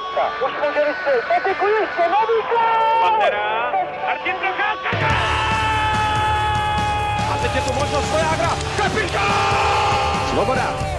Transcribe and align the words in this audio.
Procházka. 0.00 0.46
Už 0.46 0.52
může 0.52 0.84
vystřelit. 0.88 1.24
Peteku 1.28 1.66
ještě 1.66 2.02
nový 2.02 2.38
gol! 2.50 3.00
Pantera. 3.02 3.72
Martin 4.06 4.36
Procházka. 4.36 5.08
A 7.32 7.38
teď 7.42 7.54
je 7.54 7.60
tu 7.60 7.72
možnost 7.72 8.10
Vojágra. 8.10 8.50
Kapitán! 8.76 10.30
Svoboda. 10.30 10.89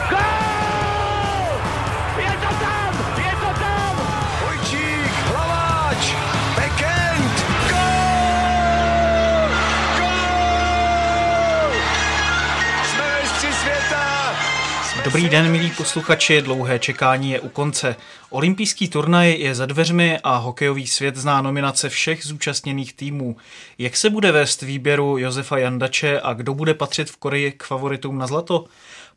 Dobrý 15.11 15.29
den, 15.29 15.51
milí 15.51 15.71
posluchači, 15.77 16.41
dlouhé 16.41 16.79
čekání 16.79 17.31
je 17.31 17.39
u 17.39 17.49
konce. 17.49 17.95
Olympijský 18.29 18.89
turnaj 18.89 19.33
je 19.33 19.55
za 19.55 19.65
dveřmi 19.65 20.19
a 20.23 20.35
hokejový 20.35 20.87
svět 20.87 21.15
zná 21.15 21.41
nominace 21.41 21.89
všech 21.89 22.23
zúčastněných 22.25 22.93
týmů. 22.93 23.35
Jak 23.77 23.97
se 23.97 24.09
bude 24.09 24.31
vést 24.31 24.61
výběru 24.61 25.17
Josefa 25.17 25.57
Jandače 25.57 26.21
a 26.23 26.33
kdo 26.33 26.53
bude 26.53 26.73
patřit 26.73 27.09
v 27.09 27.17
Koreji 27.17 27.51
k 27.51 27.63
favoritům 27.63 28.17
na 28.17 28.27
zlato? 28.27 28.65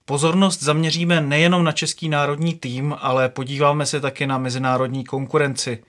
Pozornost 0.04 0.62
zaměříme 0.62 1.20
nejenom 1.20 1.64
na 1.64 1.72
český 1.72 2.08
národní 2.08 2.54
tým, 2.54 2.96
ale 3.00 3.28
podíváme 3.28 3.86
se 3.86 4.00
také 4.00 4.26
na 4.26 4.38
mezinárodní 4.38 5.04
konkurenci. 5.04 5.82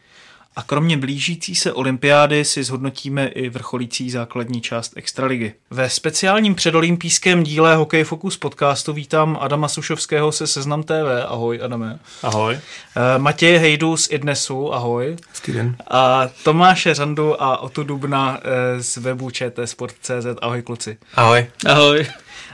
A 0.55 0.63
kromě 0.63 0.97
blížící 0.97 1.55
se 1.55 1.73
olympiády 1.73 2.45
si 2.45 2.63
zhodnotíme 2.63 3.27
i 3.27 3.49
vrcholící 3.49 4.09
základní 4.09 4.61
část 4.61 4.93
Extraligy. 4.95 5.53
Ve 5.71 5.89
speciálním 5.89 6.55
předolympijském 6.55 7.43
díle 7.43 7.75
Hokej 7.75 8.03
Focus 8.03 8.37
podcastu 8.37 8.93
vítám 8.93 9.37
Adama 9.41 9.67
Sušovského 9.67 10.31
se 10.31 10.47
Seznam 10.47 10.83
TV. 10.83 11.25
Ahoj, 11.27 11.59
Adame. 11.63 11.99
Ahoj. 12.23 12.53
Eh, 12.55 13.19
Matěje 13.19 13.59
Hejdu 13.59 13.97
z 13.97 14.07
Idnesu. 14.11 14.73
Ahoj. 14.73 15.15
Den. 15.47 15.75
A 15.87 16.29
Tomáše 16.43 16.93
Řandu 16.93 17.43
a 17.43 17.57
Otu 17.57 17.83
Dubna 17.83 18.39
eh, 18.43 18.83
z 18.83 18.97
webu 18.97 19.29
čtsport.cz. 19.29 20.25
Ahoj, 20.41 20.61
kluci. 20.61 20.97
Ahoj. 21.15 21.45
Ahoj. 21.65 22.05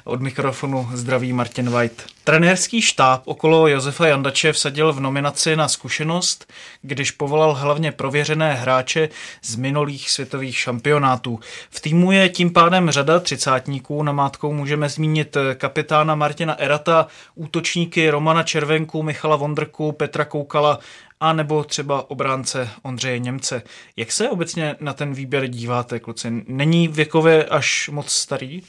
Od 0.04 0.22
mikrofonu 0.22 0.90
zdraví 0.94 1.34
Martin 1.34 1.70
White. 1.70 2.04
Trenérský 2.24 2.82
štáb 2.82 3.22
okolo 3.26 3.68
Josefa 3.68 4.08
Jandače 4.08 4.52
vsadil 4.52 4.94
v 4.94 5.00
nominaci 5.00 5.56
na 5.56 5.68
zkušenost, 5.68 6.54
když 6.82 7.12
povolal 7.12 7.54
hlavně 7.54 7.92
prověřené 7.92 8.54
hráče 8.54 9.10
z 9.44 9.56
minulých 9.56 10.10
světových 10.10 10.58
šampionátů. 10.58 11.40
V 11.70 11.80
týmu 11.80 12.12
je 12.12 12.30
tím 12.30 12.54
pádem 12.54 12.92
řada 12.92 13.20
třicátníků, 13.20 14.04
namátkou 14.04 14.54
můžeme 14.54 14.90
zmínit 14.90 15.38
kapitána 15.56 16.16
Martina 16.16 16.60
Erata, 16.60 17.08
útočníky 17.36 18.10
Romana 18.10 18.44
Červenku, 18.44 19.04
Michala 19.04 19.36
Vondrku, 19.36 19.92
Petra 19.92 20.26
Koukala 20.26 20.80
a 21.20 21.34
nebo 21.34 21.64
třeba 21.64 22.10
obránce 22.10 22.70
Ondřeje 22.82 23.20
Němce. 23.20 23.64
Jak 23.98 24.12
se 24.12 24.30
obecně 24.30 24.76
na 24.80 24.94
ten 24.94 25.14
výběr 25.14 25.48
díváte, 25.48 26.00
kluci? 26.00 26.44
Není 26.48 26.88
věkově 26.88 27.46
až 27.46 27.90
moc 27.90 28.12
starý? 28.12 28.62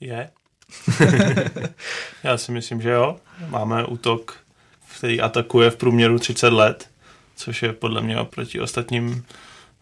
Je. 0.00 0.30
Já 2.22 2.36
si 2.36 2.52
myslím, 2.52 2.82
že 2.82 2.90
jo. 2.90 3.16
Máme 3.48 3.84
útok, 3.84 4.36
který 4.96 5.20
atakuje 5.20 5.70
v 5.70 5.76
průměru 5.76 6.18
30 6.18 6.48
let, 6.52 6.90
což 7.36 7.62
je 7.62 7.72
podle 7.72 8.00
mě 8.00 8.18
oproti 8.18 8.60
ostatním 8.60 9.24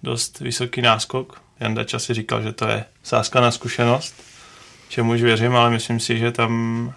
dost 0.03 0.41
vysoký 0.41 0.83
náskok. 0.83 1.43
Jandača 1.61 1.99
si 1.99 2.15
říkal, 2.15 2.43
že 2.43 2.53
to 2.53 2.69
je 2.69 2.85
sázka 3.03 3.41
na 3.41 3.51
zkušenost, 3.51 4.15
čemuž 4.89 5.23
věřím, 5.23 5.57
ale 5.57 5.71
myslím 5.71 6.01
si, 6.01 6.19
že 6.19 6.33
tam 6.33 6.95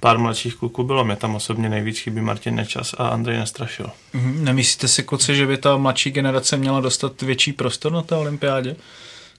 pár 0.00 0.18
mladších 0.18 0.54
kluků 0.54 0.84
bylo. 0.84 1.04
Mě 1.04 1.16
tam 1.16 1.34
osobně 1.34 1.68
nejvíc 1.68 1.98
chybí 1.98 2.20
Martin 2.20 2.54
Nečas 2.54 2.94
a 2.98 3.08
Andrej 3.08 3.38
Nestrašil. 3.38 3.90
Mhm. 4.12 4.44
Nemyslíte 4.44 4.88
si, 4.88 5.02
kluci, 5.02 5.36
že 5.36 5.46
by 5.46 5.56
ta 5.56 5.76
mladší 5.76 6.10
generace 6.10 6.56
měla 6.56 6.80
dostat 6.80 7.22
větší 7.22 7.52
prostor 7.52 7.92
na 7.92 8.02
té 8.02 8.14
olympiádě? 8.14 8.76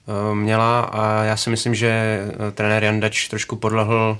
Eh, 0.09 0.35
Měla 0.35 0.79
a 0.81 1.23
já 1.23 1.37
si 1.37 1.49
myslím, 1.49 1.75
že 1.75 1.89
eh, 1.89 2.51
trenér 2.51 2.83
Jandač 2.83 3.27
trošku 3.27 3.55
podlehl 3.55 4.19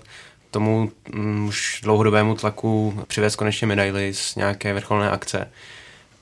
tomu 0.52 0.92
mm, 1.14 1.48
už 1.48 1.82
dlouhodobému 1.84 2.36
tlaku 2.36 3.04
přivést 3.08 3.36
konečně 3.36 3.68
medaily 3.68 4.14
z 4.14 4.36
nějaké 4.36 4.74
vrcholné 4.74 5.12
akce. 5.12 5.52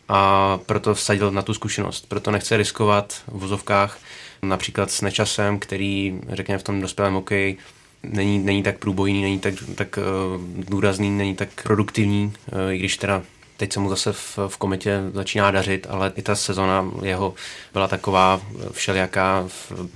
A 0.09 0.59
proto 0.65 0.93
vsadil 0.93 1.31
na 1.31 1.41
tu 1.41 1.53
zkušenost. 1.53 2.09
Proto 2.09 2.31
nechce 2.31 2.57
riskovat 2.57 3.21
v 3.27 3.39
vozovkách 3.39 3.97
například 4.41 4.91
s 4.91 5.01
nečasem, 5.01 5.59
který, 5.59 6.19
řekněme, 6.29 6.57
v 6.57 6.63
tom 6.63 6.81
dospělém 6.81 7.13
hokeji 7.13 7.57
není, 8.03 8.39
není 8.39 8.63
tak 8.63 8.77
průbojný, 8.77 9.21
není 9.21 9.39
tak, 9.39 9.53
tak 9.75 9.97
uh, 9.97 10.41
důrazný, 10.69 11.09
není 11.09 11.35
tak 11.35 11.49
produktivní, 11.63 12.25
uh, 12.25 12.73
i 12.73 12.77
když 12.77 12.97
teda 12.97 13.23
teď 13.57 13.73
se 13.73 13.79
mu 13.79 13.89
zase 13.89 14.13
v, 14.13 14.39
v 14.47 14.57
kometě 14.57 15.01
začíná 15.13 15.51
dařit, 15.51 15.87
ale 15.89 16.11
i 16.15 16.21
ta 16.21 16.35
sezona 16.35 16.91
jeho 17.03 17.33
byla 17.73 17.87
taková 17.87 18.41
všelijaká, 18.71 19.47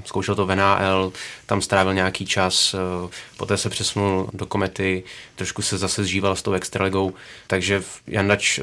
zkoušel 0.05 0.35
to 0.35 0.45
v 0.45 0.55
NHL, 0.55 1.13
tam 1.45 1.61
strávil 1.61 1.93
nějaký 1.93 2.25
čas, 2.25 2.73
eh, 2.73 3.09
poté 3.37 3.57
se 3.57 3.69
přesunul 3.69 4.29
do 4.33 4.45
komety, 4.45 5.03
trošku 5.35 5.61
se 5.61 5.77
zase 5.77 6.03
zžíval 6.03 6.35
s 6.35 6.41
tou 6.41 6.53
extraligou, 6.53 7.13
takže 7.47 7.83
Jandač 8.07 8.59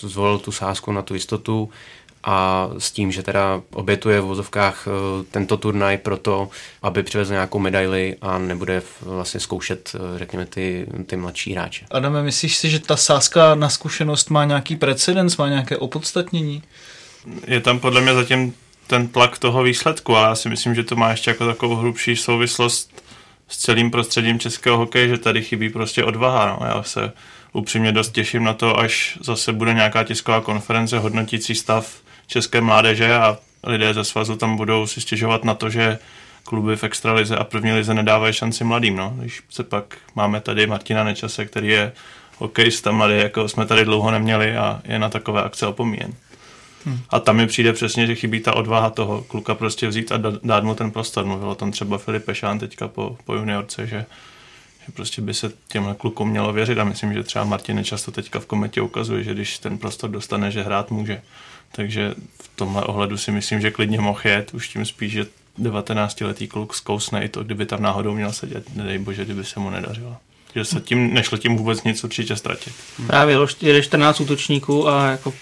zvolil 0.00 0.38
tu 0.38 0.52
sázku 0.52 0.92
na 0.92 1.02
tu 1.02 1.14
jistotu 1.14 1.70
a 2.30 2.70
s 2.78 2.90
tím, 2.90 3.12
že 3.12 3.22
teda 3.22 3.62
obětuje 3.72 4.20
v 4.20 4.24
vozovkách 4.24 4.88
eh, 4.88 5.24
tento 5.30 5.56
turnaj 5.56 5.98
proto, 5.98 6.48
aby 6.82 7.02
přivezl 7.02 7.32
nějakou 7.32 7.58
medaili 7.58 8.16
a 8.20 8.38
nebude 8.38 8.82
vlastně 9.00 9.40
zkoušet, 9.40 9.92
eh, 9.94 10.18
řekněme, 10.18 10.46
ty, 10.46 10.86
ty 11.06 11.16
mladší 11.16 11.52
hráče. 11.52 11.86
Adame, 11.90 12.22
myslíš 12.22 12.56
si, 12.56 12.70
že 12.70 12.78
ta 12.78 12.96
sázka 12.96 13.54
na 13.54 13.68
zkušenost 13.68 14.30
má 14.30 14.44
nějaký 14.44 14.76
precedens, 14.76 15.36
má 15.36 15.48
nějaké 15.48 15.76
opodstatnění? 15.76 16.62
Je 17.46 17.60
tam 17.60 17.78
podle 17.80 18.00
mě 18.00 18.14
zatím 18.14 18.54
ten 18.86 19.08
tlak 19.08 19.38
toho 19.38 19.62
výsledku, 19.62 20.16
ale 20.16 20.28
já 20.28 20.34
si 20.34 20.48
myslím, 20.48 20.74
že 20.74 20.84
to 20.84 20.96
má 20.96 21.10
ještě 21.10 21.30
jako 21.30 21.46
takovou 21.46 21.76
hrubší 21.76 22.16
souvislost 22.16 23.02
s 23.48 23.58
celým 23.58 23.90
prostředím 23.90 24.38
českého 24.38 24.76
hokeje, 24.76 25.08
že 25.08 25.18
tady 25.18 25.42
chybí 25.42 25.68
prostě 25.68 26.04
odvaha. 26.04 26.46
No. 26.46 26.66
Já 26.66 26.82
se 26.82 27.12
upřímně 27.52 27.92
dost 27.92 28.12
těším 28.12 28.44
na 28.44 28.54
to, 28.54 28.78
až 28.78 29.18
zase 29.22 29.52
bude 29.52 29.74
nějaká 29.74 30.04
tisková 30.04 30.40
konference 30.40 30.98
hodnotící 30.98 31.54
stav 31.54 32.07
české 32.28 32.60
mládeže 32.60 33.14
a 33.14 33.38
lidé 33.64 33.94
ze 33.94 34.04
svazu 34.04 34.36
tam 34.36 34.56
budou 34.56 34.86
si 34.86 35.00
stěžovat 35.00 35.44
na 35.44 35.54
to, 35.54 35.70
že 35.70 35.98
kluby 36.44 36.76
v 36.76 36.84
extralize 36.84 37.36
a 37.36 37.44
první 37.44 37.72
lize 37.72 37.94
nedávají 37.94 38.34
šanci 38.34 38.64
mladým. 38.64 38.96
No. 38.96 39.14
Když 39.16 39.42
se 39.50 39.64
pak 39.64 39.96
máme 40.14 40.40
tady 40.40 40.66
Martina 40.66 41.04
Nečase, 41.04 41.44
který 41.44 41.68
je 41.68 41.92
hokejista 42.38 42.92
mladý, 42.92 43.18
jako 43.18 43.48
jsme 43.48 43.66
tady 43.66 43.84
dlouho 43.84 44.10
neměli 44.10 44.56
a 44.56 44.80
je 44.84 44.98
na 44.98 45.08
takové 45.08 45.42
akce 45.42 45.66
opomíjen. 45.66 46.12
A 47.10 47.20
tam 47.20 47.36
mi 47.36 47.46
přijde 47.46 47.72
přesně, 47.72 48.06
že 48.06 48.14
chybí 48.14 48.40
ta 48.40 48.56
odvaha 48.56 48.90
toho 48.90 49.22
kluka 49.22 49.54
prostě 49.54 49.88
vzít 49.88 50.12
a 50.12 50.18
dát 50.42 50.64
mu 50.64 50.74
ten 50.74 50.90
prostor. 50.90 51.24
Mluvil 51.24 51.50
o 51.50 51.54
tom 51.54 51.72
třeba 51.72 51.98
Filip 51.98 52.24
Pešán 52.24 52.58
teďka 52.58 52.88
po, 52.88 53.16
po 53.24 53.34
juniorce, 53.34 53.86
že, 53.86 54.06
že 54.86 54.92
prostě 54.92 55.22
by 55.22 55.34
se 55.34 55.52
těmhle 55.68 55.94
klukům 55.94 56.30
mělo 56.30 56.52
věřit 56.52 56.78
a 56.78 56.84
myslím, 56.84 57.14
že 57.14 57.22
třeba 57.22 57.44
Martin 57.44 57.84
často 57.84 58.10
teďka 58.10 58.40
v 58.40 58.46
kometě 58.46 58.80
ukazuje, 58.80 59.24
že 59.24 59.34
když 59.34 59.58
ten 59.58 59.78
prostor 59.78 60.10
dostane, 60.10 60.50
že 60.50 60.62
hrát 60.62 60.90
může. 60.90 61.22
Takže 61.72 62.14
v 62.42 62.50
tomhle 62.56 62.82
ohledu 62.82 63.16
si 63.16 63.32
myslím, 63.32 63.60
že 63.60 63.70
klidně 63.70 64.00
mohl 64.00 64.20
jet, 64.24 64.54
už 64.54 64.68
tím 64.68 64.84
spíš, 64.84 65.12
že 65.12 65.26
19-letý 65.62 66.48
kluk 66.48 66.74
zkousne 66.74 67.24
i 67.24 67.28
to, 67.28 67.44
kdyby 67.44 67.66
tam 67.66 67.82
náhodou 67.82 68.14
měl 68.14 68.32
sedět, 68.32 68.76
nedej 68.76 68.98
bože, 68.98 69.24
kdyby 69.24 69.44
se 69.44 69.60
mu 69.60 69.70
nedařilo. 69.70 70.16
Že 70.54 70.64
se 70.64 70.80
tím, 70.80 71.14
nešlo 71.14 71.38
tím 71.38 71.56
vůbec 71.56 71.84
nic 71.84 72.04
určitě 72.04 72.36
ztratit. 72.36 72.72
Právě 73.06 73.38
jede 73.60 73.82
14 73.82 74.20
útočníků 74.20 74.88
a 74.88 75.10
jako, 75.10 75.34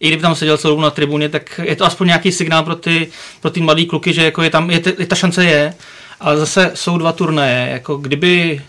i 0.00 0.08
kdyby 0.08 0.22
tam 0.22 0.34
seděl 0.34 0.58
celou 0.58 0.80
na 0.80 0.90
tribuně, 0.90 1.28
tak 1.28 1.60
je 1.64 1.76
to 1.76 1.84
aspoň 1.84 2.06
nějaký 2.06 2.32
signál 2.32 2.62
pro 2.62 2.74
ty, 2.74 3.08
pro 3.40 3.50
ty 3.50 3.60
mladý 3.60 3.86
kluky, 3.86 4.12
že 4.12 4.24
jako 4.24 4.42
je 4.42 4.50
tam, 4.50 4.70
je, 4.70 4.82
je, 4.98 5.06
ta 5.06 5.16
šance 5.16 5.44
je, 5.44 5.74
ale 6.20 6.36
zase 6.36 6.70
jsou 6.74 6.98
dva 6.98 7.12
turnaje, 7.12 7.68
jako 7.70 7.96
kdyby 7.96 8.62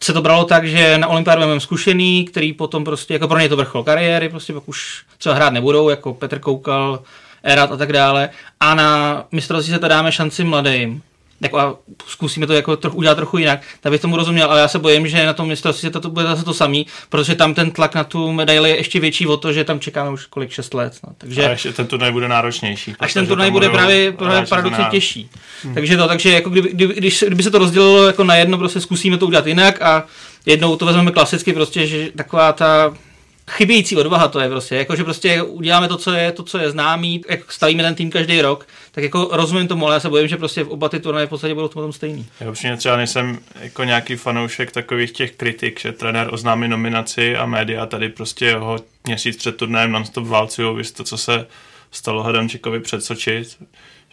se 0.00 0.12
to 0.12 0.22
bralo 0.22 0.44
tak, 0.44 0.68
že 0.68 0.98
na 0.98 1.08
olympiádu 1.08 1.40
máme 1.40 1.60
zkušený, 1.60 2.24
který 2.24 2.52
potom 2.52 2.84
prostě, 2.84 3.14
jako 3.14 3.28
pro 3.28 3.38
ně 3.38 3.48
to 3.48 3.56
vrchol 3.56 3.84
kariéry, 3.84 4.28
prostě 4.28 4.52
pak 4.52 4.68
už 4.68 5.04
třeba 5.18 5.34
hrát 5.34 5.52
nebudou, 5.52 5.88
jako 5.88 6.14
Petr 6.14 6.38
Koukal, 6.38 7.02
Erat 7.42 7.72
a 7.72 7.76
tak 7.76 7.92
dále. 7.92 8.30
A 8.60 8.74
na 8.74 9.24
mistrovství 9.32 9.74
se 9.74 9.80
to 9.80 9.88
dáme 9.88 10.12
šanci 10.12 10.44
mladým. 10.44 11.02
Jako 11.40 11.58
a 11.58 11.76
zkusíme 12.06 12.46
to 12.46 12.52
jako 12.52 12.76
trochu, 12.76 12.96
udělat 12.96 13.14
trochu 13.14 13.38
jinak, 13.38 13.60
tak 13.80 13.92
bych 13.92 14.00
tomu 14.00 14.16
rozuměl, 14.16 14.50
ale 14.50 14.60
já 14.60 14.68
se 14.68 14.78
bojím, 14.78 15.08
že 15.08 15.26
na 15.26 15.32
tom 15.32 15.48
mistrovství 15.48 15.90
to, 15.90 16.00
to 16.00 16.10
bude 16.10 16.24
zase 16.26 16.44
to 16.44 16.54
samý, 16.54 16.86
protože 17.08 17.34
tam 17.34 17.54
ten 17.54 17.70
tlak 17.70 17.94
na 17.94 18.04
tu 18.04 18.32
medaili 18.32 18.70
je 18.70 18.76
ještě 18.76 19.00
větší 19.00 19.26
o 19.26 19.36
to, 19.36 19.52
že 19.52 19.64
tam 19.64 19.80
čekáme 19.80 20.10
už 20.10 20.26
kolik 20.26 20.50
6 20.50 20.74
let. 20.74 20.94
No. 21.06 21.12
Takže 21.18 21.46
A 21.46 21.50
ještě 21.50 21.72
ten 21.72 21.86
turnaj 21.86 22.12
bude 22.12 22.28
náročnější. 22.28 22.94
až 23.00 23.14
ten 23.14 23.26
turnaj 23.26 23.50
bude 23.50 23.68
právě, 23.70 24.12
právě 24.12 24.46
paradoxně 24.46 24.76
znamená- 24.76 24.90
těžší. 24.90 25.30
Hmm. 25.62 25.74
Takže 25.74 25.96
to, 25.96 26.08
takže 26.08 26.30
jako 26.30 26.50
kdyby, 26.50 26.68
kdyby, 26.72 26.94
když, 26.94 27.24
kdyby 27.26 27.42
se 27.42 27.50
to 27.50 27.58
rozdělilo 27.58 28.06
jako 28.06 28.24
na 28.24 28.36
jedno, 28.36 28.58
prostě 28.58 28.80
zkusíme 28.80 29.18
to 29.18 29.26
udělat 29.26 29.46
jinak 29.46 29.82
a 29.82 30.04
jednou 30.46 30.76
to 30.76 30.86
vezmeme 30.86 31.10
klasicky, 31.10 31.52
prostě, 31.52 31.86
že 31.86 32.08
taková 32.16 32.52
ta 32.52 32.94
chybějící 33.50 33.96
odvaha 33.96 34.28
to 34.28 34.40
je 34.40 34.48
prostě, 34.48 34.76
jako 34.76 34.96
že 34.96 35.04
prostě 35.04 35.42
uděláme 35.42 35.88
to, 35.88 35.96
co 35.96 36.12
je, 36.12 36.32
to, 36.32 36.42
co 36.42 36.58
je 36.58 36.70
známý, 36.70 37.22
jak 37.28 37.52
stavíme 37.52 37.82
ten 37.82 37.94
tým 37.94 38.10
každý 38.10 38.40
rok, 38.40 38.66
tak 38.92 39.04
jako 39.04 39.28
rozumím 39.32 39.68
tomu, 39.68 39.86
ale 39.86 39.96
já 39.96 40.00
se 40.00 40.08
bojím, 40.08 40.28
že 40.28 40.36
prostě 40.36 40.64
v 40.64 40.68
oba 40.68 40.88
ty 40.88 41.00
turnaje 41.00 41.26
v 41.26 41.30
podstatě 41.30 41.54
budou 41.54 41.68
tom 41.68 41.92
stejný. 41.92 42.26
Já 42.40 42.50
upřímně 42.50 42.76
třeba 42.76 42.96
nejsem 42.96 43.38
jako 43.60 43.84
nějaký 43.84 44.16
fanoušek 44.16 44.72
takových 44.72 45.10
těch 45.10 45.32
kritik, 45.32 45.80
že 45.80 45.92
trenér 45.92 46.28
oznámí 46.32 46.68
nominaci 46.68 47.36
a 47.36 47.46
média 47.46 47.86
tady 47.86 48.08
prostě 48.08 48.54
ho 48.54 48.78
měsíc 49.04 49.36
před 49.36 49.56
turnajem 49.56 49.92
nonstop 49.92 50.26
válcují, 50.26 50.76
víš 50.76 50.90
to, 50.90 51.04
co 51.04 51.18
se 51.18 51.46
stalo 51.90 52.22
Hadamčikovi 52.22 52.80
před 52.80 53.04
Soči, 53.04 53.44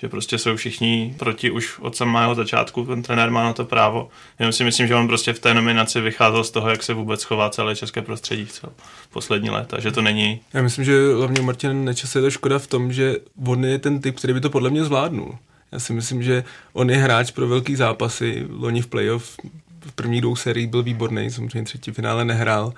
že 0.04 0.10
prostě 0.10 0.38
jsou 0.38 0.56
všichni 0.56 1.16
proti 1.20 1.52
už 1.52 1.80
od 1.80 1.96
samého 1.96 2.36
začátku, 2.36 2.86
ten 2.86 3.04
trenér 3.04 3.32
má 3.32 3.44
na 3.44 3.54
to 3.54 3.66
právo. 3.66 4.10
Jenom 4.40 4.54
si 4.54 4.64
myslím, 4.64 4.88
že 4.88 4.96
on 4.96 5.08
prostě 5.08 5.34
v 5.34 5.40
té 5.40 5.54
nominaci 5.54 6.02
vycházel 6.02 6.44
z 6.44 6.52
toho, 6.52 6.70
jak 6.70 6.84
se 6.84 6.94
vůbec 6.94 7.24
chová 7.24 7.50
celé 7.50 7.76
české 7.76 8.02
prostředí 8.02 8.48
co 8.48 8.68
poslední 9.12 9.50
léta, 9.50 9.80
že 9.80 9.92
to 9.92 10.02
není... 10.02 10.42
Já 10.54 10.62
myslím, 10.62 10.86
že 10.86 11.14
hlavně 11.18 11.42
Martin 11.42 11.86
Nečas 11.86 12.16
je 12.16 12.22
to 12.22 12.32
škoda 12.32 12.60
v 12.60 12.68
tom, 12.68 12.94
že 12.94 13.16
on 13.46 13.66
je 13.66 13.80
ten 13.80 14.02
typ, 14.02 14.16
který 14.16 14.34
by 14.34 14.42
to 14.42 14.50
podle 14.50 14.70
mě 14.70 14.84
zvládnul. 14.84 15.38
Já 15.72 15.80
si 15.80 15.94
myslím, 15.94 16.24
že 16.24 16.44
on 16.74 16.90
je 16.90 16.98
hráč 16.98 17.32
pro 17.32 17.48
velký 17.48 17.76
zápasy, 17.76 18.48
loni 18.50 18.82
v 18.82 18.88
playoff 18.88 19.38
v 19.86 19.92
prvních 19.92 20.22
dvou 20.22 20.36
sériích 20.36 20.68
byl 20.68 20.84
výborný, 20.84 21.32
samozřejmě 21.32 21.64
třetí 21.64 21.92
finále 21.92 22.26
nehrál. 22.26 22.74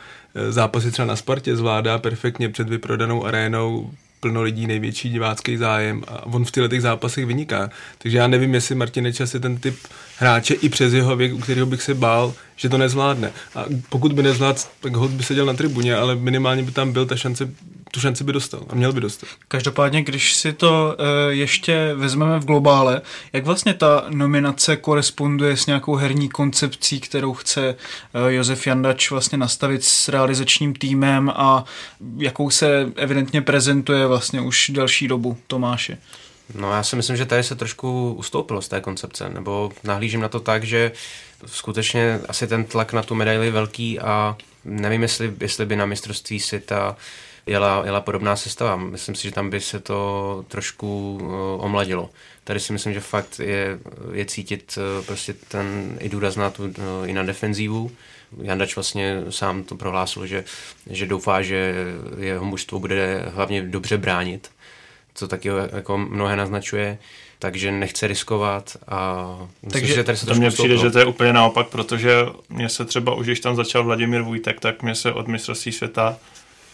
Zápasy 0.49 0.91
třeba 0.91 1.05
na 1.05 1.15
Spartě 1.15 1.55
zvládá 1.55 1.97
perfektně 1.97 2.49
před 2.49 2.69
vyprodanou 2.69 3.25
arénou, 3.25 3.91
plno 4.19 4.41
lidí, 4.41 4.67
největší 4.67 5.09
divácký 5.09 5.57
zájem 5.57 6.03
a 6.07 6.25
on 6.25 6.45
v 6.45 6.51
těch 6.51 6.81
zápasech 6.81 7.25
vyniká. 7.25 7.69
Takže 7.97 8.17
já 8.17 8.27
nevím, 8.27 8.53
jestli 8.53 8.75
Martin 8.75 9.13
Čas 9.13 9.33
je 9.33 9.39
ten 9.39 9.57
typ 9.57 9.75
hráče 10.17 10.53
i 10.53 10.69
přes 10.69 10.93
jeho 10.93 11.15
věk, 11.15 11.33
u 11.33 11.37
kterého 11.37 11.67
bych 11.67 11.81
se 11.81 11.93
bál, 11.93 12.33
že 12.55 12.69
to 12.69 12.77
nezvládne. 12.77 13.31
A 13.55 13.65
pokud 13.89 14.13
by 14.13 14.23
nezvládl, 14.23 14.59
tak 14.79 14.95
hod 14.95 15.11
by 15.11 15.23
seděl 15.23 15.45
na 15.45 15.53
tribuně, 15.53 15.95
ale 15.95 16.15
minimálně 16.15 16.63
by 16.63 16.71
tam 16.71 16.91
byl 16.91 17.05
ta 17.05 17.15
šance, 17.15 17.49
tu 17.95 18.01
šanci 18.01 18.23
by 18.23 18.33
dostal 18.33 18.63
a 18.69 18.75
měl 18.75 18.93
by 18.93 19.01
dostat. 19.01 19.29
Každopádně, 19.47 20.03
když 20.03 20.33
si 20.35 20.53
to 20.53 20.95
e, 20.99 21.33
ještě 21.33 21.93
vezmeme 21.95 22.39
v 22.39 22.45
globále, 22.45 23.01
jak 23.33 23.45
vlastně 23.45 23.73
ta 23.73 24.05
nominace 24.09 24.77
koresponduje 24.77 25.57
s 25.57 25.65
nějakou 25.65 25.95
herní 25.95 26.29
koncepcí, 26.29 26.99
kterou 26.99 27.33
chce 27.33 27.67
e, 27.67 27.75
Josef 28.33 28.67
Jandač 28.67 29.11
vlastně 29.11 29.37
nastavit 29.37 29.83
s 29.83 30.07
realizačním 30.07 30.73
týmem 30.73 31.31
a 31.35 31.65
jakou 32.17 32.49
se 32.49 32.91
evidentně 32.95 33.41
prezentuje 33.41 34.07
vlastně 34.07 34.41
už 34.41 34.71
delší 34.73 35.07
dobu 35.07 35.37
Tomáše? 35.47 35.97
No 36.55 36.71
já 36.71 36.83
si 36.83 36.95
myslím, 36.95 37.17
že 37.17 37.25
tady 37.25 37.43
se 37.43 37.55
trošku 37.55 38.13
ustoupilo 38.13 38.61
z 38.61 38.67
té 38.67 38.81
koncepce, 38.81 39.29
nebo 39.29 39.71
nahlížím 39.83 40.21
na 40.21 40.29
to 40.29 40.39
tak, 40.39 40.63
že 40.63 40.91
skutečně 41.45 42.19
asi 42.29 42.47
ten 42.47 42.63
tlak 42.63 42.93
na 42.93 43.03
tu 43.03 43.15
medaili 43.15 43.45
je 43.45 43.51
velký 43.51 43.99
a 43.99 44.37
nevím, 44.65 45.01
jestli, 45.01 45.33
jestli 45.39 45.65
by 45.65 45.75
na 45.75 45.85
mistrovství 45.85 46.39
světa 46.39 46.97
jela, 47.45 47.81
jela 47.85 48.01
podobná 48.01 48.35
sestava. 48.35 48.75
Myslím 48.75 49.15
si, 49.15 49.23
že 49.23 49.31
tam 49.31 49.49
by 49.49 49.61
se 49.61 49.79
to 49.79 50.45
trošku 50.47 51.19
uh, 51.21 51.65
omladilo. 51.65 52.09
Tady 52.43 52.59
si 52.59 52.73
myslím, 52.73 52.93
že 52.93 52.99
fakt 52.99 53.39
je, 53.39 53.79
je 54.13 54.25
cítit 54.25 54.77
uh, 54.77 55.05
prostě 55.05 55.33
ten 55.33 55.97
i 55.99 56.09
důraz 56.09 56.35
na 56.35 56.49
tu, 56.49 56.63
uh, 56.63 56.73
i 57.05 57.13
na 57.13 57.23
defenzívu. 57.23 57.91
Jandač 58.41 58.75
vlastně 58.75 59.23
sám 59.29 59.63
to 59.63 59.75
prohlásil, 59.75 60.27
že, 60.27 60.43
že 60.89 61.05
doufá, 61.05 61.41
že 61.41 61.73
jeho 62.19 62.45
mužstvo 62.45 62.79
bude 62.79 63.25
hlavně 63.33 63.61
dobře 63.61 63.97
bránit 63.97 64.49
co 65.15 65.27
taky 65.27 65.49
jako 65.73 65.97
mnohé 65.97 66.35
naznačuje, 66.35 66.97
takže 67.39 67.71
nechce 67.71 68.07
riskovat 68.07 68.77
a 68.87 69.27
myslím, 69.63 69.81
takže 69.81 69.95
že 69.95 70.03
tady 70.03 70.17
se 70.17 70.25
to 70.25 70.35
mně 70.35 70.51
přijde, 70.51 70.77
že 70.77 70.91
to 70.91 70.99
je 70.99 71.05
úplně 71.05 71.33
naopak, 71.33 71.67
protože 71.67 72.25
mě 72.49 72.69
se 72.69 72.85
třeba 72.85 73.15
už, 73.15 73.25
když 73.25 73.39
tam 73.39 73.55
začal 73.55 73.83
Vladimír 73.83 74.21
Vujtek, 74.21 74.59
tak 74.59 74.83
mě 74.83 74.95
se 74.95 75.13
od 75.13 75.27
mistrovství 75.27 75.71
světa 75.71 76.17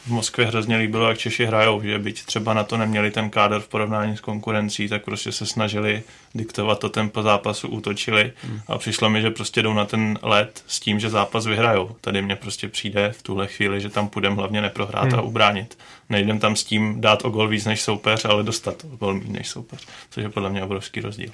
v 0.06 0.08
Moskvě 0.08 0.48
hrozně 0.48 0.78
líbilo, 0.78 1.10
jak 1.10 1.18
Češi 1.18 1.46
hrajou, 1.46 1.82
že 1.82 2.00
byť 2.00 2.26
třeba 2.26 2.54
na 2.54 2.64
to 2.64 2.78
neměli 2.78 3.12
ten 3.12 3.30
kádr 3.30 3.60
v 3.60 3.68
porovnání 3.68 4.18
s 4.18 4.22
konkurencí, 4.22 4.90
tak 4.90 5.04
prostě 5.04 5.32
se 5.32 5.46
snažili 5.46 6.04
diktovat 6.36 6.80
to 6.80 6.90
tempo 6.90 7.24
zápasu, 7.24 7.68
útočili 7.68 8.34
hmm. 8.44 8.62
a 8.68 8.78
přišlo 8.78 9.10
mi, 9.10 9.22
že 9.22 9.32
prostě 9.32 9.64
jdou 9.64 9.74
na 9.74 9.86
ten 9.86 10.20
let 10.22 10.64
s 10.68 10.80
tím, 10.80 11.00
že 11.00 11.10
zápas 11.10 11.46
vyhrajou. 11.46 11.96
Tady 12.02 12.22
mně 12.22 12.36
prostě 12.36 12.68
přijde 12.68 13.12
v 13.18 13.24
tuhle 13.24 13.48
chvíli, 13.48 13.82
že 13.82 13.90
tam 13.90 14.08
půjdeme 14.08 14.36
hlavně 14.36 14.62
neprohrát 14.62 15.10
hmm. 15.10 15.20
a 15.20 15.22
ubránit. 15.22 15.78
Nejdem 16.10 16.40
tam 16.40 16.56
s 16.56 16.64
tím 16.64 17.02
dát 17.02 17.26
o 17.26 17.30
gol 17.30 17.48
víc 17.48 17.66
než 17.66 17.82
soupeř, 17.82 18.26
ale 18.26 18.44
dostat 18.44 18.84
o 18.94 18.98
gol 18.98 19.20
víc 19.20 19.30
než 19.30 19.48
soupeř, 19.48 19.88
což 20.10 20.24
je 20.24 20.30
podle 20.30 20.50
mě 20.50 20.64
obrovský 20.64 21.02
rozdíl. 21.02 21.30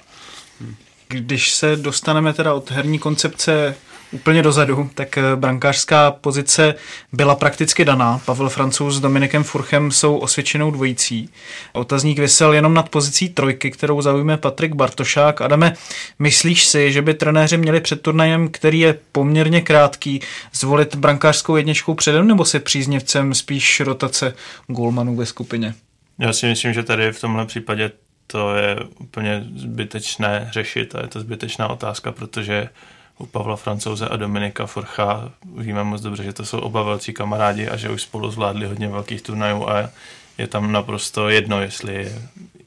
Hmm. 0.60 0.74
Když 1.08 1.52
se 1.52 1.76
dostaneme 1.76 2.32
teda 2.32 2.54
od 2.54 2.70
herní 2.70 2.98
koncepce 2.98 3.76
úplně 4.12 4.42
dozadu, 4.42 4.90
tak 4.94 5.18
eh, 5.18 5.22
brankářská 5.36 6.10
pozice 6.10 6.74
byla 7.12 7.34
prakticky 7.34 7.84
daná. 7.84 8.20
Pavel 8.24 8.48
Francouz 8.48 8.94
s 8.94 9.00
Dominikem 9.00 9.44
Furchem 9.44 9.90
jsou 9.90 10.16
osvědčenou 10.16 10.70
dvojicí. 10.70 11.30
Otazník 11.72 12.18
vysel 12.18 12.52
jenom 12.52 12.74
nad 12.74 12.88
pozicí 12.88 13.28
trojky, 13.28 13.70
kterou 13.70 14.02
zaujme 14.02 14.36
Patrik 14.36 14.74
Bartošák. 14.74 15.40
Adame, 15.40 15.74
myslíš 16.18 16.66
si, 16.66 16.92
že 16.92 17.02
by 17.02 17.14
trenéři 17.14 17.56
měli 17.56 17.80
před 17.80 18.02
turnajem, 18.02 18.48
který 18.48 18.80
je 18.80 18.98
poměrně 19.12 19.60
krátký, 19.60 20.20
zvolit 20.52 20.94
brankářskou 20.94 21.56
jedničkou 21.56 21.94
předem, 21.94 22.26
nebo 22.26 22.44
se 22.44 22.60
příznivcem 22.60 23.34
spíš 23.34 23.80
rotace 23.80 24.34
golmanů 24.66 25.16
ve 25.16 25.26
skupině? 25.26 25.74
Já 26.18 26.32
si 26.32 26.46
myslím, 26.46 26.72
že 26.72 26.82
tady 26.82 27.12
v 27.12 27.20
tomhle 27.20 27.46
případě 27.46 27.90
to 28.26 28.56
je 28.56 28.76
úplně 29.00 29.46
zbytečné 29.56 30.48
řešit 30.52 30.94
a 30.94 31.00
je 31.00 31.06
to 31.06 31.20
zbytečná 31.20 31.68
otázka, 31.68 32.12
protože 32.12 32.68
u 33.18 33.26
Pavla 33.26 33.56
Francouze 33.56 34.08
a 34.08 34.16
Dominika 34.16 34.66
Forcha 34.66 35.32
víme 35.56 35.84
moc 35.84 36.02
dobře, 36.02 36.24
že 36.24 36.32
to 36.32 36.44
jsou 36.44 36.58
oba 36.58 36.82
velcí 36.82 37.12
kamarádi 37.12 37.68
a 37.68 37.76
že 37.76 37.90
už 37.90 38.02
spolu 38.02 38.30
zvládli 38.30 38.66
hodně 38.66 38.88
velkých 38.88 39.22
turnajů 39.22 39.68
a 39.68 39.90
je 40.38 40.46
tam 40.46 40.72
naprosto 40.72 41.28
jedno, 41.28 41.60
jestli 41.60 41.94
je 41.94 42.22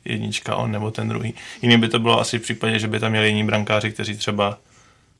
jednička 0.06 0.56
on 0.56 0.72
nebo 0.72 0.92
ten 0.92 1.10
druhý. 1.10 1.34
Jiný 1.62 1.78
by 1.78 1.88
to 1.88 2.00
bylo 2.00 2.20
asi 2.20 2.40
v 2.40 2.42
případě, 2.42 2.80
že 2.80 2.88
by 2.88 3.00
tam 3.00 3.12
měli 3.12 3.28
jiní 3.28 3.44
brankáři, 3.44 3.92
kteří 3.92 4.18
třeba 4.18 4.58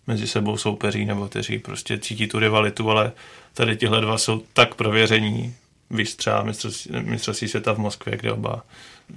mezi 0.08 0.28
sebou 0.28 0.58
soupeří 0.58 1.06
nebo 1.06 1.28
kteří 1.28 1.60
prostě 1.60 1.98
cítí 1.98 2.28
tu 2.28 2.40
rivalitu, 2.40 2.92
ale 2.92 3.12
tady 3.54 3.78
tihle 3.78 4.02
dva 4.02 4.18
jsou 4.18 4.44
tak 4.54 4.76
prověření, 4.76 5.56
třeba 6.16 6.46
mistrovství 7.02 7.48
světa 7.48 7.74
v 7.74 7.78
Moskvě, 7.78 8.18
kde 8.18 8.32
oba 8.32 8.64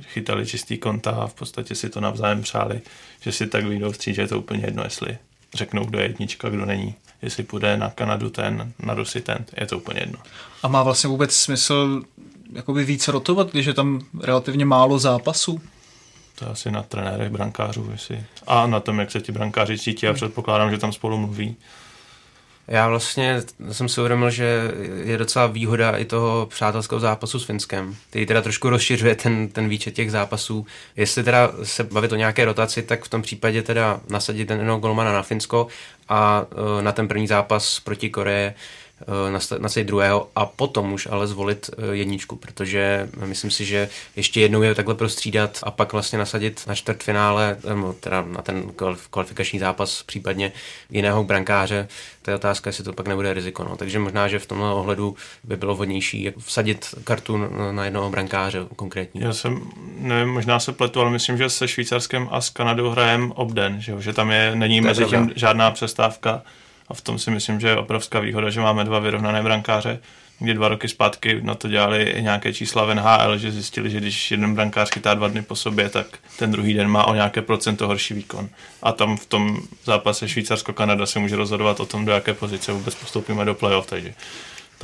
chytali 0.03 0.47
čistý 0.47 0.79
konta 0.79 1.11
a 1.11 1.27
v 1.27 1.35
podstatě 1.35 1.75
si 1.75 1.91
to 1.91 2.01
navzájem 2.01 2.43
přáli, 2.43 2.81
že 3.21 3.33
si 3.33 3.47
tak 3.47 3.65
vyjdou 3.65 3.93
vstříc, 3.93 4.15
že 4.15 4.23
je 4.23 4.29
to 4.29 4.39
úplně 4.39 4.65
jedno, 4.65 4.85
jestli 4.85 5.19
řeknou, 5.55 5.85
kdo 5.85 5.99
je 5.99 6.05
jednička, 6.05 6.49
kdo 6.49 6.67
není. 6.67 6.95
Jestli 7.23 7.43
půjde 7.43 7.77
na 7.77 7.91
Kanadu 7.91 8.31
ten, 8.31 8.73
na 8.79 8.95
Rusy 8.95 9.21
ten, 9.21 9.45
je 9.61 9.67
to 9.67 9.79
úplně 9.79 10.01
jedno. 10.01 10.19
A 10.63 10.69
má 10.69 10.83
vlastně 10.83 11.09
vůbec 11.09 11.37
smysl 11.37 12.03
jakoby 12.53 12.85
víc 12.85 13.09
rotovat, 13.09 13.51
když 13.51 13.67
je 13.67 13.75
tam 13.75 14.01
relativně 14.21 14.65
málo 14.65 14.99
zápasů? 14.99 15.61
To 16.39 16.45
je 16.45 16.51
asi 16.51 16.71
na 16.71 16.83
trenérech 16.83 17.31
brankářů, 17.31 17.89
jestli... 17.93 18.25
a 18.47 18.67
na 18.67 18.81
tom, 18.81 18.99
jak 18.99 19.11
se 19.11 19.21
ti 19.21 19.33
brankáři 19.33 19.79
cítí 19.79 20.09
a 20.09 20.13
předpokládám, 20.13 20.71
že 20.71 20.79
tam 20.79 20.93
spolu 20.93 21.19
mluví. 21.19 21.57
Já 22.69 22.89
vlastně 22.89 23.43
jsem 23.73 23.89
si 23.89 24.01
uvědomil, 24.01 24.31
že 24.31 24.73
je 25.05 25.19
docela 25.19 25.47
výhoda 25.47 25.97
i 25.97 26.05
toho 26.05 26.47
přátelského 26.47 27.01
zápasu 27.01 27.41
s 27.41 27.45
Finskem, 27.45 27.97
který 28.11 28.27
teda 28.27 28.43
trošku 28.43 28.71
rozšiřuje 28.71 29.15
ten, 29.15 29.49
ten 29.49 29.69
výčet 29.69 29.95
těch 29.95 30.11
zápasů. 30.11 30.67
Jestli 30.97 31.25
teda 31.25 31.53
se 31.63 31.85
bavit 31.85 32.13
o 32.13 32.17
nějaké 32.17 32.45
rotaci, 32.45 32.83
tak 32.83 33.05
v 33.05 33.09
tom 33.09 33.23
případě 33.23 33.63
teda 33.63 34.01
nasadit 34.11 34.45
ten 34.45 34.59
jednoho 34.59 34.79
golmana 34.79 35.13
na 35.13 35.23
Finsko 35.23 35.67
a 36.09 36.47
uh, 36.53 36.83
na 36.83 36.93
ten 36.93 37.09
první 37.09 37.27
zápas 37.27 37.81
proti 37.81 38.11
Koreje 38.11 38.55
Eh, 39.03 39.59
nasadit 39.59 39.85
druhého 39.85 40.29
a 40.37 40.47
potom 40.47 40.93
už 40.93 41.09
ale 41.11 41.27
zvolit 41.27 41.71
eh, 41.73 41.97
jedničku, 41.97 42.37
protože 42.37 43.09
myslím 43.25 43.51
si, 43.51 43.65
že 43.65 43.89
ještě 44.17 44.41
jednou 44.41 44.63
je 44.63 44.75
takhle 44.75 44.95
prostřídat 44.95 45.59
a 45.63 45.71
pak 45.71 45.93
vlastně 45.93 46.19
nasadit 46.19 46.63
na 46.67 46.75
čtvrtfinále, 46.75 47.57
teda 48.01 48.23
na 48.23 48.43
ten 48.43 48.73
kvalifikační 49.11 49.59
zápas 49.59 50.03
případně 50.03 50.53
jiného 50.91 51.25
brankáře, 51.25 51.89
to 52.23 52.31
je 52.31 52.35
otázka, 52.35 52.69
jestli 52.69 52.85
to 52.85 52.93
pak 52.93 53.09
nebude 53.09 53.35
riziko. 53.35 53.65
No. 53.65 53.77
Takže 53.77 53.99
možná, 53.99 54.29
že 54.29 54.39
v 54.39 54.47
tomhle 54.47 54.73
ohledu 54.73 55.17
by 55.45 55.57
bylo 55.57 55.75
vhodnější 55.75 56.31
vsadit 56.39 56.95
kartu 57.05 57.37
na 57.73 57.85
jednoho 57.85 58.11
brankáře 58.11 58.67
konkrétní. 58.77 59.21
Já 59.21 59.33
jsem, 59.33 59.61
nevím, 59.99 60.35
možná 60.35 60.61
se 60.61 60.73
pletu, 60.73 61.01
ale 61.01 61.11
myslím, 61.11 61.39
že 61.39 61.51
se 61.51 61.69
Švýcarskem 61.69 62.29
a 62.31 62.41
s 62.41 62.51
Kanadou 62.51 62.91
hrajem 62.91 63.33
obden, 63.33 63.81
že, 63.81 63.95
že 63.99 64.13
tam 64.13 64.31
je, 64.31 64.55
není 64.55 64.81
to 64.81 64.87
mezi 64.87 65.05
tím 65.05 65.33
žádná 65.37 65.71
přestávka 65.71 66.43
a 66.89 66.95
v 66.95 67.01
tom 67.01 67.19
si 67.19 67.31
myslím, 67.31 67.61
že 67.61 67.69
je 67.69 67.77
obrovská 67.77 68.21
výhoda, 68.21 68.51
že 68.51 68.61
máme 68.61 68.85
dva 68.85 68.99
vyrovnané 68.99 69.43
brankáře, 69.43 70.01
kdy 70.39 70.55
dva 70.55 70.69
roky 70.69 70.89
zpátky 70.89 71.39
na 71.43 71.55
to 71.55 71.69
dělali 71.69 72.15
nějaké 72.21 72.53
čísla 72.53 72.85
v 72.85 72.95
NHL, 72.95 73.39
že 73.39 73.53
zjistili, 73.53 73.91
že 73.91 74.01
když 74.01 74.31
jeden 74.31 74.55
brankář 74.55 74.91
chytá 74.91 75.15
dva 75.15 75.29
dny 75.29 75.43
po 75.43 75.57
sobě, 75.57 75.89
tak 75.89 76.07
ten 76.39 76.51
druhý 76.51 76.75
den 76.75 76.89
má 76.89 77.05
o 77.05 77.15
nějaké 77.15 77.43
procento 77.43 77.87
horší 77.87 78.15
výkon. 78.15 78.49
A 78.83 78.93
tam 78.93 79.17
v 79.17 79.27
tom 79.27 79.57
zápase 79.85 80.29
Švýcarsko-Kanada 80.29 81.07
se 81.07 81.19
může 81.19 81.37
rozhodovat 81.37 81.81
o 81.81 81.87
tom, 81.87 82.05
do 82.05 82.13
jaké 82.13 82.35
pozice 82.35 82.73
vůbec 82.73 82.95
postoupíme 82.95 83.45
do 83.45 83.55
playoff, 83.55 83.87
takže 83.87 84.15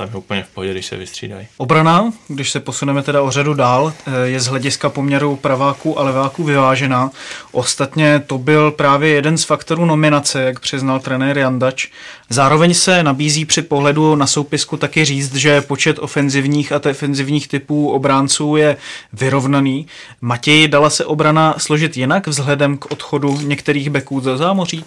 tam 0.01 0.09
je 0.13 0.17
úplně 0.17 0.43
v 0.43 0.47
pohodě, 0.47 0.71
když 0.71 0.85
se 0.85 0.97
vystřídají. 0.97 1.47
Obrana, 1.57 2.13
když 2.27 2.51
se 2.51 2.59
posuneme 2.59 3.03
teda 3.03 3.21
o 3.21 3.31
řadu 3.31 3.53
dál, 3.53 3.93
eh, 4.05 4.27
je 4.27 4.39
z 4.39 4.47
hlediska 4.47 4.89
poměru 4.89 5.35
praváků 5.35 5.99
a 5.99 6.03
leváků 6.03 6.43
vyvážená. 6.43 7.11
Ostatně 7.51 8.23
to 8.27 8.37
byl 8.37 8.71
právě 8.71 9.09
jeden 9.09 9.37
z 9.37 9.43
faktorů 9.43 9.85
nominace, 9.85 10.41
jak 10.41 10.59
přiznal 10.59 10.99
trenér 10.99 11.37
Jandač. 11.37 11.87
Zároveň 12.29 12.73
se 12.73 13.03
nabízí 13.03 13.45
při 13.45 13.61
pohledu 13.61 14.15
na 14.15 14.27
soupisku 14.27 14.77
taky 14.77 15.05
říct, 15.05 15.35
že 15.35 15.61
počet 15.61 15.99
ofenzivních 15.99 16.71
a 16.71 16.77
defenzivních 16.77 17.47
typů 17.47 17.91
obránců 17.91 18.55
je 18.55 18.77
vyrovnaný. 19.13 19.87
Matěj, 20.21 20.67
dala 20.67 20.89
se 20.89 21.05
obrana 21.05 21.55
složit 21.57 21.97
jinak 21.97 22.27
vzhledem 22.27 22.77
k 22.77 22.91
odchodu 22.91 23.41
některých 23.41 23.89
beků 23.89 24.19
do 24.19 24.37
zámoří? 24.37 24.85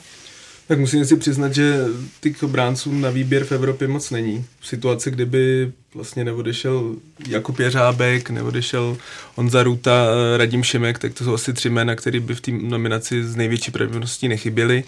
Tak 0.68 0.78
musím 0.78 1.04
si 1.04 1.16
přiznat, 1.16 1.54
že 1.54 1.84
těch 2.20 2.42
obránců 2.42 2.92
na 2.92 3.10
výběr 3.10 3.44
v 3.44 3.52
Evropě 3.52 3.88
moc 3.88 4.10
není. 4.10 4.44
V 4.60 4.66
situaci, 4.66 5.10
kdyby 5.10 5.72
vlastně 5.94 6.24
neodešel 6.24 6.96
Jakub 7.28 7.58
Jeřábek, 7.58 8.30
neodešel 8.30 8.96
Honza 9.34 9.62
Ruta, 9.62 10.06
Radim 10.36 10.62
Šimek, 10.62 10.98
tak 10.98 11.14
to 11.14 11.24
jsou 11.24 11.34
asi 11.34 11.52
tři 11.52 11.70
jména, 11.70 11.94
které 11.94 12.20
by 12.20 12.34
v 12.34 12.40
té 12.40 12.50
nominaci 12.50 13.24
z 13.24 13.36
největší 13.36 13.70
pravděpodobností 13.70 14.28
nechyběly. 14.28 14.84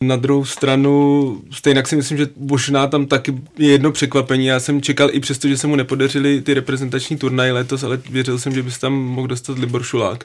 Na 0.00 0.16
druhou 0.16 0.44
stranu, 0.44 1.42
stejně 1.50 1.82
si 1.86 1.96
myslím, 1.96 2.18
že 2.18 2.28
možná 2.36 2.86
tam 2.86 3.06
taky 3.06 3.34
je 3.58 3.70
jedno 3.70 3.92
překvapení. 3.92 4.46
Já 4.46 4.60
jsem 4.60 4.82
čekal 4.82 5.08
i 5.12 5.20
přesto, 5.20 5.48
že 5.48 5.56
se 5.58 5.66
mu 5.66 5.76
nepodařily 5.76 6.40
ty 6.40 6.54
reprezentační 6.54 7.16
turnaje 7.16 7.52
letos, 7.52 7.82
ale 7.82 8.00
věřil 8.10 8.38
jsem, 8.38 8.52
že 8.52 8.62
by 8.62 8.70
se 8.70 8.80
tam 8.80 8.92
mohl 8.92 9.28
dostat 9.28 9.58
Libor 9.58 9.82
Šulák 9.82 10.24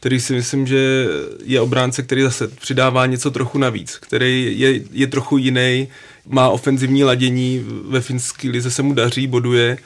který 0.00 0.20
si 0.20 0.32
myslím, 0.34 0.66
že 0.66 1.06
je 1.44 1.60
obránce, 1.60 2.02
který 2.02 2.22
zase 2.22 2.48
přidává 2.48 3.06
něco 3.06 3.30
trochu 3.30 3.58
navíc, 3.58 3.96
který 3.96 4.60
je, 4.60 4.80
je 4.92 5.06
trochu 5.06 5.38
jiný, 5.38 5.88
má 6.26 6.48
ofenzivní 6.48 7.04
ladění, 7.04 7.66
ve 7.88 8.00
finské 8.00 8.48
lize 8.48 8.70
se 8.70 8.82
mu 8.82 8.94
daří, 8.94 9.26
boduje. 9.26 9.78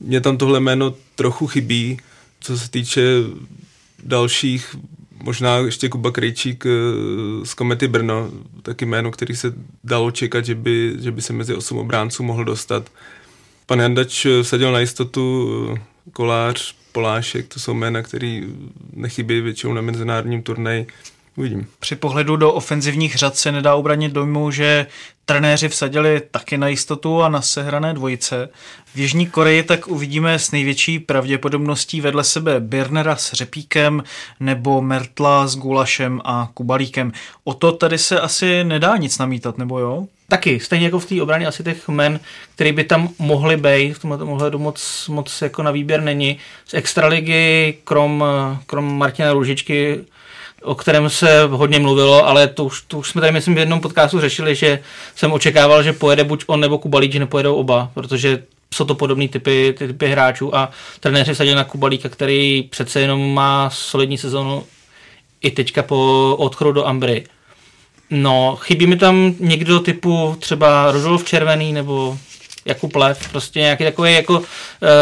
Mně 0.00 0.20
tam 0.20 0.36
tohle 0.36 0.60
jméno 0.60 0.94
trochu 1.14 1.46
chybí, 1.46 1.98
co 2.40 2.58
se 2.58 2.70
týče 2.70 3.02
dalších, 4.02 4.76
možná 5.22 5.56
ještě 5.56 5.88
Kuba 5.88 6.10
Krejčík 6.10 6.66
eh, 6.66 6.70
z 7.46 7.54
Komety 7.54 7.88
Brno, 7.88 8.30
taky 8.62 8.86
jméno, 8.86 9.10
který 9.10 9.36
se 9.36 9.54
dalo 9.84 10.10
čekat, 10.10 10.44
že 10.44 10.54
by, 10.54 10.96
že 11.00 11.12
by 11.12 11.22
se 11.22 11.32
mezi 11.32 11.54
osm 11.54 11.78
obránců 11.78 12.22
mohl 12.22 12.44
dostat. 12.44 12.90
Pan 13.66 13.80
Jandač 13.80 14.26
vsadil 14.42 14.72
na 14.72 14.80
jistotu 14.80 15.50
eh, 15.76 15.93
Kolář, 16.12 16.74
Polášek, 16.92 17.48
to 17.48 17.60
jsou 17.60 17.74
jména, 17.74 18.02
které 18.02 18.40
nechybí 18.92 19.40
většinou 19.40 19.72
na 19.72 19.80
mezinárodním 19.80 20.42
turnaji. 20.42 20.86
Uvidím. 21.36 21.66
Při 21.80 21.96
pohledu 21.96 22.36
do 22.36 22.52
ofenzivních 22.52 23.16
řad 23.16 23.36
se 23.36 23.52
nedá 23.52 23.74
obranit 23.74 24.12
dojmu, 24.12 24.50
že 24.50 24.86
trenéři 25.24 25.68
vsadili 25.68 26.22
taky 26.30 26.58
na 26.58 26.68
jistotu 26.68 27.22
a 27.22 27.28
na 27.28 27.42
sehrané 27.42 27.94
dvojice. 27.94 28.48
V 28.94 28.98
Jižní 28.98 29.26
Koreji 29.26 29.62
tak 29.62 29.88
uvidíme 29.88 30.38
s 30.38 30.50
největší 30.50 30.98
pravděpodobností 30.98 32.00
vedle 32.00 32.24
sebe 32.24 32.60
Birnera 32.60 33.16
s 33.16 33.32
Řepíkem 33.32 34.02
nebo 34.40 34.82
Mertla 34.82 35.46
s 35.46 35.56
Gulašem 35.56 36.20
a 36.24 36.50
Kubalíkem. 36.54 37.12
O 37.44 37.54
to 37.54 37.72
tady 37.72 37.98
se 37.98 38.20
asi 38.20 38.64
nedá 38.64 38.96
nic 38.96 39.18
namítat, 39.18 39.58
nebo 39.58 39.78
jo? 39.78 40.06
Taky, 40.28 40.60
stejně 40.60 40.84
jako 40.84 40.98
v 40.98 41.06
té 41.06 41.22
obraně 41.22 41.46
asi 41.46 41.64
těch 41.64 41.88
men, 41.88 42.20
který 42.54 42.72
by 42.72 42.84
tam 42.84 43.08
mohli 43.18 43.56
být, 43.56 43.92
v 43.92 43.98
tomhle 43.98 44.18
ohledu 44.18 44.58
moc, 44.58 45.08
moc 45.08 45.42
jako 45.42 45.62
na 45.62 45.70
výběr 45.70 46.02
není. 46.02 46.38
Z 46.66 46.74
extraligy, 46.74 47.78
krom, 47.84 48.24
krom 48.66 48.98
Martina 48.98 49.32
Růžičky, 49.32 50.04
o 50.62 50.74
kterém 50.74 51.10
se 51.10 51.42
hodně 51.50 51.78
mluvilo, 51.78 52.26
ale 52.26 52.48
to 52.48 52.64
už, 52.64 52.82
to 52.82 52.98
už 52.98 53.10
jsme 53.10 53.20
tady, 53.20 53.32
myslím, 53.32 53.54
v 53.54 53.58
jednom 53.58 53.80
podcastu 53.80 54.20
řešili, 54.20 54.54
že 54.54 54.78
jsem 55.14 55.32
očekával, 55.32 55.82
že 55.82 55.92
pojede 55.92 56.24
buď 56.24 56.44
on 56.46 56.60
nebo 56.60 56.78
Kubalík, 56.78 57.12
že 57.12 57.18
nepojedou 57.18 57.54
oba, 57.54 57.90
protože 57.94 58.42
jsou 58.74 58.84
to 58.84 58.94
podobné 58.94 59.28
typy, 59.28 59.74
typy 59.78 60.08
hráčů 60.08 60.56
a 60.56 60.70
trenéři 61.00 61.34
sadili 61.34 61.56
na 61.56 61.64
Kubalíka, 61.64 62.08
který 62.08 62.62
přece 62.70 63.00
jenom 63.00 63.34
má 63.34 63.70
solidní 63.70 64.18
sezonu 64.18 64.64
i 65.40 65.50
teďka 65.50 65.82
po 65.82 66.36
odchodu 66.38 66.72
do 66.72 66.86
Ambry. 66.86 67.24
No, 68.16 68.56
chybí 68.56 68.86
mi 68.86 68.96
tam 68.96 69.34
někdo 69.40 69.80
typu 69.80 70.36
třeba 70.38 70.92
Rudolf 70.92 71.24
Červený 71.24 71.72
nebo 71.72 72.18
Jakub 72.64 72.96
Lev, 72.96 73.28
prostě 73.30 73.60
nějaký 73.60 73.84
takový 73.84 74.14
jako 74.14 74.38
uh, 74.38 74.44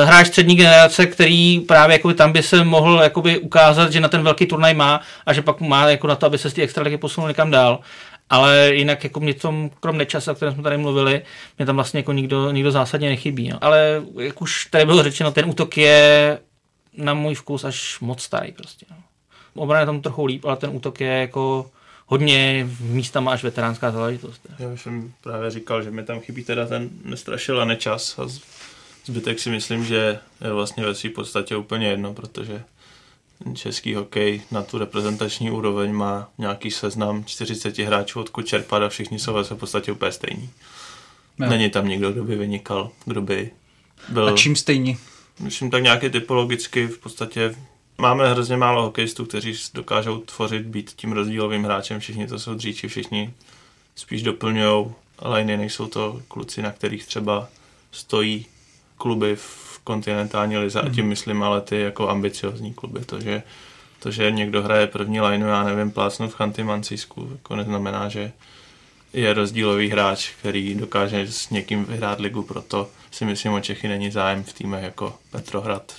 hráč 0.04 0.26
střední 0.26 0.56
generace, 0.56 1.06
který 1.06 1.60
právě 1.60 1.94
jako 1.94 2.14
tam 2.14 2.32
by 2.32 2.42
se 2.42 2.64
mohl 2.64 3.00
jakoby 3.02 3.38
ukázat, 3.38 3.92
že 3.92 4.00
na 4.00 4.08
ten 4.08 4.22
velký 4.22 4.46
turnaj 4.46 4.74
má 4.74 5.00
a 5.26 5.32
že 5.32 5.42
pak 5.42 5.60
má 5.60 5.90
jako 5.90 6.06
na 6.06 6.16
to, 6.16 6.26
aby 6.26 6.38
se 6.38 6.50
z 6.50 6.54
té 6.54 6.62
extraligy 6.62 6.96
posunul 6.96 7.28
někam 7.28 7.50
dál. 7.50 7.80
Ale 8.30 8.70
jinak 8.74 9.04
jako 9.04 9.20
mě 9.20 9.34
tom, 9.34 9.70
krom 9.80 9.98
nečasa, 9.98 10.32
o 10.32 10.34
kterém 10.34 10.54
jsme 10.54 10.62
tady 10.62 10.76
mluvili, 10.76 11.22
mě 11.58 11.66
tam 11.66 11.76
vlastně 11.76 11.98
jako 11.98 12.12
nikdo, 12.12 12.50
nikdo 12.50 12.70
zásadně 12.70 13.08
nechybí. 13.08 13.48
No. 13.48 13.58
Ale 13.60 14.02
jak 14.20 14.42
už 14.42 14.66
tady 14.66 14.84
bylo 14.84 15.02
řečeno, 15.02 15.32
ten 15.32 15.50
útok 15.50 15.76
je 15.76 16.38
na 16.96 17.14
můj 17.14 17.34
vkus 17.34 17.64
až 17.64 18.00
moc 18.00 18.22
starý 18.22 18.52
prostě. 18.52 18.86
No. 18.90 18.96
Obrana 19.54 19.80
je 19.80 19.86
tam 19.86 20.00
trochu 20.00 20.24
líp, 20.24 20.44
ale 20.44 20.56
ten 20.56 20.70
útok 20.72 21.00
je 21.00 21.08
jako 21.08 21.70
hodně 22.06 22.68
místama 22.80 23.32
až 23.32 23.42
veteránská 23.42 23.90
záležitost. 23.90 24.40
Já 24.58 24.68
už 24.68 24.82
jsem 24.82 25.12
právě 25.20 25.50
říkal, 25.50 25.82
že 25.82 25.90
mi 25.90 26.02
tam 26.02 26.20
chybí 26.20 26.44
teda 26.44 26.66
ten 26.66 26.90
nestrašil 27.04 27.60
a 27.60 27.64
nečas 27.64 28.18
a 28.18 28.28
zbytek 29.04 29.40
si 29.40 29.50
myslím, 29.50 29.84
že 29.84 30.18
je 30.44 30.52
vlastně 30.52 30.84
ve 30.84 30.94
své 30.94 31.10
podstatě 31.10 31.56
úplně 31.56 31.88
jedno, 31.88 32.14
protože 32.14 32.62
český 33.54 33.94
hokej 33.94 34.42
na 34.50 34.62
tu 34.62 34.78
reprezentační 34.78 35.50
úroveň 35.50 35.92
má 35.92 36.28
nějaký 36.38 36.70
seznam 36.70 37.24
40 37.24 37.78
hráčů, 37.78 38.20
odkud 38.20 38.46
čerpat 38.46 38.82
a 38.82 38.88
všichni 38.88 39.18
jsou 39.18 39.34
ve 39.34 39.44
podstatě 39.44 39.92
úplně 39.92 40.12
stejní. 40.12 40.50
No. 41.38 41.48
Není 41.48 41.70
tam 41.70 41.88
nikdo, 41.88 42.12
kdo 42.12 42.24
by 42.24 42.36
vynikal, 42.36 42.90
kdo 43.04 43.22
by 43.22 43.50
byl... 44.08 44.28
A 44.28 44.36
čím 44.36 44.56
stejní? 44.56 44.98
Myslím 45.40 45.70
tak 45.70 45.82
nějaký 45.82 46.10
typologicky 46.10 46.86
v 46.86 46.98
podstatě 46.98 47.54
Máme 47.98 48.30
hrozně 48.30 48.56
málo 48.56 48.82
hokejistů, 48.82 49.24
kteří 49.24 49.54
dokážou 49.74 50.18
tvořit, 50.18 50.66
být 50.66 50.90
tím 50.90 51.12
rozdílovým 51.12 51.64
hráčem. 51.64 52.00
Všichni 52.00 52.26
to 52.26 52.38
jsou 52.38 52.54
dříči, 52.54 52.88
všichni 52.88 53.34
spíš 53.94 54.22
doplňují 54.22 54.86
liney, 55.22 55.56
nejsou 55.56 55.86
to 55.86 56.22
kluci, 56.28 56.62
na 56.62 56.70
kterých 56.70 57.06
třeba 57.06 57.48
stojí 57.90 58.46
kluby 58.96 59.36
v 59.36 59.80
kontinentální 59.84 60.56
lize 60.56 60.82
mm. 60.82 60.88
a 60.88 60.90
tím 60.90 61.04
mhm. 61.04 61.08
myslím 61.08 61.42
ale 61.42 61.60
ty 61.60 61.80
jako 61.80 62.08
ambiciozní 62.08 62.74
kluby. 62.74 63.04
To, 63.04 63.20
že, 63.20 63.42
to, 63.98 64.10
že 64.10 64.30
někdo 64.30 64.62
hraje 64.62 64.86
první 64.86 65.20
lineu, 65.20 65.46
já 65.46 65.64
nevím, 65.64 65.90
plácnu 65.90 66.28
v 66.28 66.34
Chanty 66.34 66.64
Mancisku, 66.64 67.28
jako 67.32 67.56
neznamená, 67.56 68.08
že 68.08 68.32
je 69.12 69.32
rozdílový 69.32 69.88
hráč, 69.88 70.30
který 70.40 70.74
dokáže 70.74 71.32
s 71.32 71.50
někým 71.50 71.84
vyhrát 71.84 72.20
ligu, 72.20 72.42
proto 72.42 72.90
si 73.10 73.24
myslím, 73.24 73.52
o 73.52 73.60
Čechy 73.60 73.88
není 73.88 74.10
zájem 74.10 74.44
v 74.44 74.52
týmech 74.52 74.84
jako 74.84 75.18
Petrohrad, 75.30 75.92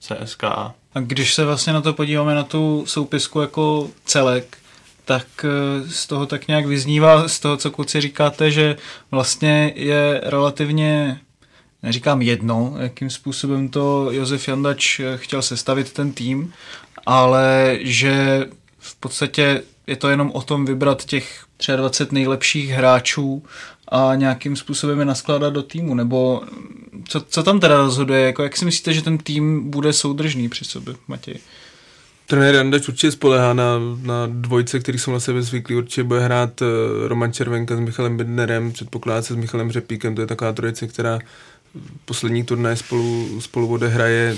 CSKA. 0.00 0.74
A 0.94 1.00
když 1.00 1.34
se 1.34 1.44
vlastně 1.44 1.72
na 1.72 1.80
to 1.80 1.92
podíváme 1.92 2.34
na 2.34 2.42
tu 2.42 2.84
soupisku 2.86 3.40
jako 3.40 3.90
celek, 4.04 4.58
tak 5.04 5.26
eh, 5.44 5.90
z 5.90 6.06
toho 6.06 6.26
tak 6.26 6.48
nějak 6.48 6.66
vyznívá, 6.66 7.28
z 7.28 7.40
toho, 7.40 7.56
co 7.56 7.70
kluci 7.70 8.00
říkáte, 8.00 8.50
že 8.50 8.76
vlastně 9.10 9.72
je 9.76 10.20
relativně, 10.24 11.20
neříkám 11.82 12.22
jedno, 12.22 12.74
jakým 12.78 13.10
způsobem 13.10 13.68
to 13.68 14.08
Josef 14.12 14.48
Jandač 14.48 15.00
eh, 15.00 15.16
chtěl 15.16 15.42
sestavit 15.42 15.92
ten 15.92 16.12
tým, 16.12 16.52
ale 17.06 17.78
že 17.80 18.46
v 18.78 18.96
podstatě 18.96 19.62
je 19.86 19.96
to 19.96 20.08
jenom 20.08 20.30
o 20.34 20.42
tom 20.42 20.64
vybrat 20.64 21.04
těch 21.04 21.44
23 21.76 22.14
nejlepších 22.14 22.70
hráčů 22.70 23.42
a 23.88 24.14
nějakým 24.14 24.56
způsobem 24.56 24.98
je 24.98 25.04
naskládat 25.04 25.52
do 25.52 25.62
týmu, 25.62 25.94
nebo 25.94 26.42
co, 27.08 27.20
co 27.20 27.42
tam 27.42 27.60
teda 27.60 27.76
rozhoduje, 27.76 28.20
jako 28.20 28.42
jak 28.42 28.56
si 28.56 28.64
myslíte, 28.64 28.92
že 28.92 29.02
ten 29.02 29.18
tým 29.18 29.70
bude 29.70 29.92
soudržný 29.92 30.48
při 30.48 30.64
sobě, 30.64 30.94
Matěj? 31.08 31.34
Trenér 32.26 32.54
Jandač 32.54 32.88
určitě 32.88 33.10
spolehá 33.10 33.52
na, 33.52 33.78
na 34.02 34.26
dvojce, 34.26 34.80
který 34.80 34.98
jsou 34.98 35.12
na 35.12 35.20
sebe 35.20 35.42
zvyklí. 35.42 35.76
Určitě 35.76 36.04
bude 36.04 36.20
hrát 36.20 36.60
uh, 36.60 36.68
Roman 37.06 37.32
Červenka 37.32 37.76
s 37.76 37.80
Michalem 37.80 38.16
Bidnerem, 38.16 38.72
předpokládá 38.72 39.22
se 39.22 39.34
s 39.34 39.36
Michalem 39.36 39.70
Řepíkem, 39.70 40.14
to 40.14 40.20
je 40.20 40.26
taková 40.26 40.52
trojice, 40.52 40.86
která 40.86 41.18
poslední 42.04 42.44
turnaj 42.44 42.76
spolu, 42.76 43.40
spolu 43.40 43.68
odehraje. 43.68 44.36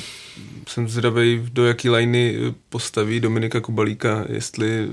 Jsem 0.69 0.89
zvědavý, 0.89 1.49
do 1.53 1.67
jaký 1.67 1.89
lajny 1.89 2.39
postaví 2.69 3.21
Dominika 3.21 3.61
Kubalíka, 3.61 4.25
jestli 4.29 4.89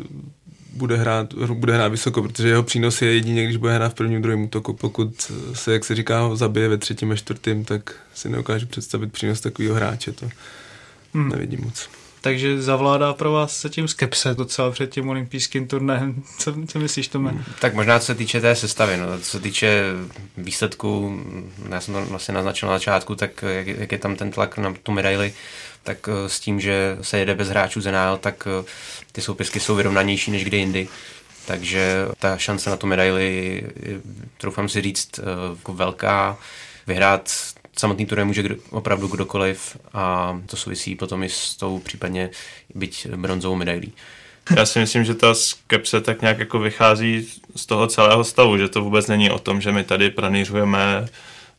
bude 0.77 0.97
hrát, 0.97 1.33
bude 1.33 1.73
hrát 1.73 1.87
vysoko, 1.87 2.21
protože 2.21 2.47
jeho 2.47 2.63
přínos 2.63 3.01
je 3.01 3.13
jedině, 3.13 3.43
když 3.43 3.57
bude 3.57 3.73
hrát 3.73 3.91
v 3.91 3.95
prvním, 3.95 4.21
druhém 4.21 4.43
útoku. 4.43 4.73
Pokud 4.73 5.31
se, 5.53 5.73
jak 5.73 5.85
se 5.85 5.95
říká, 5.95 6.19
ho 6.19 6.35
zabije 6.35 6.67
ve 6.67 6.77
třetím 6.77 7.11
a 7.11 7.15
čtvrtém, 7.15 7.65
tak 7.65 7.95
si 8.13 8.29
neukážu 8.29 8.67
představit 8.67 9.13
přínos 9.13 9.41
takového 9.41 9.75
hráče. 9.75 10.11
To 10.11 10.29
hmm. 11.13 11.29
nevidím 11.29 11.61
moc. 11.63 11.89
Takže 12.27 12.61
zavládá 12.61 13.13
pro 13.13 13.31
vás 13.31 13.57
se 13.57 13.69
tím 13.69 13.87
skepse 13.87 14.33
docela 14.33 14.71
před 14.71 14.89
tím 14.89 15.09
olympijským 15.09 15.67
turnajem. 15.67 16.23
Co, 16.39 16.53
co 16.67 16.79
myslíš, 16.79 17.07
Tome? 17.07 17.31
Hmm. 17.31 17.43
Tak 17.59 17.73
možná 17.73 17.99
co 17.99 18.05
se 18.05 18.15
týče 18.15 18.41
té 18.41 18.55
sestavy, 18.55 18.97
no, 18.97 19.19
co 19.19 19.25
se 19.25 19.39
týče 19.39 19.83
výsledků, 20.37 21.21
já 21.69 21.81
jsem 21.81 21.93
to 21.93 22.05
vlastně 22.05 22.33
naznačil 22.33 22.69
na 22.69 22.75
začátku, 22.75 23.15
tak 23.15 23.43
jak, 23.47 23.67
jak 23.67 23.91
je 23.91 23.97
tam 23.97 24.15
ten 24.15 24.31
tlak 24.31 24.57
na 24.57 24.73
tu 24.83 24.91
medaili, 24.91 25.33
tak 25.83 26.09
eh, 26.09 26.29
s 26.29 26.39
tím, 26.39 26.59
že 26.59 26.97
se 27.01 27.19
jede 27.19 27.35
bez 27.35 27.49
hráčů 27.49 27.81
z 27.81 27.91
NL, 27.91 28.17
tak 28.17 28.47
eh, 28.47 28.65
ty 29.11 29.21
soupisky 29.21 29.59
jsou 29.59 29.75
vyrovnanější 29.75 30.31
než 30.31 30.45
kdy 30.45 30.57
jindy. 30.57 30.87
Takže 31.45 32.07
ta 32.19 32.37
šance 32.37 32.69
na 32.69 32.77
tu 32.77 32.87
medaili, 32.87 33.63
troufám 34.37 34.69
si 34.69 34.81
říct, 34.81 35.19
eh, 35.19 35.23
jako 35.57 35.73
velká. 35.73 36.37
vyhrát 36.87 37.31
samotný 37.79 38.05
turnaj 38.05 38.25
může 38.25 38.43
kdo, 38.43 38.55
opravdu 38.69 39.07
kdokoliv 39.07 39.77
a 39.93 40.37
to 40.45 40.57
souvisí 40.57 40.95
potom 40.95 41.23
i 41.23 41.29
s 41.29 41.55
tou 41.55 41.79
případně 41.79 42.29
byť 42.75 43.07
bronzovou 43.07 43.55
medailí. 43.55 43.93
Já 44.55 44.65
si 44.65 44.79
myslím, 44.79 45.03
že 45.03 45.13
ta 45.13 45.33
skepse 45.33 46.01
tak 46.01 46.21
nějak 46.21 46.39
jako 46.39 46.59
vychází 46.59 47.27
z 47.55 47.65
toho 47.65 47.87
celého 47.87 48.23
stavu, 48.23 48.57
že 48.57 48.67
to 48.67 48.81
vůbec 48.81 49.07
není 49.07 49.29
o 49.29 49.39
tom, 49.39 49.61
že 49.61 49.71
my 49.71 49.83
tady 49.83 50.09
pranířujeme 50.09 51.07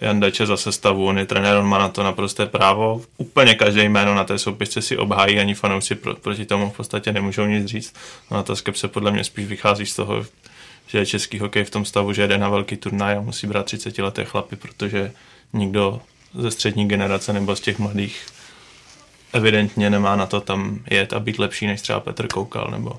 Jandače 0.01 0.47
za 0.47 0.57
sestavu, 0.57 1.07
on 1.07 1.19
je 1.19 1.27
trenér, 1.27 1.57
on 1.57 1.67
má 1.67 1.79
na 1.79 1.89
to 1.89 2.03
naprosté 2.03 2.47
právo. 2.47 3.03
Úplně 3.17 3.55
každé 3.55 3.85
jméno 3.85 4.15
na 4.15 4.25
té 4.25 4.39
soupisce 4.39 4.83
si 4.83 4.97
obhájí, 4.97 5.39
ani 5.39 5.55
fanoušci 5.55 5.95
pro, 5.95 6.15
proti 6.15 6.47
tomu 6.47 6.71
v 6.71 6.77
podstatě 6.77 7.13
nemůžou 7.13 7.47
nic 7.47 7.67
říct. 7.67 7.95
No 8.31 8.37
a 8.37 8.43
ta 8.43 8.57
skepse 8.57 8.89
podle 8.89 9.11
mě 9.11 9.25
spíš 9.25 9.47
vychází 9.47 9.87
z 9.87 9.97
toho, 9.97 10.27
že 10.87 10.99
je 10.99 11.07
český 11.07 11.39
hokej 11.39 11.65
v 11.65 11.71
tom 11.71 11.85
stavu, 11.85 12.13
že 12.13 12.23
jede 12.23 12.39
na 12.39 12.49
velký 12.49 12.77
turnaj 12.77 13.17
a 13.17 13.21
musí 13.21 13.47
brát 13.47 13.67
30 13.67 13.99
leté 13.99 14.25
chlapy, 14.25 14.57
protože 14.57 15.13
nikdo 15.53 16.01
ze 16.35 16.51
střední 16.51 16.89
generace 16.89 17.33
nebo 17.33 17.57
z 17.57 17.61
těch 17.61 17.79
mladých 17.79 18.27
evidentně 19.33 19.91
nemá 19.91 20.17
na 20.17 20.27
to 20.27 20.41
tam 20.41 20.81
jet 20.91 21.13
a 21.13 21.21
být 21.21 21.39
lepší 21.39 21.67
než 21.67 21.81
třeba 21.81 22.01
Petr 22.01 22.27
Koukal 22.27 22.69
nebo, 22.71 22.99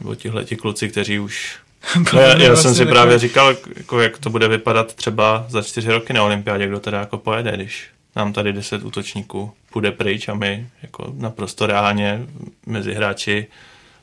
nebo 0.00 0.14
tihle 0.14 0.44
ti 0.44 0.56
kluci, 0.56 0.88
kteří 0.88 1.18
už 1.18 1.58
No 2.12 2.20
já, 2.20 2.36
já 2.36 2.56
jsem 2.56 2.74
si 2.74 2.86
právě 2.86 3.18
říkal, 3.18 3.56
jako 3.76 4.00
jak 4.00 4.18
to 4.18 4.30
bude 4.30 4.48
vypadat 4.48 4.94
třeba 4.94 5.46
za 5.48 5.62
čtyři 5.62 5.92
roky 5.92 6.12
na 6.12 6.22
olympiádě, 6.22 6.66
kdo 6.66 6.80
teda 6.80 7.00
jako 7.00 7.18
pojede, 7.18 7.52
když 7.52 7.88
nám 8.16 8.32
tady 8.32 8.52
deset 8.52 8.82
útočníků 8.82 9.52
půjde 9.72 9.92
pryč 9.92 10.28
a 10.28 10.34
my 10.34 10.66
jako 10.82 11.12
naprosto 11.16 11.66
reálně 11.66 12.20
mezi 12.66 12.94
hráči 12.94 13.46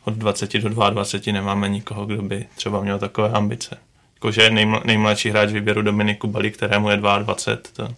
od 0.03 0.13
20 0.13 0.57
do 0.57 0.69
22 0.69 1.33
nemáme 1.33 1.69
nikoho, 1.69 2.05
kdo 2.05 2.21
by 2.21 2.45
třeba 2.55 2.81
měl 2.81 2.99
takové 2.99 3.29
ambice. 3.29 3.77
Jakože 4.23 4.49
nejml, 4.49 4.81
nejmladší 4.85 5.29
hráč 5.29 5.49
výběru 5.49 5.81
Dominiku 5.81 6.27
Bali, 6.27 6.51
kterému 6.51 6.89
je 6.89 6.97
22, 6.97 7.55
to, 7.73 7.95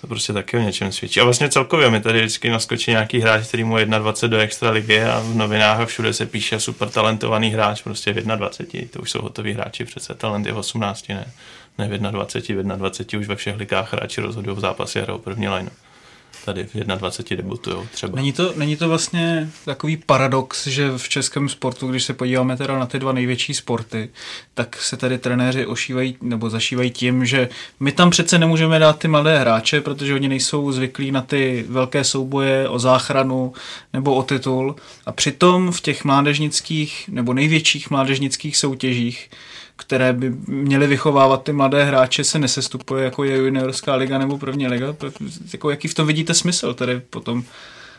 to 0.00 0.06
prostě 0.06 0.32
taky 0.32 0.56
o 0.56 0.60
něčem 0.60 0.92
svědčí. 0.92 1.20
A 1.20 1.24
vlastně 1.24 1.48
celkově 1.48 1.90
mi 1.90 2.00
tady 2.00 2.18
vždycky 2.18 2.50
naskočí 2.50 2.90
nějaký 2.90 3.20
hráč, 3.20 3.48
který 3.48 3.64
mu 3.64 3.76
21 3.76 4.36
do 4.36 4.42
extra 4.42 4.70
ligy 4.70 5.02
a 5.02 5.20
v 5.20 5.36
novinách 5.36 5.80
a 5.80 5.86
všude 5.86 6.12
se 6.12 6.26
píše 6.26 6.60
super 6.60 6.88
talentovaný 6.88 7.50
hráč, 7.50 7.82
prostě 7.82 8.12
v 8.12 8.16
21, 8.16 8.88
to 8.92 9.00
už 9.00 9.10
jsou 9.10 9.22
hotoví 9.22 9.52
hráči, 9.52 9.84
přece 9.84 10.14
talent 10.14 10.46
je 10.46 10.52
v 10.52 10.58
18, 10.58 11.08
ne, 11.08 11.32
ne 11.78 11.88
v 11.88 11.98
21, 11.98 12.74
v 12.74 12.78
21 12.78 13.20
už 13.20 13.26
ve 13.26 13.36
všech 13.36 13.56
ligách 13.56 13.92
hráči 13.92 14.20
rozhodují 14.20 14.56
v 14.56 14.60
zápase 14.60 15.02
hrajou 15.02 15.18
první 15.18 15.48
line 15.48 15.70
tady 16.44 16.64
v 16.64 16.74
21 16.74 17.42
debutují 17.42 17.88
třeba. 17.92 18.16
Není 18.16 18.32
to, 18.32 18.52
není 18.56 18.76
to 18.76 18.88
vlastně 18.88 19.50
takový 19.64 19.96
paradox, 19.96 20.66
že 20.66 20.90
v 20.96 21.08
českém 21.08 21.48
sportu, 21.48 21.88
když 21.88 22.04
se 22.04 22.14
podíváme 22.14 22.56
teda 22.56 22.78
na 22.78 22.86
ty 22.86 22.98
dva 22.98 23.12
největší 23.12 23.54
sporty, 23.54 24.08
tak 24.54 24.82
se 24.82 24.96
tady 24.96 25.18
trenéři 25.18 25.66
ošívají 25.66 26.16
nebo 26.22 26.50
zašívají 26.50 26.90
tím, 26.90 27.26
že 27.26 27.48
my 27.80 27.92
tam 27.92 28.10
přece 28.10 28.38
nemůžeme 28.38 28.78
dát 28.78 28.98
ty 28.98 29.08
mladé 29.08 29.38
hráče, 29.38 29.80
protože 29.80 30.14
oni 30.14 30.28
nejsou 30.28 30.72
zvyklí 30.72 31.10
na 31.10 31.22
ty 31.22 31.64
velké 31.68 32.04
souboje 32.04 32.68
o 32.68 32.78
záchranu 32.78 33.52
nebo 33.92 34.14
o 34.14 34.22
titul. 34.22 34.76
A 35.06 35.12
přitom 35.12 35.72
v 35.72 35.80
těch 35.80 36.04
mládežnických 36.04 37.04
nebo 37.08 37.34
největších 37.34 37.90
mládežnických 37.90 38.56
soutěžích 38.56 39.30
které 39.80 40.12
by 40.12 40.30
měly 40.46 40.86
vychovávat 40.86 41.42
ty 41.42 41.52
mladé 41.52 41.84
hráče, 41.84 42.24
se 42.24 42.38
nesestupuje, 42.38 43.04
jako 43.04 43.24
je 43.24 43.36
juniorská 43.36 43.94
liga 43.94 44.18
nebo 44.18 44.38
první 44.38 44.66
liga. 44.66 44.86
Jako 45.52 45.70
jaký 45.70 45.88
v 45.88 45.94
tom 45.94 46.06
vidíte 46.06 46.34
smysl 46.34 46.74
tedy 46.74 47.00
potom? 47.10 47.42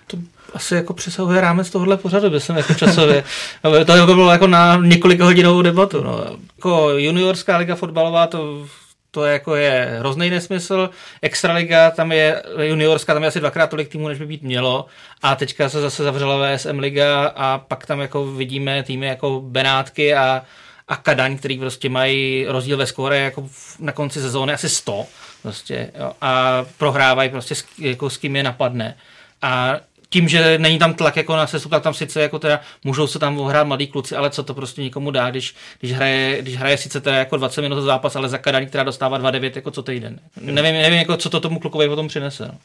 To 0.07 0.17
asi 0.53 0.75
jako 0.75 0.93
přesahuje 0.93 1.41
rámec 1.41 1.69
tohohle 1.69 1.97
pořadu, 1.97 2.29
by 2.29 2.39
jsem 2.39 2.57
jako 2.57 2.73
časově. 2.73 3.23
to 3.85 3.95
jako 3.95 4.15
bylo 4.15 4.31
jako 4.31 4.47
na 4.47 4.75
několika 4.75 5.25
hodinovou 5.25 5.61
debatu. 5.61 6.03
No. 6.03 6.25
Jako 6.57 6.89
juniorská 6.89 7.57
liga 7.57 7.75
fotbalová, 7.75 8.27
to 8.27 8.67
to 9.11 9.25
je, 9.25 9.33
jako 9.33 9.55
je 9.55 9.95
hrozný 9.99 10.29
nesmysl. 10.29 10.89
Extraliga, 11.21 11.91
tam 11.91 12.11
je 12.11 12.43
juniorská, 12.61 13.13
tam 13.13 13.23
je 13.23 13.27
asi 13.27 13.39
dvakrát 13.39 13.69
tolik 13.69 13.89
týmů, 13.89 14.07
než 14.07 14.19
by 14.19 14.25
být 14.25 14.43
mělo. 14.43 14.85
A 15.21 15.35
teďka 15.35 15.69
se 15.69 15.81
zase 15.81 16.03
zavřela 16.03 16.55
VSM 16.55 16.79
liga 16.79 17.33
a 17.35 17.57
pak 17.57 17.85
tam 17.85 17.99
jako 17.99 18.31
vidíme 18.31 18.83
týmy 18.83 19.07
jako 19.07 19.41
Benátky 19.45 20.15
a 20.15 20.41
a 20.91 20.95
Kadaň, 20.95 21.37
který 21.37 21.57
prostě 21.57 21.89
mají 21.89 22.45
rozdíl 22.47 22.77
ve 22.77 22.85
skóre 22.85 23.17
jako 23.17 23.49
na 23.79 23.91
konci 23.91 24.21
sezóny 24.21 24.53
asi 24.53 24.69
100 24.69 25.05
prostě, 25.41 25.91
jo, 25.99 26.11
a 26.21 26.65
prohrávají 26.77 27.29
prostě 27.29 27.55
s, 27.55 27.65
jako 27.77 28.09
s 28.09 28.17
kým 28.17 28.35
je 28.35 28.43
napadne. 28.43 28.97
A 29.41 29.75
tím, 30.09 30.27
že 30.27 30.57
není 30.57 30.79
tam 30.79 30.93
tlak 30.93 31.17
jako 31.17 31.35
na 31.35 31.47
sestup, 31.47 31.71
tak 31.71 31.83
tam 31.83 31.93
sice 31.93 32.21
jako 32.21 32.39
teda 32.39 32.59
můžou 32.83 33.07
se 33.07 33.19
tam 33.19 33.39
ohrát 33.39 33.67
mladí 33.67 33.87
kluci, 33.87 34.15
ale 34.15 34.29
co 34.29 34.43
to 34.43 34.53
prostě 34.53 34.81
nikomu 34.81 35.11
dá, 35.11 35.29
když, 35.29 35.55
když, 35.79 35.93
hraje, 35.93 36.41
když 36.41 36.57
hraje 36.57 36.77
sice 36.77 37.01
teda 37.01 37.17
jako 37.17 37.37
20 37.37 37.61
minut 37.61 37.81
zápas, 37.81 38.15
ale 38.15 38.29
za 38.29 38.37
Kadaň, 38.37 38.67
která 38.67 38.83
dostává 38.83 39.19
2-9 39.19 39.51
jako 39.55 39.71
co 39.71 39.83
týden. 39.83 40.19
Nevím, 40.41 40.73
nevím 40.73 40.99
jako 40.99 41.17
co 41.17 41.29
to 41.29 41.39
tomu 41.39 41.59
klukovi 41.59 41.87
potom 41.87 42.07
přinese. 42.07 42.47
No. 42.47 42.57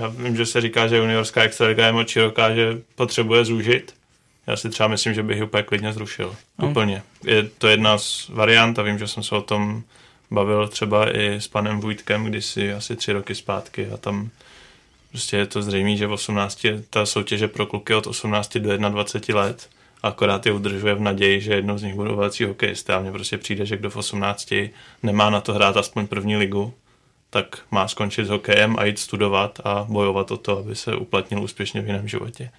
Já 0.00 0.08
vím, 0.08 0.36
že 0.36 0.46
se 0.46 0.60
říká, 0.60 0.86
že 0.86 0.96
juniorská 0.96 1.42
extraliga 1.42 1.86
je 1.86 1.92
moc 1.92 2.08
široká, 2.08 2.54
že 2.54 2.78
potřebuje 2.94 3.44
zúžit, 3.44 3.94
já 4.46 4.56
si 4.56 4.70
třeba 4.70 4.88
myslím, 4.88 5.14
že 5.14 5.22
bych 5.22 5.36
ji 5.36 5.42
úplně 5.42 5.62
klidně 5.62 5.92
zrušil. 5.92 6.36
Hmm. 6.58 6.70
Úplně. 6.70 7.02
Je 7.24 7.42
to 7.58 7.68
jedna 7.68 7.98
z 7.98 8.28
variant 8.28 8.78
a 8.78 8.82
vím, 8.82 8.98
že 8.98 9.08
jsem 9.08 9.22
se 9.22 9.34
o 9.34 9.42
tom 9.42 9.82
bavil 10.30 10.68
třeba 10.68 11.16
i 11.16 11.32
s 11.32 11.48
panem 11.48 11.80
Vujtkem 11.80 12.24
kdysi 12.24 12.72
asi 12.72 12.96
tři 12.96 13.12
roky 13.12 13.34
zpátky 13.34 13.88
a 13.94 13.96
tam 13.96 14.30
prostě 15.10 15.36
je 15.36 15.46
to 15.46 15.62
zřejmé, 15.62 15.96
že 15.96 16.06
v 16.06 16.12
18 16.12 16.66
ta 16.90 17.06
soutěže 17.06 17.48
pro 17.48 17.66
kluky 17.66 17.94
od 17.94 18.06
18 18.06 18.56
do 18.56 18.76
21 18.76 19.42
let 19.42 19.68
akorát 20.02 20.46
je 20.46 20.52
udržuje 20.52 20.94
v 20.94 21.00
naději, 21.00 21.40
že 21.40 21.54
jednou 21.54 21.78
z 21.78 21.82
nich 21.82 21.94
budou 21.94 22.16
velcí 22.16 22.44
hokejisté 22.44 22.94
a 22.94 23.00
mně 23.00 23.12
prostě 23.12 23.38
přijde, 23.38 23.66
že 23.66 23.76
kdo 23.76 23.90
v 23.90 23.96
18 23.96 24.54
nemá 25.02 25.30
na 25.30 25.40
to 25.40 25.54
hrát 25.54 25.76
aspoň 25.76 26.06
první 26.06 26.36
ligu, 26.36 26.74
tak 27.30 27.58
má 27.70 27.88
skončit 27.88 28.24
s 28.24 28.28
hokejem 28.28 28.76
a 28.78 28.84
jít 28.84 28.98
studovat 28.98 29.60
a 29.64 29.86
bojovat 29.88 30.30
o 30.30 30.36
to, 30.36 30.58
aby 30.58 30.76
se 30.76 30.96
uplatnil 30.96 31.42
úspěšně 31.42 31.80
v 31.80 31.86
jiném 31.86 32.08
životě 32.08 32.50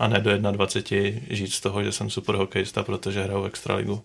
a 0.00 0.08
ne 0.08 0.20
do 0.20 0.38
21 0.38 1.20
žít 1.30 1.52
z 1.52 1.60
toho, 1.60 1.82
že 1.84 1.92
jsem 1.92 2.10
super 2.10 2.34
hokejista, 2.34 2.82
protože 2.82 3.22
hraju 3.22 3.44
extraligu 3.44 4.02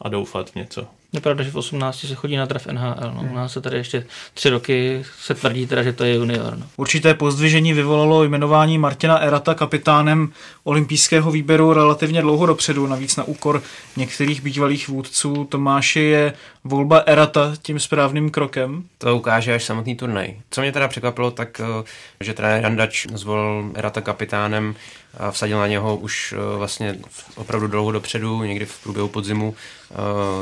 a 0.00 0.08
doufat 0.08 0.50
v 0.50 0.54
něco. 0.54 0.86
Je 1.12 1.20
pravda, 1.20 1.44
že 1.44 1.50
v 1.50 1.56
18 1.56 1.98
se 1.98 2.14
chodí 2.14 2.36
na 2.36 2.46
tref 2.46 2.66
NHL. 2.66 3.12
No. 3.14 3.28
U 3.30 3.34
nás 3.34 3.52
se 3.52 3.60
tady 3.60 3.76
ještě 3.76 4.06
tři 4.34 4.48
roky 4.48 5.04
se 5.20 5.34
tvrdí 5.34 5.66
teda, 5.66 5.82
že 5.82 5.92
to 5.92 6.04
je 6.04 6.14
junior. 6.14 6.56
No. 6.58 6.66
Určité 6.76 7.14
pozdvižení 7.14 7.72
vyvolalo 7.72 8.24
jmenování 8.24 8.78
Martina 8.78 9.18
Erata 9.18 9.54
kapitánem 9.54 10.32
olympijského 10.64 11.30
výběru 11.30 11.72
relativně 11.72 12.22
dlouho 12.22 12.46
dopředu, 12.46 12.86
navíc 12.86 13.16
na 13.16 13.24
úkor 13.24 13.62
některých 13.96 14.42
bývalých 14.42 14.88
vůdců. 14.88 15.44
Tomáši 15.44 16.00
je 16.00 16.32
volba 16.64 16.98
Erata 16.98 17.52
tím 17.62 17.80
správným 17.80 18.30
krokem? 18.30 18.84
To 18.98 19.16
ukáže 19.16 19.54
až 19.54 19.64
samotný 19.64 19.96
turnaj. 19.96 20.36
Co 20.50 20.60
mě 20.60 20.72
teda 20.72 20.88
překvapilo, 20.88 21.30
tak 21.30 21.60
eh, 21.60 21.84
že 22.20 22.34
trenér 22.34 22.62
Jandač 22.62 23.06
zvolil 23.14 23.70
Erata 23.74 24.00
kapitánem 24.00 24.74
a 25.18 25.30
vsadil 25.30 25.58
na 25.58 25.66
něho 25.66 25.96
už 25.96 26.34
eh, 26.36 26.56
vlastně 26.56 26.98
opravdu 27.36 27.66
dlouho 27.66 27.92
dopředu, 27.92 28.42
někdy 28.42 28.66
v 28.66 28.82
průběhu 28.82 29.08
podzimu. 29.08 29.54
Eh, 29.90 29.94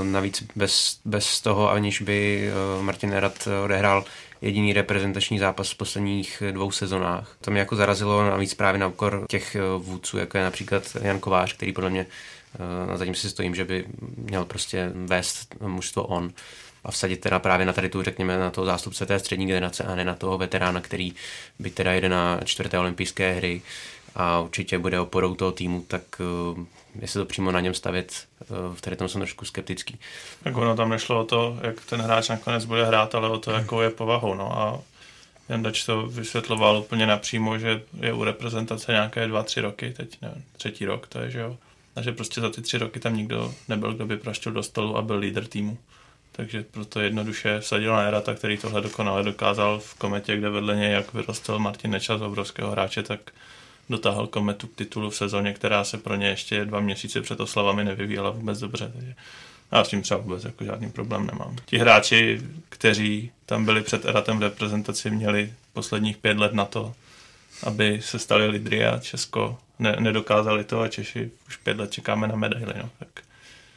navíc 0.05 0.45
bez, 0.57 0.99
bez 1.05 1.41
toho, 1.41 1.71
aniž 1.71 2.03
by 2.03 2.51
Martin 2.81 3.13
Erat 3.13 3.49
odehrál 3.65 4.05
jediný 4.43 4.73
reprezentační 4.73 5.39
zápas 5.39 5.71
v 5.71 5.77
posledních 5.77 6.43
dvou 6.51 6.71
sezonách. 6.71 7.37
To 7.41 7.51
mě 7.51 7.61
jako 7.61 7.77
zarazilo 7.77 8.31
navíc 8.31 8.55
právě 8.55 8.79
na 8.79 8.87
úkor 8.87 9.25
těch 9.29 9.57
vůdců, 9.79 10.19
jako 10.19 10.39
je 10.39 10.45
například 10.45 10.83
Jan 11.03 11.21
Kovář, 11.21 11.53
který 11.53 11.73
podle 11.73 11.91
mě 11.91 12.07
a 12.93 12.97
zatím 12.97 13.15
si 13.15 13.31
stojím, 13.31 13.55
že 13.55 13.65
by 13.65 13.85
měl 14.17 14.45
prostě 14.45 14.93
vést 14.95 15.55
mužstvo 15.61 16.03
on 16.03 16.33
a 16.85 16.91
vsadit 16.91 17.21
teda 17.21 17.39
právě 17.39 17.67
na 17.67 17.73
tady 17.73 17.89
tu, 17.89 18.03
řekněme, 18.03 18.39
na 18.39 18.51
toho 18.51 18.65
zástupce 18.65 19.07
té 19.07 19.19
střední 19.19 19.47
generace 19.47 19.85
a 19.85 19.95
ne 19.95 20.05
na 20.05 20.15
toho 20.15 20.39
veterána, 20.39 20.81
který 20.81 21.15
by 21.59 21.71
teda 21.71 21.93
jede 21.93 22.09
na 22.09 22.41
čtvrté 22.45 22.79
olympijské 22.79 23.33
hry 23.33 23.63
a 24.15 24.41
určitě 24.41 24.79
bude 24.79 25.01
oporou 25.01 25.35
toho 25.35 25.53
týmu, 25.53 25.85
tak 25.89 26.03
uh, 26.57 26.65
jestli 27.01 27.21
to 27.21 27.27
přímo 27.27 27.53
na 27.53 27.61
něm 27.61 27.75
stavět, 27.75 28.27
uh, 28.41 28.77
v 28.77 28.81
tady 28.81 28.97
tom 28.97 29.09
jsem 29.09 29.21
trošku 29.21 29.45
skeptický. 29.45 29.99
Tak 30.43 30.57
ono 30.57 30.77
tam 30.77 30.89
nešlo 30.89 31.21
o 31.21 31.25
to, 31.25 31.59
jak 31.63 31.85
ten 31.85 32.01
hráč 32.01 32.29
nakonec 32.29 32.65
bude 32.65 32.87
hrát, 32.87 33.15
ale 33.15 33.29
o 33.29 33.39
to, 33.39 33.51
jakou 33.51 33.81
je 33.81 33.91
povahou. 33.91 34.35
No 34.35 34.59
a 34.59 34.81
Jandač 35.49 35.85
to 35.85 36.07
vysvětloval 36.07 36.79
úplně 36.79 37.07
napřímo, 37.07 37.59
že 37.59 37.83
je 38.01 38.13
u 38.13 38.25
reprezentace 38.25 38.93
nějaké 38.93 39.29
dva, 39.29 39.43
tři 39.43 39.61
roky, 39.61 39.91
teď 39.97 40.19
nevím, 40.23 40.45
třetí 40.53 40.85
rok 40.85 41.09
to 41.09 41.21
je, 41.21 41.31
že 41.31 41.41
jo 41.41 41.57
a 42.01 42.03
že 42.03 42.13
prostě 42.13 42.41
za 42.41 42.51
ty 42.51 42.63
tři 42.63 42.79
roky 42.79 43.01
tam 43.01 43.17
nikdo 43.17 43.55
nebyl, 43.69 43.93
kdo 43.93 44.07
by 44.07 44.17
praštil 44.17 44.53
do 44.53 44.63
stolu 44.63 44.97
a 44.97 45.03
byl 45.03 45.17
lídr 45.19 45.45
týmu. 45.45 45.79
Takže 46.33 46.65
proto 46.71 47.01
jednoduše 47.01 47.61
vsadil 47.61 47.93
na 47.93 48.03
Erata, 48.03 48.35
který 48.35 48.59
tohle 48.59 48.81
dokonale 48.81 49.23
dokázal 49.23 49.79
v 49.79 49.95
kometě, 49.95 50.37
kde 50.37 50.51
vedle 50.51 50.77
něj 50.77 50.93
jak 50.93 51.15
vyrostl 51.15 51.59
Martin 51.59 51.91
Nečas, 51.91 52.21
obrovského 52.21 52.71
hráče, 52.71 53.03
tak 53.03 53.21
dotáhl 53.91 54.27
kometu 54.27 54.67
k 54.67 54.77
titulu 54.77 55.11
v 55.11 55.17
sezóně, 55.17 55.53
která 55.53 55.85
se 55.85 55.99
pro 55.99 56.15
ně 56.15 56.27
ještě 56.27 56.65
dva 56.65 56.81
měsíce 56.81 57.21
před 57.21 57.41
oslavami 57.41 57.85
nevyvíjela 57.85 58.31
vůbec 58.31 58.59
dobře. 58.59 58.91
Takže 58.95 59.15
já 59.73 59.85
s 59.85 59.89
tím 59.89 60.03
třeba 60.03 60.21
vůbec 60.21 60.45
jako 60.45 60.65
žádný 60.65 60.91
problém 60.91 61.27
nemám. 61.27 61.57
Ti 61.67 61.79
hráči, 61.79 62.41
kteří 62.69 63.31
tam 63.47 63.65
byli 63.65 63.83
před 63.83 64.05
Eratem 64.05 64.39
v 64.39 64.43
reprezentaci, 64.43 65.11
měli 65.11 65.53
posledních 65.73 66.17
pět 66.17 66.39
let 66.39 66.53
na 66.53 66.65
to, 66.65 66.95
aby 67.63 68.01
se 68.03 68.19
stali 68.19 68.47
lidry 68.47 68.87
a 68.87 68.99
Česko 68.99 69.59
ne, 69.79 69.97
nedokázali 69.99 70.65
to 70.65 70.81
a 70.81 70.89
Češi 70.89 71.31
už 71.49 71.57
pět 71.57 71.79
let 71.79 71.93
čekáme 71.93 72.29
na 72.29 72.37
medaily. 72.37 72.75
No. 72.77 72.91
Tak 72.99 73.09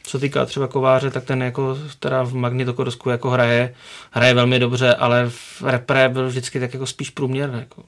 Co 0.03 0.19
týká 0.19 0.45
třeba 0.45 0.67
Kováře, 0.67 1.11
tak 1.11 1.23
ten 1.23 1.43
jako 1.43 1.77
teda 1.99 2.23
v 2.23 2.33
Magnitogorsku 2.33 3.09
jako 3.09 3.29
hraje, 3.29 3.75
hraje 4.11 4.33
velmi 4.33 4.59
dobře, 4.59 4.95
ale 4.95 5.29
v 5.29 5.61
repre 5.61 6.09
byl 6.09 6.27
vždycky 6.27 6.59
tak 6.59 6.73
jako 6.73 6.85
spíš 6.85 7.09
průměrný. 7.09 7.59
Jako. 7.59 7.83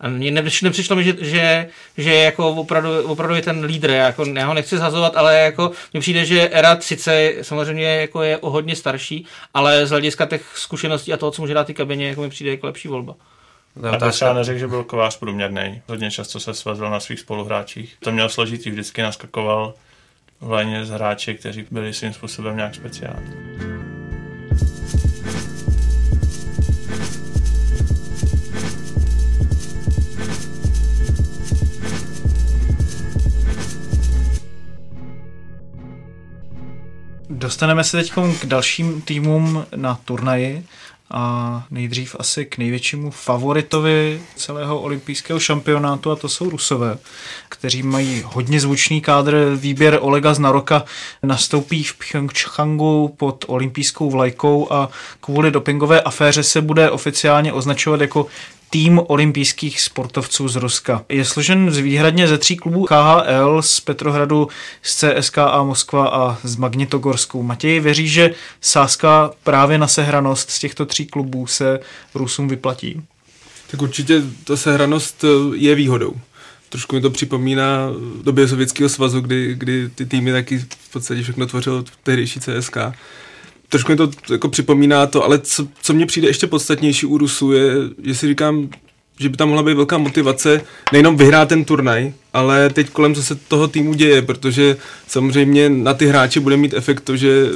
A 0.00 0.08
mně 0.08 0.30
nepřišlo 0.30 0.96
mi, 0.96 1.04
že, 1.04 1.16
že, 1.20 1.68
že 1.96 2.14
jako 2.14 2.48
opravdu, 2.48 3.02
opravdu 3.02 3.34
je 3.34 3.42
ten 3.42 3.64
lídr. 3.64 3.90
Já, 3.90 4.06
jako, 4.06 4.24
já 4.24 4.46
ho 4.46 4.54
nechci 4.54 4.78
zhazovat, 4.78 5.16
ale 5.16 5.40
jako 5.40 5.70
mně 5.92 6.00
přijde, 6.00 6.24
že 6.24 6.48
Era 6.52 6.80
sice 6.80 7.32
samozřejmě 7.42 7.86
jako 7.86 8.22
je 8.22 8.38
o 8.38 8.50
hodně 8.50 8.76
starší, 8.76 9.26
ale 9.54 9.86
z 9.86 9.90
hlediska 9.90 10.26
těch 10.26 10.52
zkušeností 10.54 11.12
a 11.12 11.16
toho, 11.16 11.30
co 11.30 11.42
může 11.42 11.54
dát 11.54 11.66
ty 11.66 11.74
kabině, 11.74 12.08
jako 12.08 12.20
mi 12.20 12.30
přijde 12.30 12.50
jako 12.50 12.66
lepší 12.66 12.88
volba. 12.88 13.14
Já 13.76 13.98
bych 13.98 14.12
třeba 14.12 14.32
neřekl, 14.32 14.58
že 14.58 14.68
byl 14.68 14.84
kovář 14.84 15.18
průměrný. 15.18 15.82
Hodně 15.88 16.10
často 16.10 16.40
se 16.40 16.54
svazil 16.54 16.90
na 16.90 17.00
svých 17.00 17.20
spoluhráčích. 17.20 17.96
To 18.00 18.12
měl 18.12 18.28
složitý, 18.28 18.70
vždycky 18.70 19.02
naskakoval 19.02 19.74
hlavně 20.40 20.84
z 20.86 20.90
hráči, 20.90 21.34
kteří 21.34 21.66
byli 21.70 21.94
svým 21.94 22.12
způsobem 22.12 22.56
nějak 22.56 22.74
speciální. 22.74 23.32
Dostaneme 37.30 37.84
se 37.84 37.96
teď 37.96 38.12
k 38.40 38.46
dalším 38.46 39.02
týmům 39.02 39.66
na 39.76 40.00
turnaji 40.04 40.66
a 41.10 41.64
nejdřív 41.70 42.16
asi 42.18 42.44
k 42.44 42.58
největšímu 42.58 43.10
favoritovi 43.10 44.22
celého 44.36 44.80
olympijského 44.80 45.40
šampionátu 45.40 46.10
a 46.10 46.16
to 46.16 46.28
jsou 46.28 46.50
Rusové, 46.50 46.98
kteří 47.48 47.82
mají 47.82 48.22
hodně 48.26 48.60
zvučný 48.60 49.00
kádr. 49.00 49.56
Výběr 49.56 49.98
Olega 50.00 50.34
Znaroka 50.34 50.84
nastoupí 51.22 51.84
v 51.84 51.94
Pyeongchangu 51.94 53.14
pod 53.16 53.44
olympijskou 53.48 54.10
vlajkou 54.10 54.72
a 54.72 54.88
kvůli 55.20 55.50
dopingové 55.50 56.00
aféře 56.00 56.42
se 56.42 56.60
bude 56.60 56.90
oficiálně 56.90 57.52
označovat 57.52 58.00
jako 58.00 58.26
tým 58.70 59.00
olympijských 59.06 59.80
sportovců 59.80 60.48
z 60.48 60.56
Ruska. 60.56 61.04
Je 61.08 61.24
složen 61.24 61.70
z 61.70 61.78
výhradně 61.78 62.28
ze 62.28 62.38
tří 62.38 62.56
klubů 62.56 62.84
KHL, 62.84 63.62
z 63.62 63.80
Petrohradu, 63.80 64.48
z 64.82 65.04
CSKA 65.20 65.62
Moskva 65.62 66.08
a 66.08 66.38
z 66.42 66.56
Magnitogorsku. 66.56 67.42
Matěj 67.42 67.80
věří, 67.80 68.08
že 68.08 68.34
sázka 68.60 69.30
právě 69.44 69.78
na 69.78 69.86
sehranost 69.86 70.50
z 70.50 70.58
těchto 70.58 70.86
tří 70.86 71.06
klubů 71.06 71.46
se 71.46 71.80
Rusům 72.14 72.48
vyplatí? 72.48 73.02
Tak 73.70 73.82
určitě 73.82 74.22
ta 74.44 74.56
sehranost 74.56 75.24
je 75.54 75.74
výhodou. 75.74 76.14
Trošku 76.68 76.96
mi 76.96 77.02
to 77.02 77.10
připomíná 77.10 77.88
době 78.22 78.48
Sovětského 78.48 78.88
svazu, 78.88 79.20
kdy, 79.20 79.54
kdy 79.54 79.88
ty 79.94 80.06
týmy 80.06 80.32
taky 80.32 80.58
v 80.58 80.92
podstatě 80.92 81.22
všechno 81.22 81.46
tvořilo 81.46 81.84
tehdejší 82.02 82.40
CSK 82.40 82.76
trošku 83.70 83.92
mi 83.92 83.96
to 83.96 84.10
jako 84.30 84.48
připomíná 84.48 85.06
to, 85.06 85.24
ale 85.24 85.38
co, 85.38 85.68
co 85.82 85.94
mně 85.94 86.06
přijde 86.06 86.28
ještě 86.28 86.46
podstatnější 86.46 87.06
u 87.06 87.18
Rusů 87.18 87.52
je, 87.52 87.72
že 88.04 88.14
si 88.14 88.26
říkám, 88.26 88.68
že 89.20 89.28
by 89.28 89.36
tam 89.36 89.48
mohla 89.48 89.62
být 89.62 89.74
velká 89.74 89.98
motivace 89.98 90.60
nejenom 90.92 91.16
vyhrát 91.16 91.48
ten 91.48 91.64
turnaj, 91.64 92.12
ale 92.32 92.70
teď 92.70 92.90
kolem 92.90 93.14
co 93.14 93.22
se 93.22 93.34
toho 93.34 93.68
týmu 93.68 93.94
děje, 93.94 94.22
protože 94.22 94.76
samozřejmě 95.06 95.68
na 95.68 95.94
ty 95.94 96.06
hráče 96.06 96.40
bude 96.40 96.56
mít 96.56 96.74
efekt 96.74 97.00
to, 97.00 97.16
že 97.16 97.46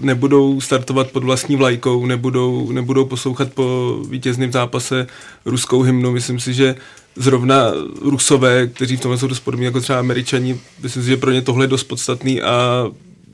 nebudou 0.00 0.60
startovat 0.60 1.10
pod 1.10 1.24
vlastní 1.24 1.56
vlajkou, 1.56 2.06
nebudou, 2.06 2.72
nebudou 2.72 3.04
poslouchat 3.04 3.52
po 3.52 3.96
vítězném 4.08 4.52
zápase 4.52 5.06
ruskou 5.44 5.82
hymnu. 5.82 6.12
Myslím 6.12 6.40
si, 6.40 6.54
že 6.54 6.74
zrovna 7.16 7.72
Rusové, 8.02 8.66
kteří 8.66 8.96
v 8.96 9.00
tomhle 9.00 9.18
jsou 9.18 9.26
dost 9.26 9.40
podobní 9.40 9.64
jako 9.64 9.80
třeba 9.80 9.98
Američani, 9.98 10.60
myslím 10.82 11.02
si, 11.02 11.08
že 11.08 11.16
pro 11.16 11.30
ně 11.30 11.42
tohle 11.42 11.64
je 11.64 11.68
dost 11.68 11.84
podstatný 11.84 12.42
a 12.42 12.86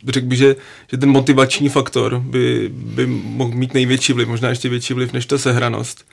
řekl 0.09 0.27
bych, 0.27 0.39
že, 0.39 0.57
že 0.91 0.97
ten 0.97 1.11
motivační 1.11 1.69
faktor 1.69 2.23
by, 2.25 2.71
by 2.73 3.07
mohl 3.07 3.51
mít 3.55 3.75
největší 3.75 4.13
vliv, 4.13 4.29
možná 4.29 4.49
ještě 4.49 4.69
větší 4.69 4.95
vliv 4.95 5.13
než 5.13 5.27
ta 5.27 5.39
sehranost. 5.39 6.05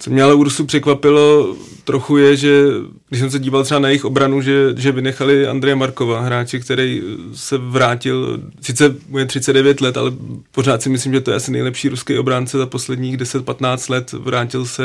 Co 0.00 0.10
mě 0.10 0.22
ale 0.22 0.34
Ursu 0.34 0.64
překvapilo 0.64 1.56
trochu 1.84 2.16
je, 2.16 2.36
že 2.36 2.64
když 3.08 3.20
jsem 3.20 3.30
se 3.30 3.38
díval 3.38 3.64
třeba 3.64 3.80
na 3.80 3.88
jejich 3.88 4.04
obranu, 4.04 4.42
že, 4.42 4.74
že 4.76 4.92
vynechali 4.92 5.46
Andreje 5.46 5.74
Markova, 5.74 6.20
hráči, 6.20 6.60
který 6.60 7.02
se 7.34 7.58
vrátil, 7.58 8.40
sice 8.60 8.96
mu 9.08 9.18
je 9.18 9.26
39 9.26 9.80
let, 9.80 9.96
ale 9.96 10.12
pořád 10.52 10.82
si 10.82 10.88
myslím, 10.88 11.12
že 11.12 11.20
to 11.20 11.30
je 11.30 11.36
asi 11.36 11.52
nejlepší 11.52 11.88
ruský 11.88 12.18
obránce 12.18 12.58
za 12.58 12.66
posledních 12.66 13.16
10-15 13.16 13.90
let. 13.90 14.12
Vrátil 14.12 14.66
se 14.66 14.82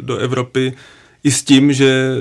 do 0.00 0.16
Evropy 0.16 0.72
i 1.24 1.30
s 1.30 1.42
tím, 1.42 1.72
že 1.72 2.16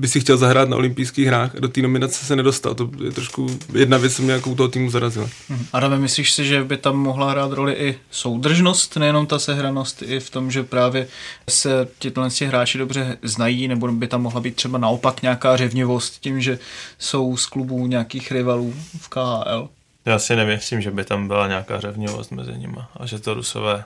by 0.00 0.08
si 0.08 0.20
chtěl 0.20 0.36
zahrát 0.36 0.68
na 0.68 0.76
olympijských 0.76 1.26
hrách 1.26 1.56
a 1.56 1.60
do 1.60 1.68
té 1.68 1.82
nominace 1.82 2.26
se 2.26 2.36
nedostal. 2.36 2.74
To 2.74 2.90
je 3.04 3.10
trošku 3.10 3.58
jedna 3.74 3.98
věc, 3.98 4.16
co 4.16 4.22
mě 4.22 4.32
jako 4.32 4.50
u 4.50 4.54
toho 4.54 4.68
týmu 4.68 4.90
zarazila. 4.90 5.28
Hmm. 5.48 5.66
Adame, 5.72 5.98
myslíš 5.98 6.32
si, 6.32 6.44
že 6.44 6.64
by 6.64 6.76
tam 6.76 6.96
mohla 6.96 7.30
hrát 7.30 7.52
roli 7.52 7.72
i 7.72 7.98
soudržnost, 8.10 8.96
nejenom 8.96 9.26
ta 9.26 9.38
sehranost, 9.38 10.02
i 10.02 10.20
v 10.20 10.30
tom, 10.30 10.50
že 10.50 10.62
právě 10.62 11.08
se 11.48 11.88
tyhle 11.98 12.28
hráči 12.46 12.78
dobře 12.78 13.18
znají, 13.22 13.68
nebo 13.68 13.92
by 13.92 14.08
tam 14.08 14.22
mohla 14.22 14.40
být 14.40 14.56
třeba 14.56 14.78
naopak 14.78 15.22
nějaká 15.22 15.56
řevnivost 15.56 16.20
tím, 16.20 16.40
že 16.40 16.58
jsou 16.98 17.36
z 17.36 17.46
klubů 17.46 17.86
nějakých 17.86 18.32
rivalů 18.32 18.74
v 19.00 19.08
KHL? 19.08 19.68
Já 20.04 20.18
si 20.18 20.36
nemyslím, 20.36 20.80
že 20.80 20.90
by 20.90 21.04
tam 21.04 21.28
byla 21.28 21.48
nějaká 21.48 21.80
řevnivost 21.80 22.32
mezi 22.32 22.52
nimi 22.52 22.78
a 22.96 23.06
že 23.06 23.18
to 23.18 23.34
Rusové 23.34 23.84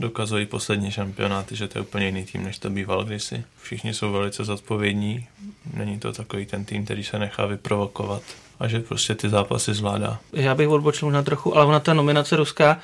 dokazují 0.00 0.46
poslední 0.46 0.90
šampionáty, 0.90 1.56
že 1.56 1.68
to 1.68 1.78
je 1.78 1.82
úplně 1.82 2.06
jiný 2.06 2.24
tým, 2.24 2.44
než 2.44 2.58
to 2.58 2.70
býval 2.70 3.04
kdysi. 3.04 3.44
Všichni 3.62 3.94
jsou 3.94 4.12
velice 4.12 4.44
zodpovědní, 4.44 5.26
není 5.74 5.98
to 5.98 6.12
takový 6.12 6.46
ten 6.46 6.64
tým, 6.64 6.84
který 6.84 7.04
se 7.04 7.18
nechá 7.18 7.46
vyprovokovat 7.46 8.22
a 8.60 8.68
že 8.68 8.80
prostě 8.80 9.14
ty 9.14 9.28
zápasy 9.28 9.74
zvládá. 9.74 10.18
Já 10.32 10.54
bych 10.54 10.68
odbočil 10.68 11.10
na 11.10 11.22
trochu, 11.22 11.56
ale 11.56 11.64
ona 11.64 11.80
ta 11.80 11.94
nominace 11.94 12.36
ruská, 12.36 12.78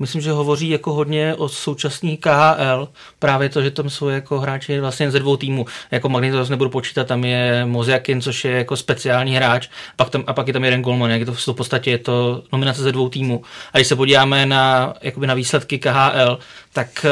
myslím, 0.00 0.20
že 0.20 0.32
hovoří 0.32 0.68
jako 0.68 0.92
hodně 0.92 1.34
o 1.34 1.48
současný 1.48 2.16
KHL, 2.16 2.88
právě 3.18 3.48
to, 3.48 3.62
že 3.62 3.70
tam 3.70 3.90
jsou 3.90 4.08
jako 4.08 4.40
hráči 4.40 4.80
vlastně 4.80 5.10
ze 5.10 5.18
dvou 5.18 5.36
týmů. 5.36 5.66
Jako 5.90 6.08
Magnetos 6.08 6.48
nebudu 6.48 6.70
počítat, 6.70 7.06
tam 7.06 7.24
je 7.24 7.64
Moziakin, 7.64 8.20
což 8.20 8.44
je 8.44 8.52
jako 8.52 8.76
speciální 8.76 9.36
hráč, 9.36 9.68
pak 9.96 10.10
tam, 10.10 10.24
a 10.26 10.32
pak 10.32 10.46
je 10.46 10.52
tam 10.52 10.64
jeden 10.64 10.82
golman, 10.82 11.10
jak 11.10 11.24
to 11.24 11.52
v 11.52 11.56
podstatě 11.56 11.90
je 11.90 11.98
to 11.98 12.42
nominace 12.52 12.82
ze 12.82 12.92
dvou 12.92 13.08
týmů. 13.08 13.42
A 13.72 13.78
když 13.78 13.88
se 13.88 13.96
podíváme 13.96 14.46
na, 14.46 14.94
jakoby 15.02 15.26
na 15.26 15.34
výsledky 15.34 15.78
KHL, 15.78 16.38
tak 16.72 17.06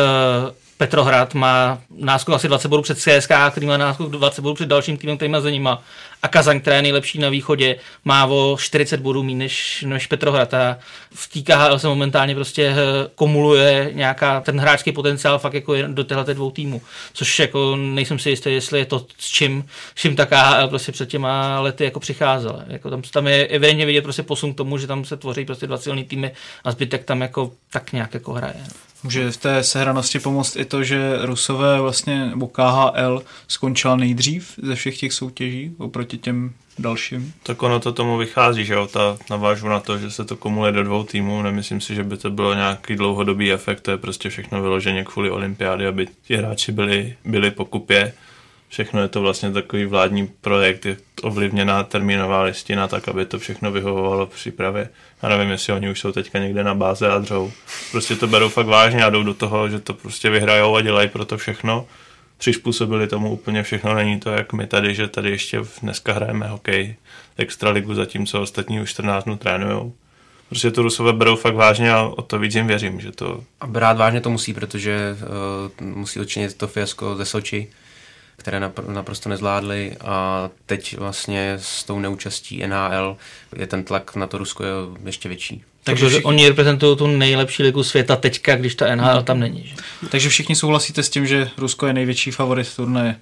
uh, 0.46 0.51
Petrohrad 0.79 1.35
má 1.35 1.79
náskok 1.98 2.35
asi 2.35 2.48
20 2.48 2.68
bodů 2.68 2.83
před 2.83 2.98
CSK, 2.98 3.33
který 3.51 3.66
má 3.66 3.77
náskok 3.77 4.11
20 4.11 4.42
bodů 4.42 4.55
před 4.55 4.68
dalším 4.68 4.96
týmem, 4.96 5.16
který 5.16 5.31
má 5.31 5.40
za 5.40 5.51
nima. 5.51 5.83
A 6.22 6.28
Kazan, 6.28 6.61
která 6.61 6.76
je 6.76 6.83
nejlepší 6.83 7.18
na 7.18 7.28
východě, 7.28 7.76
má 8.04 8.26
o 8.26 8.57
40 8.61 9.00
bodů 9.00 9.22
méně 9.22 9.38
než, 9.38 9.85
než 9.88 10.07
Petrohrad. 10.07 10.54
A 10.54 10.78
v 11.11 11.28
té 11.28 11.52
KHL 11.52 11.78
se 11.78 11.88
momentálně 11.88 12.35
prostě 12.35 12.66
eh, 12.66 12.74
kumuluje 13.14 13.90
nějaká 13.94 14.40
ten 14.40 14.61
hráčský 14.61 14.92
potenciál 14.92 15.38
fakt 15.38 15.54
jako 15.54 15.74
do 15.87 16.02
těchto 16.02 16.35
dvou 16.35 16.50
týmů. 16.50 16.83
Což 17.12 17.38
jako 17.38 17.76
nejsem 17.76 18.18
si 18.18 18.31
jistý, 18.31 18.52
jestli 18.52 18.78
je 18.78 18.85
to 18.85 19.07
s 19.18 19.28
čím, 19.28 19.64
s 19.96 20.00
čím 20.00 20.16
ta 20.16 20.26
KHL 20.26 20.68
prostě 20.68 20.92
před 20.92 21.09
těma 21.09 21.61
lety 21.61 21.85
jako 21.85 22.00
přicházela. 22.00 22.64
Jako 22.66 22.90
tam, 22.90 23.02
tam 23.02 23.26
je 23.26 23.46
evidentně 23.46 23.87
vidět 23.87 24.02
prostě 24.02 24.22
posun 24.22 24.54
k 24.54 24.57
tomu, 24.57 24.78
že 24.78 24.87
tam 24.87 25.04
se 25.04 25.16
tvoří 25.16 25.44
prostě 25.44 25.66
dva 25.66 25.78
silný 25.78 26.04
týmy 26.04 26.33
a 26.64 26.72
zbytek 26.72 27.04
tam 27.04 27.20
jako 27.20 27.52
tak 27.70 27.92
nějak 27.92 28.14
jako 28.14 28.33
hraje. 28.33 28.64
Může 29.02 29.31
v 29.31 29.37
té 29.37 29.62
sehranosti 29.64 30.18
pomoct 30.18 30.57
i 30.57 30.64
to, 30.64 30.85
že 30.85 31.18
Rusové 31.20 31.81
vlastně, 31.81 32.26
nebo 32.26 32.48
KHL 32.48 33.22
skončila 33.48 33.96
nejdřív 33.96 34.59
ze 34.62 34.74
všech 34.74 34.98
těch 34.98 35.12
soutěží 35.12 35.74
oproti 35.78 36.08
těm 36.16 36.53
dalším. 36.79 37.33
Tak 37.42 37.62
ono 37.62 37.81
to 37.81 37.92
tomu 37.92 38.16
vychází, 38.16 38.64
že 38.64 38.75
jo, 38.75 38.87
ta, 38.87 39.16
navážu 39.31 39.68
na 39.68 39.81
to, 39.81 39.99
že 39.99 40.11
se 40.11 40.25
to 40.25 40.37
kumuluje 40.37 40.73
do 40.73 40.83
dvou 40.85 41.05
týmů, 41.05 41.42
nemyslím 41.42 41.81
si, 41.81 41.94
že 41.94 42.05
by 42.05 42.16
to 42.16 42.31
bylo 42.31 42.55
nějaký 42.55 42.97
dlouhodobý 42.97 43.53
efekt, 43.53 43.81
to 43.81 43.90
je 43.90 43.97
prostě 43.97 44.29
všechno 44.31 44.62
vyloženě 44.62 45.05
kvůli 45.05 45.31
olympiády, 45.31 45.87
aby 45.87 46.07
ti 46.23 46.37
hráči 46.37 46.73
byli, 46.73 47.16
byli 47.25 47.51
po 47.51 47.64
kupě. 47.64 48.12
Všechno 48.68 49.03
je 49.03 49.09
to 49.09 49.21
vlastně 49.21 49.53
takový 49.53 49.85
vládní 49.85 50.27
projekt, 50.40 50.87
je 50.87 50.97
ovlivněná 51.23 51.83
termínová 51.83 52.42
listina, 52.42 52.88
tak 52.88 53.09
aby 53.09 53.27
to 53.27 53.38
všechno 53.38 53.73
vyhovovalo 53.73 54.27
přípravě. 54.27 54.88
Já 55.23 55.29
nevím, 55.29 55.51
jestli 55.51 55.73
oni 55.73 55.90
už 55.90 56.01
jsou 56.01 56.12
teďka 56.12 56.38
někde 56.38 56.64
na 56.64 56.75
báze 56.75 57.09
a 57.09 57.18
dřou. 57.18 57.53
Prostě 57.90 58.16
to 58.16 58.27
berou 58.27 58.49
fakt 58.49 58.66
vážně 58.66 59.05
a 59.05 59.11
jdou 59.11 59.23
do 59.23 59.35
toho, 59.35 59.68
že 59.68 59.79
to 59.79 59.94
prostě 59.94 60.31
vyhrajou 60.31 60.77
a 60.77 60.81
dělají 60.81 61.09
pro 61.09 61.25
to 61.25 61.38
všechno. 61.38 61.87
Přizpůsobili 62.38 63.07
tomu 63.07 63.33
úplně 63.33 63.62
všechno, 63.62 63.94
není 63.94 64.20
to 64.20 64.31
jak 64.31 64.53
my 64.53 64.66
tady, 64.66 64.94
že 64.94 65.09
tady 65.09 65.31
ještě 65.31 65.61
dneska 65.83 66.12
hrajeme 66.12 66.48
hokej, 66.48 66.96
extraligu, 67.37 67.94
zatímco 67.94 68.42
ostatní 68.42 68.81
už 68.81 68.90
14 68.90 69.24
dnů 69.24 69.37
trénujou. 69.37 69.92
Prostě 70.48 70.70
to 70.70 70.83
Rusové 70.83 71.12
berou 71.12 71.37
fakt 71.37 71.55
vážně 71.55 71.92
a 71.92 72.03
o 72.03 72.22
to 72.22 72.38
víc 72.38 72.55
jim 72.55 72.66
věřím, 72.66 73.01
že 73.01 73.12
to... 73.12 73.44
A 73.61 73.66
brát 73.66 73.96
vážně 73.96 74.20
to 74.20 74.31
musí, 74.31 74.55
protože 74.55 75.16
uh, 75.81 75.87
musí 75.87 76.20
učinit 76.20 76.57
to 76.57 76.68
fiasko 76.68 77.16
ze 77.16 77.24
Soči 77.24 77.68
které 78.38 78.61
naprosto 78.87 79.29
nezvládly 79.29 79.96
a 80.01 80.51
teď 80.66 80.98
vlastně 80.98 81.55
s 81.61 81.85
tou 81.85 81.98
neúčastí 81.98 82.66
NHL 82.66 83.16
je 83.57 83.66
ten 83.66 83.85
tlak 83.85 84.16
na 84.16 84.27
to 84.27 84.38
Rusko 84.38 84.64
je 84.64 84.70
ještě 85.05 85.29
větší. 85.29 85.64
Takže 85.90 86.09
všichni... 86.09 86.24
oni 86.24 86.48
reprezentují 86.48 86.96
tu 86.96 87.07
nejlepší 87.07 87.62
ligu 87.62 87.83
světa 87.83 88.16
teďka, 88.16 88.57
když 88.57 88.74
ta 88.74 88.96
NHL 88.96 89.22
tam 89.22 89.40
není. 89.40 89.64
Že? 89.66 89.74
Takže 90.09 90.29
všichni 90.29 90.57
souhlasíte 90.57 91.03
s 91.03 91.11
tím, 91.11 91.27
že 91.27 91.51
Rusko 91.59 91.87
je 91.87 91.92
největší 91.92 92.31
favorit 92.31 92.77
turnaje? 92.77 93.16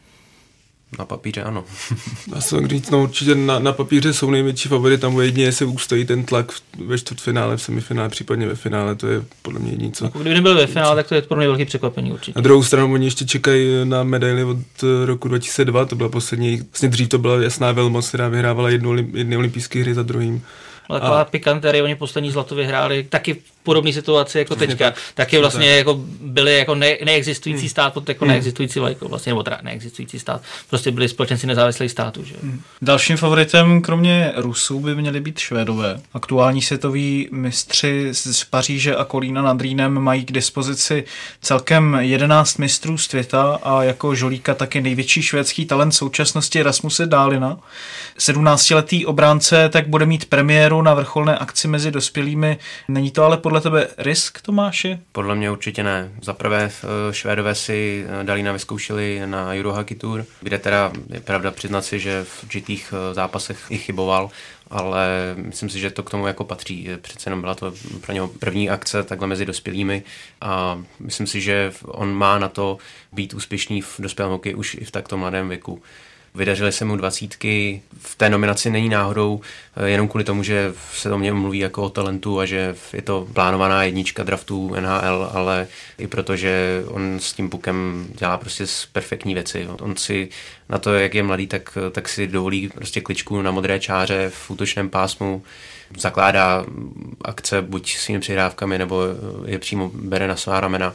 Na 0.98 1.04
papíře 1.04 1.42
ano. 1.42 1.64
Se 2.38 2.56
tak 2.56 2.66
říct, 2.66 2.90
no 2.90 3.02
určitě 3.02 3.34
na, 3.34 3.58
na 3.58 3.72
papíře 3.72 4.12
jsou 4.12 4.30
největší 4.30 4.68
favority, 4.68 5.00
tam 5.00 5.20
jedině 5.20 5.52
se 5.52 5.64
ustojí 5.64 6.04
ten 6.04 6.24
tlak 6.24 6.52
ve 6.86 6.98
čtvrtfinále, 6.98 7.56
v 7.56 7.62
semifinále, 7.62 8.08
případně 8.08 8.46
ve 8.46 8.54
finále, 8.54 8.94
to 8.94 9.06
je 9.06 9.22
podle 9.42 9.60
mě 9.60 9.70
jediné, 9.70 9.92
co. 9.92 10.04
Jako 10.04 10.18
Kdyby 10.18 10.34
nebyl 10.34 10.54
ve 10.54 10.66
finále, 10.66 10.96
tak 10.96 11.08
to 11.08 11.14
je 11.14 11.22
pro 11.22 11.36
mě 11.36 11.46
velký 11.46 11.64
překvapení 11.64 12.12
určitě. 12.12 12.32
Na 12.36 12.42
druhou 12.42 12.62
stranu 12.62 12.92
oni 12.92 13.06
ještě 13.06 13.24
čekají 13.24 13.68
na 13.84 14.02
medaili 14.02 14.44
od 14.44 14.58
eh, 14.82 15.06
roku 15.06 15.28
2002, 15.28 15.84
to 15.84 15.96
byla 15.96 16.08
poslední, 16.08 16.56
vlastně 16.56 16.88
dřív 16.88 17.08
to 17.08 17.18
byla 17.18 17.42
jasná 17.42 17.72
velmoc, 17.72 18.08
která 18.08 18.28
vyhrávala 18.28 18.70
jednu, 18.70 18.96
jedny 18.96 19.36
olympijské 19.36 19.80
hry 19.80 19.94
za 19.94 20.02
druhým. 20.02 20.42
Ale 20.88 21.00
taková 21.00 21.24
pikanterie, 21.24 21.82
oni 21.82 21.94
poslední 21.94 22.30
zlato 22.30 22.54
vyhráli 22.54 23.02
taky 23.04 23.42
podobné 23.66 23.92
situaci 23.92 24.38
jako 24.38 24.56
teďka. 24.56 24.94
Taky 25.14 25.38
vlastně 25.38 25.76
jako 25.76 26.00
byli 26.20 26.58
jako 26.58 26.74
ne, 26.74 26.96
neexistující 27.04 27.68
stát 27.68 27.92
pod 27.94 28.08
jako 28.08 28.24
neexistující 28.24 28.80
vlajkou, 28.80 29.08
vlastně, 29.08 29.30
nebo 29.30 29.42
teda 29.42 29.58
neexistující 29.62 30.18
stát. 30.18 30.42
Prostě 30.68 30.90
byli 30.90 31.08
společenci 31.08 31.46
nezávislých 31.46 31.90
států. 31.90 32.24
Že? 32.24 32.34
jo. 32.42 32.52
Dalším 32.82 33.16
favoritem, 33.16 33.82
kromě 33.82 34.32
Rusů, 34.36 34.80
by 34.80 34.94
měli 34.94 35.20
být 35.20 35.38
Švédové. 35.38 36.00
Aktuální 36.14 36.62
světoví 36.62 37.28
mistři 37.32 38.08
z 38.12 38.44
Paříže 38.44 38.96
a 38.96 39.04
Kolína 39.04 39.42
nad 39.42 39.60
Rýnem 39.60 40.00
mají 40.00 40.24
k 40.24 40.32
dispozici 40.32 41.04
celkem 41.42 41.96
11 42.00 42.58
mistrů 42.58 42.98
světa 42.98 43.58
a 43.62 43.82
jako 43.82 44.14
žolíka 44.14 44.54
taky 44.54 44.80
největší 44.80 45.22
švédský 45.22 45.66
talent 45.66 45.92
současnosti 45.92 46.62
Rasmuse 46.62 47.06
Dálina. 47.06 47.58
17-letý 48.18 49.06
obránce 49.06 49.68
tak 49.68 49.88
bude 49.88 50.06
mít 50.06 50.24
premiéru 50.24 50.82
na 50.82 50.94
vrcholné 50.94 51.38
akci 51.38 51.68
mezi 51.68 51.90
dospělými. 51.90 52.58
Není 52.88 53.10
to 53.10 53.24
ale 53.24 53.36
podle 53.36 53.55
tebe 53.60 53.88
risk, 53.98 54.40
Tomáši? 54.40 54.98
Podle 55.12 55.34
mě 55.34 55.50
určitě 55.50 55.82
ne. 55.82 56.12
Za 56.22 56.32
prvé 56.32 56.70
eh, 56.70 57.12
Švédové 57.12 57.54
si 57.54 58.06
eh, 58.08 58.24
Dalína 58.24 58.52
vyzkoušeli 58.52 59.22
na 59.26 59.54
Eurohockey 59.54 59.96
Tour, 59.96 60.24
kde 60.40 60.58
teda 60.58 60.92
je 61.12 61.20
pravda 61.20 61.50
přiznat 61.50 61.82
si, 61.82 61.98
že 61.98 62.24
v 62.24 62.44
určitých 62.44 62.94
eh, 62.96 63.14
zápasech 63.14 63.58
i 63.70 63.78
chyboval, 63.78 64.30
ale 64.70 65.34
myslím 65.36 65.70
si, 65.70 65.80
že 65.80 65.90
to 65.90 66.02
k 66.02 66.10
tomu 66.10 66.26
jako 66.26 66.44
patří. 66.44 66.88
Přece 67.00 67.28
jenom 67.28 67.40
byla 67.40 67.54
to 67.54 67.72
pro 68.00 68.12
něho 68.12 68.28
první 68.28 68.70
akce 68.70 69.02
takhle 69.02 69.26
mezi 69.26 69.46
dospělými 69.46 70.02
a 70.40 70.82
myslím 71.00 71.26
si, 71.26 71.40
že 71.40 71.72
on 71.84 72.14
má 72.14 72.38
na 72.38 72.48
to 72.48 72.78
být 73.12 73.34
úspěšný 73.34 73.82
v 73.82 73.94
dospělém 73.98 74.32
hokeji 74.32 74.54
už 74.54 74.74
i 74.74 74.84
v 74.84 74.90
takto 74.90 75.16
mladém 75.16 75.48
věku. 75.48 75.82
Vydařily 76.36 76.72
se 76.72 76.84
mu 76.84 76.96
dvacítky, 76.96 77.82
v 77.98 78.16
té 78.16 78.30
nominaci 78.30 78.70
není 78.70 78.88
náhodou 78.88 79.40
eh, 79.76 79.88
jenom 79.88 80.08
kvůli 80.08 80.24
tomu, 80.24 80.42
že 80.42 80.74
se 80.92 81.12
o 81.12 81.18
něm 81.18 81.36
mluví 81.36 81.58
jako 81.58 81.82
o 81.82 81.90
talentu 81.90 82.40
a 82.40 82.46
že 82.46 82.74
je 82.92 83.02
to 83.02 83.28
plánovaná 83.32 83.82
jednička 83.82 84.22
draftů 84.22 84.74
NHL, 84.80 85.30
ale 85.32 85.66
i 85.98 86.06
proto, 86.06 86.36
že 86.36 86.82
on 86.86 87.16
s 87.20 87.32
tím 87.32 87.50
pukem 87.50 88.06
dělá 88.18 88.36
prostě 88.36 88.64
perfektní 88.92 89.34
věci. 89.34 89.68
On 89.80 89.96
si 89.96 90.28
na 90.68 90.78
to, 90.78 90.94
jak 90.94 91.14
je 91.14 91.22
mladý, 91.22 91.46
tak, 91.46 91.78
tak 91.92 92.08
si 92.08 92.26
dovolí 92.26 92.68
prostě 92.68 93.00
kličku 93.00 93.42
na 93.42 93.50
modré 93.50 93.80
čáře 93.80 94.30
v 94.34 94.50
útočném 94.50 94.90
pásmu, 94.90 95.42
zakládá 95.98 96.64
akce 97.24 97.62
buď 97.62 97.96
svými 97.96 98.20
přihrávkami, 98.20 98.78
nebo 98.78 99.02
je 99.46 99.58
přímo 99.58 99.90
bere 99.94 100.28
na 100.28 100.36
svá 100.36 100.60
ramena. 100.60 100.94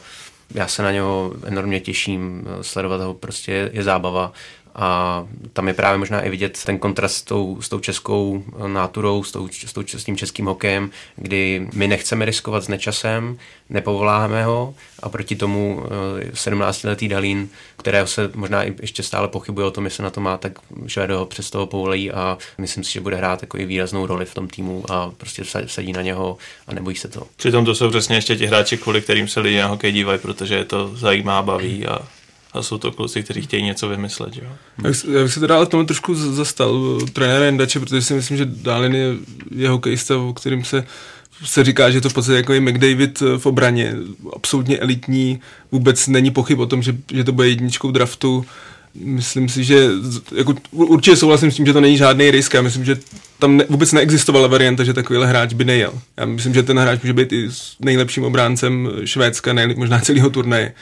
Já 0.54 0.68
se 0.68 0.82
na 0.82 0.92
něho 0.92 1.32
enormně 1.44 1.80
těším, 1.80 2.48
sledovat 2.60 3.00
ho 3.00 3.14
prostě 3.14 3.70
je 3.72 3.82
zábava 3.82 4.32
a 4.74 5.26
tam 5.52 5.68
je 5.68 5.74
právě 5.74 5.98
možná 5.98 6.20
i 6.20 6.30
vidět 6.30 6.64
ten 6.64 6.78
kontrast 6.78 7.16
s 7.16 7.22
tou, 7.22 7.62
s 7.62 7.68
tou 7.68 7.80
českou 7.80 8.44
náturou, 8.66 9.24
s, 9.24 9.32
tou, 9.32 9.48
s, 9.48 9.72
tou, 9.72 9.82
s 9.86 10.04
tím 10.04 10.16
českým 10.16 10.46
hokejem, 10.46 10.90
kdy 11.16 11.68
my 11.74 11.88
nechceme 11.88 12.24
riskovat 12.24 12.64
s 12.64 12.68
nečasem, 12.68 13.38
nepovoláme 13.70 14.44
ho 14.44 14.74
a 15.02 15.08
proti 15.08 15.36
tomu 15.36 15.82
eh, 16.20 16.30
17-letý 16.32 17.08
Dalín, 17.08 17.48
kterého 17.76 18.06
se 18.06 18.30
možná 18.34 18.64
i 18.64 18.74
ještě 18.80 19.02
stále 19.02 19.28
pochybuje 19.28 19.66
o 19.66 19.70
tom, 19.70 19.84
jestli 19.84 20.04
na 20.04 20.10
to 20.10 20.20
má, 20.20 20.36
tak 20.36 20.52
Švédo 20.86 21.18
ho 21.18 21.26
přes 21.26 21.50
toho 21.50 21.66
povolí 21.66 22.10
a 22.10 22.38
myslím 22.58 22.84
si, 22.84 22.92
že 22.92 23.00
bude 23.00 23.16
hrát 23.16 23.42
jako 23.42 23.58
i 23.58 23.64
výraznou 23.64 24.06
roli 24.06 24.24
v 24.24 24.34
tom 24.34 24.48
týmu 24.48 24.84
a 24.88 25.10
prostě 25.16 25.42
vsadí 25.66 25.92
na 25.92 26.02
něho 26.02 26.36
a 26.66 26.74
nebojí 26.74 26.96
se 26.96 27.08
to. 27.08 27.26
Přitom 27.36 27.64
to 27.64 27.74
jsou 27.74 27.90
přesně 27.90 28.16
ještě 28.16 28.36
ti 28.36 28.46
hráči, 28.46 28.78
kvůli 28.78 29.02
kterým 29.02 29.28
se 29.28 29.40
lidi 29.40 29.58
na 29.58 29.66
hokej 29.66 29.92
dívají, 29.92 30.18
protože 30.18 30.54
je 30.54 30.64
to 30.64 30.96
zajímá, 30.96 31.42
baví 31.42 31.86
a, 31.86 31.98
a 32.52 32.62
jsou 32.62 32.78
to 32.78 32.92
kluci, 32.92 33.22
kteří 33.22 33.42
chtějí 33.42 33.62
něco 33.62 33.88
vymyslet. 33.88 34.36
Jo. 34.36 34.48
Já 34.84 34.88
bych, 35.22 35.32
se 35.32 35.40
teda 35.40 35.56
ale 35.56 35.66
tomu 35.66 35.84
trošku 35.84 36.14
zastal 36.14 36.98
trenéra 37.12 37.44
Jendače, 37.44 37.80
protože 37.80 38.02
si 38.02 38.14
myslím, 38.14 38.36
že 38.36 38.44
Dálin 38.44 38.94
je, 38.94 39.14
je 39.50 39.68
hokejista, 39.68 40.18
o 40.18 40.32
kterým 40.32 40.64
se 40.64 40.84
se 41.44 41.64
říká, 41.64 41.90
že 41.90 41.96
je 41.96 42.00
to 42.00 42.10
v 42.10 42.14
podstatě 42.14 42.36
jako 42.36 42.54
i 42.54 42.60
McDavid 42.60 43.22
eh, 43.22 43.38
v 43.38 43.46
obraně, 43.46 43.94
absolutně 44.36 44.78
elitní, 44.78 45.40
vůbec 45.72 46.06
není 46.06 46.30
pochyb 46.30 46.58
o 46.58 46.66
tom, 46.66 46.82
že, 46.82 46.96
že 47.12 47.24
to 47.24 47.32
bude 47.32 47.48
jedničkou 47.48 47.90
draftu. 47.90 48.44
Myslím 48.94 49.48
si, 49.48 49.64
že 49.64 49.88
jako, 50.36 50.54
určitě 50.70 51.16
souhlasím 51.16 51.50
s 51.50 51.54
tím, 51.54 51.66
že 51.66 51.72
to 51.72 51.80
není 51.80 51.96
žádný 51.96 52.30
risk. 52.30 52.54
Já 52.54 52.62
myslím, 52.62 52.84
že 52.84 52.96
tam 53.38 53.56
ne, 53.56 53.64
vůbec 53.68 53.92
neexistovala 53.92 54.48
varianta, 54.48 54.84
že 54.84 54.92
takovýhle 54.92 55.26
hráč 55.26 55.52
by 55.52 55.64
nejel. 55.64 55.92
Já 56.16 56.26
myslím, 56.26 56.54
že 56.54 56.62
ten 56.62 56.78
hráč 56.78 57.02
může 57.02 57.12
být 57.12 57.32
i 57.32 57.48
nejlepším 57.80 58.24
obráncem 58.24 58.88
Švédska, 59.04 59.52
nejlep, 59.52 59.76
možná 59.76 60.00
celého 60.00 60.30
turnaje. 60.30 60.72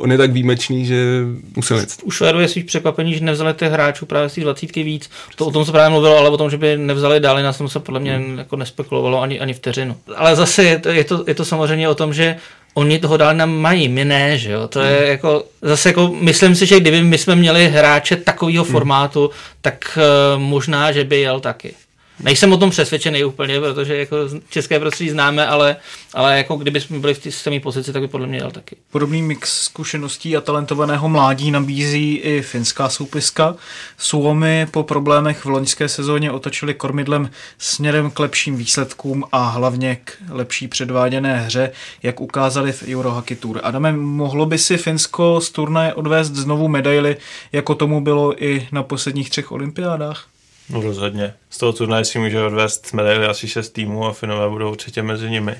On 0.00 0.12
je 0.12 0.18
tak 0.18 0.32
výjimečný, 0.32 0.86
že 0.86 1.22
musel 1.56 1.78
jet. 1.78 1.88
U 2.02 2.10
Švédu 2.10 2.40
je 2.40 2.48
svých 2.48 2.64
překvapení, 2.64 3.14
že 3.14 3.24
nevzali 3.24 3.54
těch 3.54 3.72
hráčů 3.72 4.06
právě 4.06 4.28
z 4.28 4.34
těch 4.34 4.44
dvacítky 4.44 4.82
víc. 4.82 5.10
To, 5.36 5.46
o 5.46 5.50
tom 5.50 5.64
se 5.64 5.72
právě 5.72 5.90
mluvilo, 5.90 6.18
ale 6.18 6.30
o 6.30 6.36
tom, 6.36 6.50
že 6.50 6.56
by 6.56 6.76
nevzali 6.76 7.20
dál, 7.20 7.42
na 7.42 7.52
tom 7.52 7.68
se 7.68 7.80
podle 7.80 8.00
mě 8.00 8.20
jako 8.36 8.56
nespekulovalo 8.56 9.20
ani, 9.20 9.40
ani 9.40 9.54
vteřinu. 9.54 9.96
Ale 10.16 10.36
zase 10.36 10.64
je 10.64 10.78
to, 10.78 10.88
je, 10.88 11.04
to, 11.04 11.24
je 11.26 11.34
to 11.34 11.44
samozřejmě 11.44 11.88
o 11.88 11.94
tom, 11.94 12.14
že 12.14 12.36
oni 12.74 12.98
toho 12.98 13.16
dál 13.16 13.34
nám 13.34 13.50
mají, 13.50 13.88
my 13.88 14.04
ne, 14.04 14.38
že 14.38 14.52
jo. 14.52 14.68
To 14.68 14.80
je 14.80 15.06
jako, 15.06 15.44
zase 15.62 15.88
jako, 15.88 16.14
myslím 16.20 16.54
si, 16.54 16.66
že 16.66 16.80
kdyby 16.80 17.02
my 17.02 17.18
jsme 17.18 17.36
měli 17.36 17.68
hráče 17.68 18.16
takového 18.16 18.64
formátu, 18.64 19.30
tak 19.60 19.98
uh, 19.98 20.42
možná, 20.42 20.92
že 20.92 21.04
by 21.04 21.20
jel 21.20 21.40
taky. 21.40 21.74
Nejsem 22.20 22.52
o 22.52 22.56
tom 22.56 22.70
přesvědčený 22.70 23.24
úplně, 23.24 23.60
protože 23.60 23.96
jako 23.96 24.16
české 24.50 24.80
prostředí 24.80 25.10
známe, 25.10 25.46
ale, 25.46 25.76
ale 26.14 26.36
jako 26.38 26.56
kdyby 26.56 26.80
jsme 26.80 26.98
byli 26.98 27.14
v 27.14 27.18
té 27.18 27.30
samé 27.32 27.60
pozici, 27.60 27.92
tak 27.92 28.02
by 28.02 28.08
podle 28.08 28.26
mě 28.26 28.38
jel 28.38 28.50
taky. 28.50 28.76
Podobný 28.90 29.22
mix 29.22 29.62
zkušeností 29.62 30.36
a 30.36 30.40
talentovaného 30.40 31.08
mládí 31.08 31.50
nabízí 31.50 32.16
i 32.16 32.42
finská 32.42 32.88
soupiska. 32.88 33.54
Suomi 33.98 34.66
po 34.70 34.82
problémech 34.82 35.44
v 35.44 35.48
loňské 35.48 35.88
sezóně 35.88 36.30
otočili 36.30 36.74
kormidlem 36.74 37.30
směrem 37.58 38.10
k 38.10 38.18
lepším 38.18 38.56
výsledkům 38.56 39.24
a 39.32 39.48
hlavně 39.48 39.96
k 40.04 40.12
lepší 40.30 40.68
předváděné 40.68 41.40
hře, 41.40 41.70
jak 42.02 42.20
ukázali 42.20 42.72
v 42.72 42.82
Eurohockey 42.88 43.36
Tour. 43.36 43.60
Adame, 43.62 43.92
mohlo 43.92 44.46
by 44.46 44.58
si 44.58 44.76
Finsko 44.76 45.40
z 45.40 45.50
turnaje 45.50 45.94
odvést 45.94 46.34
znovu 46.34 46.68
medaily, 46.68 47.16
jako 47.52 47.74
tomu 47.74 48.00
bylo 48.00 48.44
i 48.44 48.68
na 48.72 48.82
posledních 48.82 49.30
třech 49.30 49.52
olympiádách? 49.52 50.26
No 50.70 50.80
rozhodně. 50.80 51.34
Z 51.50 51.58
toho 51.58 51.72
turnaje 51.72 52.04
si 52.04 52.18
může 52.18 52.42
odvést 52.42 52.92
medaily 52.92 53.26
asi 53.26 53.48
šest 53.48 53.70
týmů 53.70 54.06
a 54.06 54.12
Finové 54.12 54.48
budou 54.48 54.70
určitě 54.70 55.02
mezi 55.02 55.30
nimi. 55.30 55.56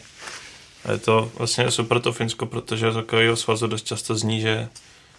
A 0.84 0.92
je 0.92 0.98
to 0.98 1.32
vlastně 1.38 1.70
super 1.70 2.00
to 2.00 2.12
Finsko, 2.12 2.46
protože 2.46 2.92
z 2.92 2.94
hokejového 2.94 3.36
svazu 3.36 3.66
dost 3.66 3.86
často 3.86 4.14
zní, 4.14 4.40
že 4.40 4.68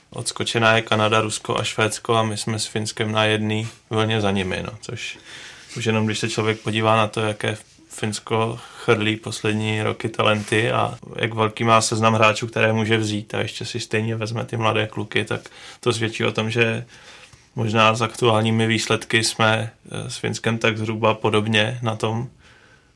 odskočená 0.10 0.76
je 0.76 0.82
Kanada, 0.82 1.22
Rusko 1.22 1.60
a 1.60 1.64
Švédsko 1.64 2.16
a 2.16 2.24
my 2.24 2.38
jsme 2.38 2.60
s 2.60 2.66
Finskem 2.66 3.12
na 3.12 3.26
jedný 3.26 3.68
vlně 3.90 4.22
za 4.22 4.32
nimi, 4.32 4.64
no, 4.66 4.72
což 4.82 5.18
už 5.78 5.86
jenom 5.86 6.06
když 6.06 6.20
se 6.20 6.30
člověk 6.30 6.60
podívá 6.60 6.96
na 6.96 7.08
to, 7.08 7.22
jaké 7.22 7.58
Finsko 7.90 8.60
chrlí 8.84 9.16
poslední 9.16 9.84
roky 9.84 10.10
talenty 10.10 10.72
a 10.72 10.98
jak 11.16 11.34
velký 11.34 11.64
má 11.64 11.82
seznam 11.82 12.14
hráčů, 12.14 12.48
které 12.48 12.74
může 12.74 12.98
vzít 12.98 13.34
a 13.34 13.40
ještě 13.40 13.66
si 13.66 13.80
stejně 13.80 14.16
vezme 14.16 14.46
ty 14.46 14.58
mladé 14.58 14.88
kluky, 14.88 15.26
tak 15.26 15.50
to 15.80 15.94
svědčí 15.94 16.26
o 16.26 16.32
tom, 16.32 16.52
že 16.52 16.86
možná 17.60 17.96
s 17.96 18.02
aktuálními 18.02 18.68
výsledky 18.68 19.24
jsme 19.24 19.72
eh, 19.92 20.10
s 20.10 20.18
Finskem 20.18 20.58
tak 20.58 20.78
zhruba 20.78 21.14
podobně 21.14 21.80
na 21.82 21.96
tom, 21.96 22.30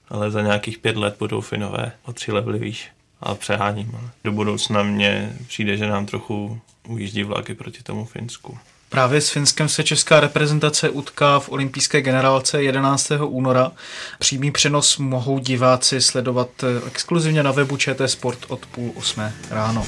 ale 0.09 0.31
za 0.31 0.41
nějakých 0.41 0.77
pět 0.77 0.97
let 0.97 1.15
budou 1.19 1.41
Finové 1.41 1.91
o 2.05 2.13
tři 2.13 2.31
levely 2.31 2.59
výš. 2.59 2.89
A 3.21 3.35
přeháním. 3.35 3.91
Ale 3.99 4.09
do 4.23 4.31
budoucna 4.31 4.83
mně 4.83 5.33
přijde, 5.47 5.77
že 5.77 5.87
nám 5.87 6.05
trochu 6.05 6.59
ujíždí 6.87 7.23
vlaky 7.23 7.53
proti 7.53 7.83
tomu 7.83 8.05
Finsku. 8.05 8.57
Právě 8.89 9.21
s 9.21 9.29
Finskem 9.29 9.69
se 9.69 9.83
česká 9.83 10.19
reprezentace 10.19 10.89
utká 10.89 11.39
v 11.39 11.49
olympijské 11.49 12.01
generálce 12.01 12.63
11. 12.63 13.11
února. 13.25 13.71
Přímý 14.19 14.51
přenos 14.51 14.97
mohou 14.97 15.39
diváci 15.39 16.01
sledovat 16.01 16.49
eh, 16.63 16.87
exkluzivně 16.87 17.43
na 17.43 17.51
webu 17.51 17.77
ČT 17.77 18.09
Sport 18.09 18.39
od 18.47 18.65
půl 18.65 18.91
osmé 18.95 19.33
ráno. 19.49 19.85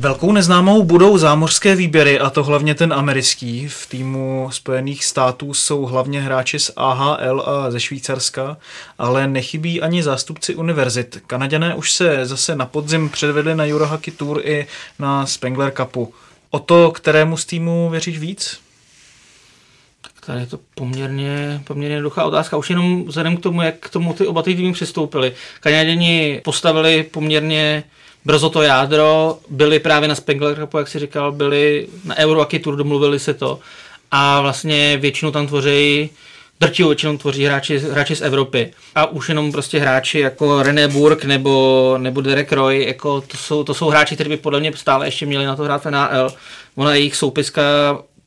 Velkou 0.00 0.32
neznámou 0.32 0.82
budou 0.82 1.18
zámořské 1.18 1.74
výběry, 1.74 2.18
a 2.18 2.30
to 2.30 2.44
hlavně 2.44 2.74
ten 2.74 2.92
americký. 2.92 3.68
V 3.68 3.86
týmu 3.86 4.48
Spojených 4.52 5.04
států 5.04 5.54
jsou 5.54 5.82
hlavně 5.82 6.20
hráči 6.20 6.58
z 6.58 6.70
AHL 6.76 7.42
a 7.46 7.70
ze 7.70 7.80
Švýcarska, 7.80 8.56
ale 8.98 9.28
nechybí 9.28 9.82
ani 9.82 10.02
zástupci 10.02 10.54
univerzit. 10.54 11.22
Kanaděné 11.26 11.74
už 11.74 11.92
se 11.92 12.26
zase 12.26 12.56
na 12.56 12.66
podzim 12.66 13.08
předvedli 13.08 13.54
na 13.54 13.64
Eurohockey 13.64 14.14
Tour 14.14 14.40
i 14.44 14.66
na 14.98 15.26
Spengler 15.26 15.72
Cupu. 15.76 16.14
O 16.50 16.58
to, 16.58 16.90
kterému 16.90 17.36
z 17.36 17.44
týmu 17.44 17.90
věříš 17.90 18.18
víc? 18.18 18.60
Tady 20.26 20.40
je 20.40 20.46
to 20.46 20.58
poměrně, 20.74 21.60
poměrně 21.64 21.94
jednoduchá 21.94 22.24
otázka. 22.24 22.56
Už 22.56 22.70
jenom 22.70 23.04
vzhledem 23.04 23.36
k 23.36 23.40
tomu, 23.40 23.62
jak 23.62 23.74
k 23.78 23.90
tomu 23.90 24.12
ty 24.12 24.26
oba 24.26 24.42
ty 24.42 24.54
týmy 24.54 24.72
přistoupili. 24.72 25.32
Kanaděni 25.60 26.40
postavili 26.44 27.02
poměrně 27.02 27.84
brzo 28.24 28.50
to 28.50 28.62
jádro, 28.62 29.38
byli 29.50 29.78
právě 29.78 30.08
na 30.08 30.14
Spengler 30.14 30.56
Cupu, 30.56 30.78
jak 30.78 30.88
si 30.88 30.98
říkal, 30.98 31.32
byli 31.32 31.86
na 32.04 32.16
Euroaki 32.16 32.58
Tour, 32.58 32.76
domluvili 32.76 33.18
se 33.18 33.34
to 33.34 33.58
a 34.10 34.40
vlastně 34.40 34.96
většinu 34.96 35.30
tam 35.30 35.46
tvoří 35.46 36.10
drtivou 36.60 36.88
většinou 36.88 37.18
tvoří 37.18 37.44
hráči, 37.44 37.78
hráči 37.78 38.16
z 38.16 38.20
Evropy. 38.20 38.72
A 38.94 39.06
už 39.06 39.28
jenom 39.28 39.52
prostě 39.52 39.78
hráči 39.78 40.18
jako 40.18 40.62
René 40.62 40.88
Burg 40.88 41.24
nebo, 41.24 41.94
nebo 41.98 42.20
Derek 42.20 42.52
Roy, 42.52 42.84
jako 42.86 43.20
to, 43.20 43.36
jsou, 43.36 43.64
to 43.64 43.74
jsou 43.74 43.88
hráči, 43.88 44.14
kteří 44.14 44.30
by 44.30 44.36
podle 44.36 44.60
mě 44.60 44.72
stále 44.74 45.06
ještě 45.06 45.26
měli 45.26 45.46
na 45.46 45.56
to 45.56 45.62
hrát 45.62 45.84
v 45.84 45.90
NHL. 45.90 46.32
Ona 46.76 46.94
jejich 46.94 47.16
soupiska 47.16 47.62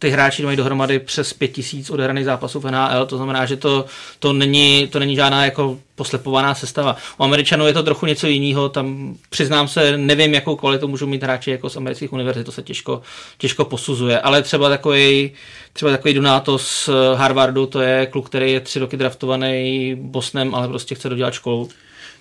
ty 0.01 0.09
hráči 0.09 0.43
mají 0.43 0.57
dohromady 0.57 0.99
přes 0.99 1.33
5000 1.33 1.89
odehraných 1.89 2.25
zápasů 2.25 2.59
v 2.59 2.71
NHL, 2.71 3.05
to 3.05 3.17
znamená, 3.17 3.45
že 3.45 3.57
to, 3.57 3.85
to, 4.19 4.33
není, 4.33 4.87
to 4.87 4.99
není 4.99 5.15
žádná 5.15 5.45
jako 5.45 5.77
poslepovaná 5.95 6.55
sestava. 6.55 6.97
U 7.17 7.23
Američanů 7.23 7.67
je 7.67 7.73
to 7.73 7.83
trochu 7.83 8.05
něco 8.05 8.27
jiného, 8.27 8.69
tam 8.69 9.15
přiznám 9.29 9.67
se, 9.67 9.97
nevím, 9.97 10.33
jakou 10.33 10.55
kvalitu 10.55 10.87
můžou 10.87 11.07
mít 11.07 11.23
hráči 11.23 11.51
jako 11.51 11.69
z 11.69 11.77
amerických 11.77 12.13
univerzit, 12.13 12.45
to 12.45 12.51
se 12.51 12.61
těžko, 12.61 13.01
těžko 13.37 13.65
posuzuje, 13.65 14.19
ale 14.19 14.41
třeba 14.41 14.69
takový, 14.69 15.31
třeba 15.73 15.91
takový 15.91 16.13
Donato 16.13 16.57
z 16.57 16.89
Harvardu, 17.15 17.65
to 17.65 17.81
je 17.81 18.05
kluk, 18.05 18.29
který 18.29 18.51
je 18.51 18.59
tři 18.59 18.79
roky 18.79 18.97
draftovaný 18.97 19.95
Bosnem, 19.95 20.55
ale 20.55 20.67
prostě 20.67 20.95
chce 20.95 21.09
dodělat 21.09 21.33
školu. 21.33 21.69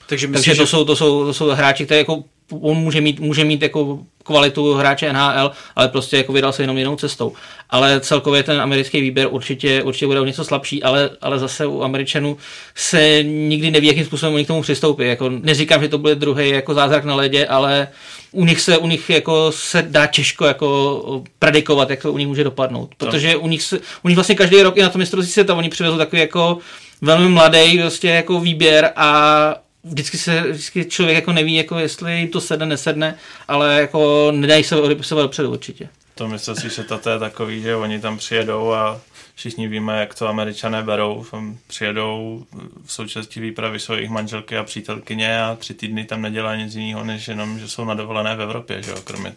Takže, 0.06 0.26
myslí, 0.26 0.44
Takže 0.44 0.60
to, 0.60 0.66
že... 0.66 0.70
jsou, 0.70 0.84
to, 0.84 0.96
jsou, 0.96 1.24
to 1.24 1.34
jsou 1.34 1.48
hráči, 1.48 1.84
které 1.84 1.98
jako 1.98 2.24
on 2.50 2.76
může 2.76 3.00
mít, 3.00 3.20
může 3.20 3.44
mít 3.44 3.62
jako 3.62 3.98
kvalitu 4.24 4.74
hráče 4.74 5.12
NHL, 5.12 5.50
ale 5.76 5.88
prostě 5.88 6.16
jako 6.16 6.32
vydal 6.32 6.52
se 6.52 6.62
jenom 6.62 6.78
jinou 6.78 6.96
cestou. 6.96 7.32
Ale 7.70 8.00
celkově 8.00 8.42
ten 8.42 8.60
americký 8.60 9.00
výběr 9.00 9.28
určitě, 9.30 9.82
určitě 9.82 10.06
bude 10.06 10.20
o 10.20 10.24
něco 10.24 10.44
slabší, 10.44 10.82
ale, 10.82 11.10
ale 11.20 11.38
zase 11.38 11.66
u 11.66 11.82
Američanů 11.82 12.36
se 12.74 13.22
nikdy 13.22 13.70
neví, 13.70 13.86
jakým 13.86 14.04
způsobem 14.04 14.34
oni 14.34 14.44
k 14.44 14.46
tomu 14.46 14.62
přistoupí. 14.62 15.04
Jako, 15.04 15.28
neříkám, 15.28 15.82
že 15.82 15.88
to 15.88 15.98
bude 15.98 16.14
druhý 16.14 16.48
jako 16.48 16.74
zázrak 16.74 17.04
na 17.04 17.14
ledě, 17.14 17.46
ale 17.46 17.88
u 18.32 18.44
nich 18.44 18.60
se, 18.60 18.78
u 18.78 18.86
nich 18.86 19.10
jako 19.10 19.52
se 19.52 19.82
dá 19.82 20.06
těžko 20.06 20.44
jako 20.44 21.22
predikovat, 21.38 21.90
jak 21.90 22.02
to 22.02 22.12
u 22.12 22.18
nich 22.18 22.28
může 22.28 22.44
dopadnout. 22.44 22.94
Protože 22.96 23.36
u 23.36 23.48
nich, 23.48 23.62
se, 23.62 23.80
u 24.02 24.08
nich 24.08 24.16
vlastně 24.16 24.34
každý 24.34 24.62
rok 24.62 24.76
i 24.76 24.82
na 24.82 24.88
to 24.88 24.98
mistrovství 24.98 25.32
světa 25.32 25.54
oni 25.54 25.68
přivezou 25.68 25.98
takový 25.98 26.20
jako 26.20 26.58
velmi 27.02 27.28
mladý 27.28 27.78
prostě 27.78 28.08
jako 28.08 28.40
výběr 28.40 28.92
a 28.96 29.54
vždycky 29.84 30.18
se 30.18 30.42
vždycky 30.42 30.84
člověk 30.84 31.14
jako 31.14 31.32
neví, 31.32 31.54
jako 31.54 31.78
jestli 31.78 32.18
jim 32.18 32.28
to 32.28 32.40
sedne, 32.40 32.66
nesedne, 32.66 33.14
ale 33.48 33.80
jako 33.80 34.30
nedají 34.34 34.64
se 34.64 34.80
odepisovat 34.80 35.22
dopředu 35.22 35.50
určitě. 35.50 35.88
To 36.14 36.28
myslím 36.28 36.56
si, 36.56 36.70
že 36.70 36.82
to 36.82 37.10
je 37.10 37.18
takový, 37.18 37.62
že 37.62 37.76
oni 37.76 38.00
tam 38.00 38.18
přijedou 38.18 38.72
a 38.72 39.00
všichni 39.34 39.68
víme, 39.68 40.00
jak 40.00 40.14
to 40.14 40.28
američané 40.28 40.82
berou. 40.82 41.26
Přijedou 41.66 42.44
v 42.84 42.92
součástí 42.92 43.40
výpravy 43.40 43.80
svých 43.80 44.10
manželky 44.10 44.56
a 44.56 44.64
přítelkyně 44.64 45.42
a 45.42 45.56
tři 45.56 45.74
týdny 45.74 46.04
tam 46.04 46.22
nedělají 46.22 46.64
nic 46.64 46.74
jiného, 46.74 47.04
než 47.04 47.28
jenom, 47.28 47.58
že 47.58 47.68
jsou 47.68 47.84
na 47.84 47.94
dovolené 47.94 48.36
v 48.36 48.40
Evropě, 48.40 48.82
že 48.82 48.90
jo? 48.90 48.96
kromě 49.04 49.34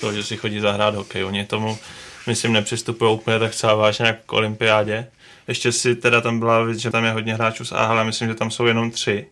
toho, 0.00 0.12
že 0.12 0.24
si 0.24 0.36
chodí 0.36 0.60
zahrát 0.60 0.94
hokej. 0.94 1.24
Oni 1.24 1.44
tomu, 1.44 1.78
myslím, 2.26 2.52
nepřistupují 2.52 3.14
úplně 3.14 3.38
tak 3.38 3.54
celá 3.54 3.74
vážně 3.74 4.06
jako 4.06 4.20
k 4.26 4.32
olympiádě. 4.32 5.06
Ještě 5.48 5.72
si 5.72 5.96
teda 5.96 6.20
tam 6.20 6.38
byla 6.38 6.62
věc, 6.62 6.78
že 6.78 6.90
tam 6.90 7.04
je 7.04 7.10
hodně 7.10 7.34
hráčů 7.34 7.64
z 7.64 7.72
AHL, 7.72 8.04
myslím, 8.04 8.28
že 8.28 8.34
tam 8.34 8.50
jsou 8.50 8.66
jenom 8.66 8.90
tři 8.90 9.26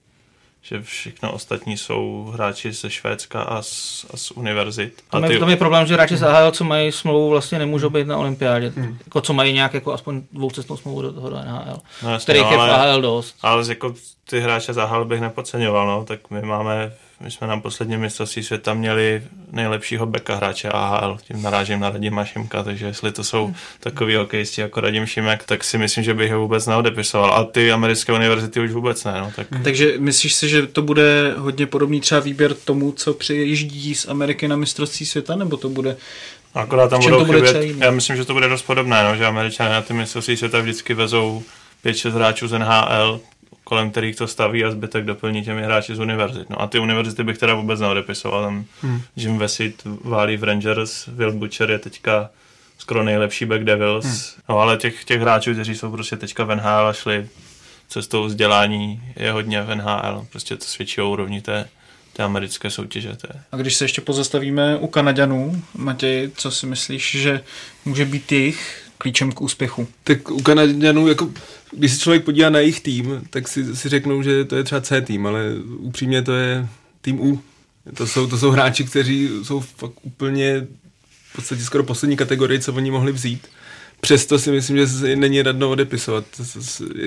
že 0.63 0.83
všechno 0.83 1.33
ostatní 1.33 1.77
jsou 1.77 2.31
hráči 2.35 2.73
ze 2.73 2.91
Švédska 2.91 3.43
a 3.43 3.63
z, 3.63 4.07
a 4.15 4.17
z 4.17 4.31
univerzit. 4.31 5.03
A 5.11 5.21
ty... 5.21 5.39
Tam 5.39 5.49
je 5.49 5.57
problém, 5.57 5.87
že 5.87 5.95
hráči 5.95 6.17
z 6.17 6.23
AHL, 6.23 6.51
co 6.51 6.65
mají 6.65 6.93
smlouvu, 6.93 7.31
vlastně 7.31 7.59
nemůžou 7.59 7.91
být 7.91 8.07
na 8.07 8.19
olympiádě. 8.19 8.73
Hmm. 8.77 8.99
Jako 9.07 9.21
co 9.21 9.33
mají 9.33 9.53
nějak 9.53 9.75
jako 9.75 9.93
aspoň 9.93 10.23
dvoucestnou 10.33 10.77
smlouvu 10.77 11.03
do 11.03 11.13
toho 11.13 11.31
do 11.31 11.37
NHL. 11.37 11.81
No, 12.03 12.11
jasně, 12.11 12.25
kterých 12.25 12.43
no, 12.43 12.51
je 12.51 12.59
v 12.59 12.61
AHL 12.61 13.01
dost. 13.01 13.37
Ale 13.43 13.65
jako 13.69 13.95
ty 14.31 14.41
hráče 14.41 14.73
z 14.73 14.79
AHL 14.79 15.05
bych 15.05 15.21
nepodceňoval, 15.21 15.87
no, 15.87 16.05
tak 16.05 16.31
my 16.31 16.43
máme 16.43 16.93
my 17.21 17.31
jsme 17.31 17.47
na 17.47 17.61
posledním 17.61 18.01
mistrovství 18.01 18.43
světa 18.43 18.75
měli 18.75 19.23
nejlepšího 19.53 20.07
beka 20.07 20.37
hráče 20.37 20.69
AHL, 20.69 21.19
tím 21.27 21.43
narážím 21.43 21.81
na 21.81 21.91
Radima 21.91 22.25
Šimka, 22.25 22.63
takže 22.63 22.87
jestli 22.87 23.13
to 23.13 23.25
jsou 23.25 23.45
hmm. 23.45 23.55
takový 23.81 24.15
hokejisti 24.15 24.61
jako 24.61 24.81
Radim 24.81 25.07
Šimek, 25.07 25.45
tak 25.45 25.65
si 25.65 25.79
myslím, 25.79 26.05
že 26.05 26.15
bych 26.15 26.33
ho 26.33 26.41
vůbec 26.41 26.67
neodepisoval. 26.67 27.35
A 27.35 27.45
ty 27.45 27.73
americké 27.73 28.13
univerzity 28.13 28.61
už 28.61 28.71
vůbec 28.71 29.05
ne. 29.05 29.15
No, 29.21 29.33
tak... 29.37 29.47
Hmm. 29.51 29.65
Takže 29.65 29.95
myslíš 29.99 30.35
si, 30.35 30.49
že 30.49 30.67
to 30.67 30.83
bude 30.83 31.35
hodně 31.37 31.67
podobný 31.67 32.01
třeba 32.01 32.21
výběr 32.21 32.55
tomu, 32.55 32.93
co 32.93 33.15
přijíždí 33.15 33.95
z 33.95 34.09
Ameriky 34.09 34.49
na 34.49 34.57
mistrovství 34.57 35.07
světa, 35.07 35.37
nebo 35.37 35.57
to 35.57 35.69
bude 35.69 35.97
Akorát 36.55 36.89
tam 36.89 37.03
budou 37.03 37.19
to 37.19 37.25
bude 37.25 37.53
chybět, 37.53 37.85
já 37.85 37.91
myslím, 37.91 38.17
že 38.17 38.25
to 38.25 38.33
bude 38.33 38.49
dost 38.49 38.63
podobné, 38.63 39.05
no, 39.05 39.17
že 39.17 39.27
američané 39.27 39.71
na 39.71 39.83
ty 39.83 39.95
mistrovství 39.95 40.37
světa 40.37 40.61
vždycky 40.61 40.95
vezou 40.95 41.43
5-6 41.85 42.11
hráčů 42.11 42.49
z 42.49 42.59
NHL, 42.59 43.21
kolem 43.69 43.91
kterých 43.91 44.17
to 44.17 44.27
staví 44.27 44.65
a 44.65 44.71
zbytek 44.71 45.05
doplní 45.05 45.45
těmi 45.45 45.63
hráči 45.63 45.95
z 45.95 46.01
univerzit. 46.01 46.51
No 46.51 46.63
a 46.63 46.67
ty 46.67 46.79
univerzity 46.79 47.25
bych 47.25 47.39
teda 47.39 47.55
vůbec 47.55 47.81
neodepisoval. 47.81 48.45
Tam 48.45 48.65
hmm. 48.83 49.03
Jim 49.17 49.39
Vesit 49.39 49.83
válí 50.05 50.37
v 50.37 50.45
Rangers, 50.45 51.07
Will 51.07 51.33
Butcher 51.33 51.71
je 51.71 51.79
teďka 51.79 52.31
skoro 52.79 53.05
nejlepší 53.05 53.45
back 53.45 53.65
Devils. 53.65 54.05
Hmm. 54.05 54.43
No 54.49 54.59
ale 54.59 54.77
těch, 54.77 55.05
těch 55.05 55.21
hráčů, 55.21 55.53
kteří 55.53 55.75
jsou 55.75 55.91
prostě 55.91 56.17
teďka 56.17 56.45
v 56.45 56.55
NHL 56.55 56.87
a 56.87 56.93
šli 56.93 57.29
cestou 57.89 58.25
vzdělání, 58.25 59.03
je 59.17 59.33
hodně 59.33 59.63
v 59.63 59.75
NHL. 59.75 60.27
Prostě 60.31 60.57
to 60.57 60.65
svědčí 60.65 61.01
o 61.01 61.11
úrovni 61.11 61.41
té, 61.41 61.69
té 62.13 62.23
americké 62.23 62.71
soutěže. 62.71 63.17
Té. 63.17 63.29
A 63.53 63.57
když 63.57 63.75
se 63.75 63.85
ještě 63.85 64.01
pozastavíme 64.01 64.77
u 64.77 64.87
Kanaďanů, 64.87 65.63
Matěj, 65.75 66.31
co 66.37 66.51
si 66.51 66.67
myslíš, 66.67 67.11
že 67.11 67.41
může 67.85 68.05
být 68.05 68.33
jejich 68.33 68.86
klíčem 68.99 69.33
k 69.33 69.41
úspěchu? 69.41 69.89
Tak 70.05 70.31
u 70.31 70.43
Kanaďanů 70.43 71.09
jako 71.09 71.31
když 71.73 71.93
se 71.93 72.01
člověk 72.01 72.25
podívá 72.25 72.51
na 72.51 72.59
jejich 72.59 72.81
tým, 72.81 73.23
tak 73.31 73.49
si, 73.49 73.77
si 73.77 73.89
řeknou, 73.89 74.23
že 74.23 74.45
to 74.45 74.57
je 74.57 74.65
třeba 74.65 74.81
C 74.81 75.01
tým, 75.01 75.27
ale 75.27 75.43
upřímně 75.79 76.23
to 76.23 76.33
je 76.33 76.69
tým 77.01 77.21
U. 77.21 77.43
To 77.95 78.07
jsou, 78.07 78.27
to 78.27 78.39
jsou 78.39 78.51
hráči, 78.51 78.85
kteří 78.85 79.31
jsou 79.43 79.61
fakt 79.61 79.93
úplně 80.03 80.67
v 81.33 81.37
podstatě 81.37 81.63
skoro 81.63 81.85
poslední 81.85 82.17
kategorii, 82.17 82.61
co 82.61 82.73
oni 82.73 82.91
mohli 82.91 83.13
vzít 83.13 83.49
přesto 84.01 84.39
si 84.39 84.51
myslím, 84.51 84.77
že 84.77 84.87
se 84.87 85.17
není 85.17 85.43
radno 85.43 85.71
odepisovat. 85.71 86.25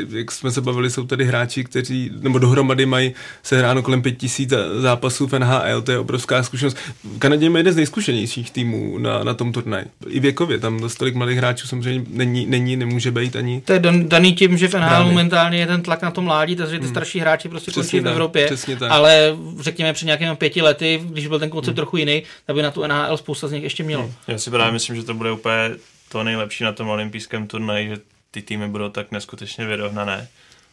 Jak 0.10 0.32
jsme 0.32 0.52
se 0.52 0.62
bavili, 0.62 0.90
jsou 0.90 1.06
tady 1.06 1.26
hráči, 1.26 1.64
kteří, 1.64 2.12
nebo 2.20 2.40
dohromady 2.40 2.86
mají 2.86 3.14
se 3.44 3.58
hráno 3.58 3.84
kolem 3.84 4.02
5000 4.02 4.54
zápasů 4.80 5.28
v 5.28 5.40
NHL, 5.40 5.82
to 5.82 5.92
je 5.92 6.00
obrovská 6.00 6.44
zkušenost. 6.44 6.78
V 7.04 7.20
Kanadě 7.20 7.46
je 7.46 7.58
jeden 7.58 7.74
z 7.74 7.76
nejzkušenějších 7.76 8.52
týmů 8.52 8.98
na, 8.98 9.24
na 9.24 9.34
tom 9.34 9.52
turnaji. 9.52 9.86
I 10.08 10.20
věkově, 10.20 10.58
tam 10.58 10.80
dost 10.80 10.96
tolik 10.96 11.16
malých 11.16 11.38
hráčů 11.38 11.68
samozřejmě 11.68 12.06
není, 12.10 12.46
není 12.46 12.76
nemůže 12.76 13.12
být 13.12 13.36
ani. 13.36 13.62
To 13.66 13.74
je 13.74 13.82
daný 14.02 14.34
tím, 14.34 14.58
že 14.58 14.68
v 14.68 14.74
NHL 14.74 15.06
momentálně 15.06 15.60
je 15.60 15.68
ten 15.68 15.82
tlak 15.82 16.02
na 16.02 16.12
tom 16.12 16.24
mládí, 16.24 16.56
takže 16.56 16.80
ty 16.80 16.86
hmm. 16.86 16.90
starší 16.90 17.20
hráči 17.20 17.50
prostě 17.50 17.72
končí 17.72 18.00
v 18.00 18.08
Evropě. 18.08 18.50
Tak. 18.80 18.92
Ale 18.92 19.38
řekněme 19.60 19.94
před 19.94 20.06
nějakými 20.06 20.36
pěti 20.36 20.62
lety, 20.62 21.02
když 21.04 21.28
byl 21.28 21.40
ten 21.40 21.50
koncept 21.50 21.72
hmm. 21.72 21.76
trochu 21.76 21.98
jiný, 21.98 22.24
tak 22.46 22.56
by 22.56 22.62
na 22.62 22.72
tu 22.72 22.88
NHL 22.88 23.18
spousta 23.18 23.48
z 23.48 23.52
nich 23.52 23.64
ještě 23.64 23.84
mělo. 23.84 24.04
Hmm. 24.04 24.14
Já 24.28 24.38
si 24.38 24.50
právě 24.50 24.74
myslím, 24.74 24.96
že 24.96 25.04
to 25.04 25.14
bude 25.14 25.32
úplně 25.32 25.70
to 26.10 26.24
nejlepší 26.24 26.64
na 26.64 26.72
tom 26.72 26.90
olympijském 26.90 27.48
turnaji, 27.48 27.90
že 27.90 27.98
ty 28.32 28.42
týmy 28.42 28.68
budou 28.68 28.90
tak 28.90 29.12
neskutečně 29.12 29.66
vyrovnané. 29.66 30.28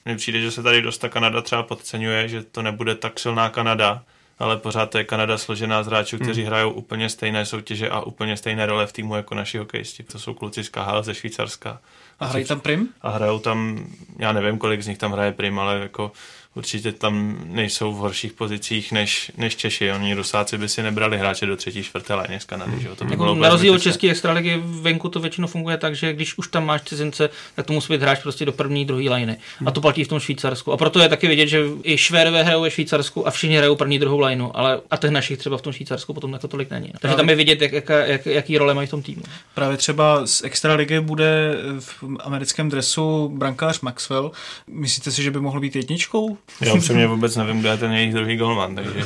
Mně 0.05 0.16
přijde, 0.16 0.40
že 0.40 0.51
se 0.51 0.62
tady 0.62 0.83
dost 0.83 0.99
ta 0.99 1.09
Kanada 1.09 1.42
třeba 1.42 1.62
podceňuje, 1.62 2.29
že 2.29 2.42
to 2.42 2.62
nebude 2.62 2.94
tak 2.94 3.20
silná 3.20 3.49
Kanada, 3.49 4.03
ale 4.38 4.57
pořád 4.57 4.90
to 4.90 4.99
je 4.99 5.05
Kanada 5.05 5.38
složená 5.38 5.83
z 5.83 5.87
hráčů, 5.87 6.18
kteří 6.18 6.40
hmm. 6.40 6.49
hrajou 6.49 6.70
úplně 6.70 7.09
stejné 7.09 7.46
soutěže 7.46 7.90
a 7.90 8.01
úplně 8.01 8.37
stejné 8.37 8.66
role 8.66 8.87
v 8.87 8.92
týmu 8.92 9.16
jako 9.16 9.35
naši 9.35 9.59
hokejisti. 9.59 10.03
To 10.03 10.18
jsou 10.18 10.35
kluci 10.35 10.64
z 10.64 10.68
KHL 10.68 11.03
ze 11.03 11.14
Švýcarska. 11.14 11.81
A 12.20 12.27
hrají 12.27 12.44
tam 12.44 12.61
prim? 12.61 12.88
A 13.03 13.11
hrajou 13.11 13.38
tam, 13.38 13.87
já 14.18 14.33
nevím, 14.33 14.59
kolik 14.59 14.83
z 14.83 14.87
nich 14.87 14.99
tam 14.99 15.12
hraje 15.12 15.33
prim, 15.33 15.59
ale 15.59 15.79
jako 15.79 16.12
určitě 16.57 16.92
tam 16.92 17.38
nejsou 17.45 17.92
v 17.92 17.97
horších 17.97 18.33
pozicích 18.33 18.92
než, 18.92 19.33
než 19.37 19.57
Češi. 19.57 19.92
Oni 19.92 20.14
Rusáci 20.14 20.59
by 20.59 20.69
si 20.69 20.83
nebrali 20.83 21.19
hráče 21.19 21.47
do 21.47 21.57
třetí, 21.57 21.83
čtvrté 21.83 22.14
léně 22.14 22.40
z 22.40 22.45
Kanady. 22.45 22.81
Že? 22.81 22.88
To 22.88 23.05
by 23.05 23.11
jako 23.11 23.35
na 23.35 23.49
rozdíl 23.49 23.75
od 23.75 23.83
české 23.83 24.11
extraligy 24.11 24.62
venku 24.64 25.09
to 25.09 25.21
většinou 25.21 25.49
funguje 25.49 25.77
tak, 25.77 25.97
že 25.97 26.12
když 26.12 26.38
už 26.38 26.49
tam 26.49 26.66
máš 26.66 26.83
cizince, 26.83 27.31
tak 27.57 27.66
to 27.66 27.73
musí 27.73 27.92
být 27.92 28.03
hráč 28.03 28.23
prostě 28.23 28.45
do 28.45 28.53
první, 28.53 28.85
druhé 28.85 29.11
lajny. 29.11 29.37
A 29.66 29.71
to 29.71 29.81
platí 29.81 30.05
v 30.05 30.09
tom 30.09 30.21
Švýcarsku. 30.21 30.73
A 30.73 30.77
proto 30.77 31.01
je 31.01 31.09
taky 31.09 31.29
vidět, 31.29 31.47
že 31.47 31.62
i 31.83 31.99
Švédové 31.99 32.42
hrajou 32.42 32.62
ve 32.62 32.71
Švýcarsku 32.71 33.27
a 33.27 33.31
všichni 33.31 33.57
hrajou 33.57 33.77
první, 33.77 33.99
druhou 33.99 34.19
lajnu, 34.19 34.57
ale 34.57 34.81
a 34.90 34.97
těch 34.97 35.11
našich 35.11 35.38
třeba 35.38 35.59
v 35.59 35.62
tom 35.62 35.73
Švýcarsku 35.73 36.14
potom 36.14 36.33
jako 36.33 36.49
tolik 36.49 36.71
není. 36.71 36.87
Takže 36.87 36.99
Právě. 37.01 37.16
tam 37.16 37.29
je 37.29 37.35
vidět, 37.35 37.62
jak, 37.62 37.73
jak, 37.73 37.88
jak, 38.07 38.27
jaký 38.27 38.59
role 38.59 38.75
mají 38.75 38.87
v 38.87 38.90
tom 38.90 39.03
týmu. 39.03 39.23
Právě 39.55 39.77
třeba 39.77 40.27
z 40.27 40.45
extraligy 40.45 41.01
bude 41.01 41.55
v 41.81 42.05
americkém 42.21 42.69
dresu 42.69 43.29
brankář 43.29 43.81
Maxwell. 43.81 44.33
Myslíte 44.66 45.11
si, 45.11 45.23
že 45.23 45.31
by 45.31 45.40
mohl 45.40 45.61
být 45.61 45.77
jedničkou? 45.77 46.38
Já 46.61 46.75
upřímně 46.75 47.07
vůbec 47.07 47.37
nevím, 47.37 47.61
kdo 47.61 47.69
je 47.69 47.77
ten 47.77 47.93
jejich 47.93 48.15
druhý 48.15 48.37
golman, 48.37 48.75
takže... 48.75 49.01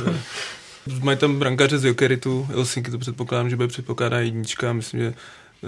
Mají 1.01 1.17
tam 1.17 1.39
brankáře 1.39 1.77
z 1.77 1.85
Jokeritu, 1.85 2.47
Helsinki 2.49 2.91
to 2.91 2.97
předpokládám, 2.97 3.49
že 3.49 3.55
bude 3.55 3.67
předpokládá 3.67 4.19
jednička, 4.19 4.73
myslím, 4.73 4.99
že 4.99 5.13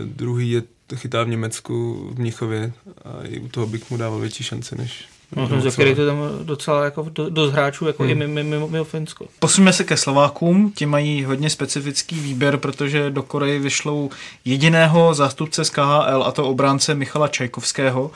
druhý 0.06 0.52
je 0.52 0.64
chytá 0.96 1.24
v 1.24 1.28
Německu, 1.28 2.08
v 2.14 2.20
Mnichově 2.20 2.74
a 3.06 3.24
i 3.24 3.40
u 3.40 3.48
toho 3.48 3.68
bych 3.68 3.92
mu 3.92 3.98
dával 3.98 4.20
větší 4.20 4.44
šance 4.44 4.76
než, 4.76 5.06
No, 5.36 5.62
za 5.62 5.72
který 5.72 5.96
to 5.96 6.06
tam 6.06 6.18
docela 6.44 6.86
jako 6.86 7.08
do, 7.10 7.30
dost 7.30 7.52
hráčů, 7.52 7.88
jako 7.88 8.04
hmm. 8.04 8.12
i 8.12 8.16
mimo, 8.16 8.34
mimo, 8.34 8.68
mimo 8.68 8.84
Finsko. 8.84 9.26
Posuneme 9.40 9.74
se 9.74 9.84
ke 9.84 9.98
Slovákům, 9.98 10.72
ti 10.72 10.86
mají 10.86 11.24
hodně 11.24 11.50
specifický 11.50 12.20
výběr, 12.20 12.58
protože 12.58 13.10
do 13.10 13.24
Koreji 13.24 13.60
vyšlou 13.60 14.10
jediného 14.46 15.14
zástupce 15.14 15.66
z 15.66 15.70
KHL, 15.70 16.24
a 16.26 16.32
to 16.32 16.46
obránce 16.46 16.96
Michala 16.96 17.28
Čajkovského. 17.28 18.12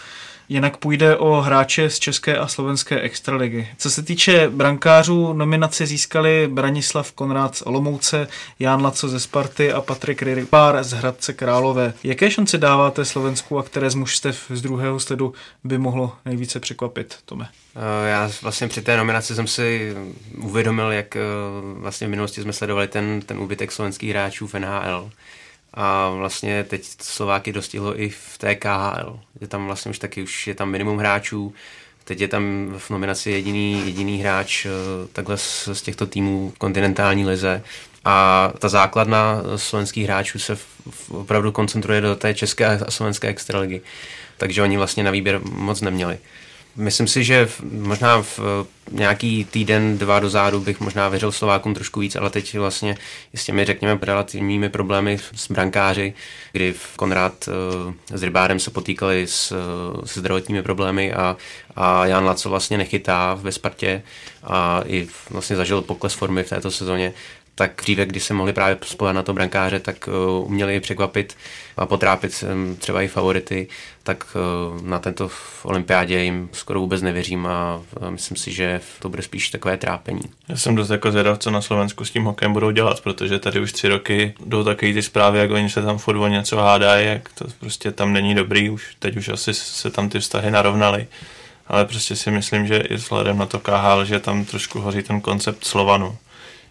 Jinak 0.50 0.78
půjde 0.78 1.18
o 1.18 1.42
hráče 1.42 1.90
z 1.90 2.00
České 2.00 2.38
a 2.38 2.48
Slovenské 2.48 3.02
extraligy. 3.02 3.68
Co 3.78 3.90
se 3.90 4.04
týče 4.04 4.50
brankářů, 4.50 5.34
nominaci 5.34 5.86
získali 5.86 6.48
Branislav 6.52 7.12
Konrád 7.12 7.56
z 7.56 7.62
Olomouce, 7.62 8.28
Jan 8.60 8.82
Laco 8.82 9.10
ze 9.10 9.20
Sparty 9.20 9.72
a 9.72 9.82
Patrik 9.82 10.22
Rypár 10.22 10.84
z 10.84 10.92
Hradce 10.92 11.34
Králové. 11.34 11.94
Jaké 12.04 12.32
šance 12.32 12.58
dáváte 12.58 13.06
Slovensku 13.06 13.60
a 13.60 13.64
které 13.64 13.90
z 13.90 13.96
mužstev 13.96 14.46
z 14.50 14.62
druhého 14.62 15.00
sledu 15.00 15.34
by 15.64 15.78
mohlo 15.78 16.16
nejvíce 16.26 16.60
překvapit, 16.60 17.16
Tome? 17.26 17.50
Eh, 17.76 18.10
já 18.10 18.32
vlastně 18.42 18.68
při 18.68 18.82
té 18.82 18.98
nominaci 18.98 19.36
jsem 19.36 19.48
si 19.48 19.96
uvědomil, 20.38 20.92
jak 20.92 21.16
eh, 21.16 21.22
vlastně 21.76 22.08
v 22.08 22.10
minulosti 22.10 22.42
jsme 22.42 22.54
sledovali 22.54 22.88
ten, 22.88 23.22
ten 23.22 23.40
úbytek 23.40 23.72
slovenských 23.72 24.10
hráčů 24.10 24.48
v 24.48 24.54
NHL 24.54 25.12
a 25.78 26.10
vlastně 26.10 26.64
teď 26.64 26.86
Slováky 27.02 27.54
dostihlo 27.54 28.02
i 28.02 28.10
v 28.10 28.38
té 28.38 28.56
KHL. 28.56 29.20
Je 29.42 29.48
tam 29.48 29.66
vlastně 29.66 29.92
už 29.92 30.00
taky 30.00 30.24
už 30.24 30.48
je 30.48 30.56
tam 30.56 30.70
minimum 30.70 30.98
hráčů, 30.98 31.54
teď 32.04 32.22
je 32.22 32.28
tam 32.28 32.74
v 32.78 32.90
nominaci 32.90 33.32
jediný, 33.32 33.86
jediný 33.86 34.18
hráč 34.18 34.66
eh, 34.66 34.70
takhle 35.14 35.38
z, 35.38 35.70
z 35.74 35.82
těchto 35.82 36.06
týmů 36.06 36.52
v 36.56 36.58
kontinentální 36.58 37.26
lize 37.26 37.64
a 38.06 38.52
ta 38.60 38.70
základna 38.70 39.44
slovenských 39.56 40.06
hráčů 40.06 40.40
se 40.40 40.56
v, 40.56 40.66
v, 40.90 41.12
opravdu 41.12 41.52
koncentruje 41.52 42.02
do 42.02 42.16
té 42.16 42.34
české 42.34 42.66
a 42.66 42.92
slovenské 42.92 43.28
extraligy. 43.28 43.82
Takže 44.38 44.64
oni 44.64 44.78
vlastně 44.78 45.04
na 45.04 45.12
výběr 45.12 45.40
moc 45.44 45.82
neměli. 45.82 46.18
Myslím 46.78 47.08
si, 47.08 47.24
že 47.24 47.46
v, 47.46 47.62
možná 47.72 48.22
v 48.22 48.40
nějaký 48.92 49.46
týden, 49.46 49.98
dva 49.98 50.20
dozadu 50.20 50.60
bych 50.60 50.80
možná 50.80 51.10
věřil 51.10 51.32
Slovákům 51.32 51.74
trošku 51.74 52.00
víc, 52.00 52.16
ale 52.16 52.30
teď 52.30 52.58
vlastně 52.58 52.98
s 53.34 53.46
těmi, 53.46 53.66
řekněme, 53.66 54.00
relativními 54.02 54.70
problémy 54.70 55.20
s 55.36 55.52
brankáři, 55.52 56.14
kdy 56.52 56.74
Konrad 56.96 57.48
uh, 57.48 57.94
s 58.18 58.24
Rybárem 58.24 58.60
se 58.60 58.72
potýkali 58.72 59.28
s, 59.28 59.52
uh, 59.52 60.06
s 60.06 60.18
zdravotními 60.18 60.64
problémy 60.64 61.14
a, 61.14 61.38
a 61.76 62.06
Jan 62.06 62.26
Laco 62.26 62.50
vlastně 62.50 62.78
nechytá 62.78 63.34
ve 63.34 63.52
Spartě 63.52 64.04
a 64.44 64.82
i 64.86 65.08
vlastně 65.30 65.56
zažil 65.56 65.82
pokles 65.82 66.14
formy 66.14 66.44
v 66.44 66.50
této 66.50 66.72
sezóně, 66.72 67.14
tak 67.58 67.72
dříve, 67.82 68.06
když 68.06 68.24
se 68.24 68.34
mohli 68.34 68.54
právě 68.54 68.78
spolehat 68.84 69.16
na 69.16 69.24
to 69.24 69.34
brankáře, 69.34 69.80
tak 69.80 70.08
uh, 70.08 70.48
uměli 70.48 70.80
překvapit 70.80 71.38
a 71.78 71.86
potrápit 71.86 72.44
um, 72.54 72.76
třeba 72.76 73.02
i 73.02 73.08
favority, 73.08 73.68
tak 74.04 74.26
uh, 74.36 74.82
na 74.82 75.00
tento 75.00 75.30
olympiádě 75.64 76.20
jim 76.20 76.50
skoro 76.54 76.80
vůbec 76.80 77.02
nevěřím 77.02 77.48
a 77.48 77.82
uh, 78.02 78.10
myslím 78.10 78.38
si, 78.38 78.52
že 78.52 78.82
to 79.00 79.10
bude 79.10 79.24
spíš 79.24 79.50
takové 79.50 79.78
trápení. 79.78 80.22
Já 80.50 80.58
jsem 80.58 80.76
dost 80.76 80.90
jako 80.90 81.12
zvědav, 81.12 81.40
co 81.40 81.52
na 81.52 81.62
Slovensku 81.62 82.06
s 82.06 82.12
tím 82.12 82.24
hokejem 82.24 82.54
budou 82.54 82.72
dělat, 82.72 83.02
protože 83.02 83.40
tady 83.40 83.60
už 83.60 83.72
tři 83.72 83.88
roky 83.88 84.34
jdou 84.46 84.64
takový 84.64 84.94
ty 84.94 85.02
zprávy, 85.02 85.40
jak 85.40 85.52
oni 85.52 85.70
se 85.70 85.82
tam 85.82 85.98
furt 85.98 86.18
o 86.18 86.28
něco 86.28 86.58
hádají, 86.58 87.08
jak 87.08 87.30
to 87.30 87.46
prostě 87.60 87.92
tam 87.92 88.14
není 88.14 88.36
dobrý, 88.36 88.70
už 88.70 88.96
teď 89.00 89.18
už 89.18 89.30
asi 89.30 89.54
se 89.54 89.92
tam 89.92 90.10
ty 90.10 90.20
vztahy 90.20 90.52
narovnaly 90.52 91.08
ale 91.70 91.86
prostě 91.86 92.16
si 92.16 92.32
myslím, 92.32 92.68
že 92.68 92.78
i 92.78 92.96
vzhledem 92.96 93.38
na 93.38 93.46
to 93.46 93.60
KHL, 93.60 94.06
že 94.06 94.20
tam 94.20 94.46
trošku 94.46 94.80
hoří 94.80 95.04
ten 95.04 95.22
koncept 95.22 95.66
Slovanu 95.66 96.18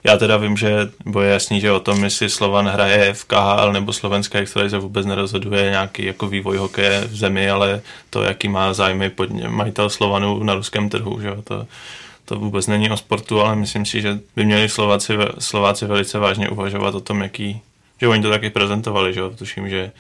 já 0.06 0.16
teda 0.16 0.36
vím, 0.36 0.56
že 0.56 0.90
bo 1.04 1.20
je 1.20 1.32
jasný, 1.32 1.60
že 1.60 1.72
o 1.72 1.80
tom, 1.80 2.04
jestli 2.04 2.30
Slovan 2.30 2.68
hraje 2.68 3.12
v 3.12 3.24
KHL 3.24 3.72
nebo 3.72 3.92
slovenská 3.92 4.38
extralize 4.38 4.78
vůbec 4.78 5.06
nerozhoduje 5.06 5.70
nějaký 5.70 6.04
jako 6.04 6.28
vývoj 6.28 6.56
hokeje 6.56 7.00
v 7.00 7.16
zemi, 7.16 7.50
ale 7.50 7.80
to, 8.10 8.22
jaký 8.22 8.48
má 8.48 8.72
zájmy 8.72 9.10
pod 9.10 9.30
majitel 9.48 9.90
Slovanu 9.90 10.42
na 10.42 10.54
ruském 10.54 10.88
trhu, 10.88 11.20
že 11.20 11.30
to, 11.44 11.66
to 12.24 12.36
vůbec 12.36 12.66
není 12.66 12.90
o 12.90 12.96
sportu, 12.96 13.40
ale 13.40 13.56
myslím 13.56 13.86
si, 13.86 14.00
že 14.00 14.18
by 14.36 14.44
měli 14.44 14.68
Slováci, 14.68 15.12
Slováci 15.38 15.86
velice 15.86 16.18
vážně 16.18 16.48
uvažovat 16.48 16.94
o 16.94 17.00
tom, 17.00 17.22
jaký, 17.22 17.60
že 18.00 18.08
oni 18.08 18.22
to 18.22 18.30
taky 18.30 18.50
prezentovali, 18.50 19.14
že 19.14 19.20
jo, 19.20 19.30
tuším, 19.30 19.68
že 19.68 19.92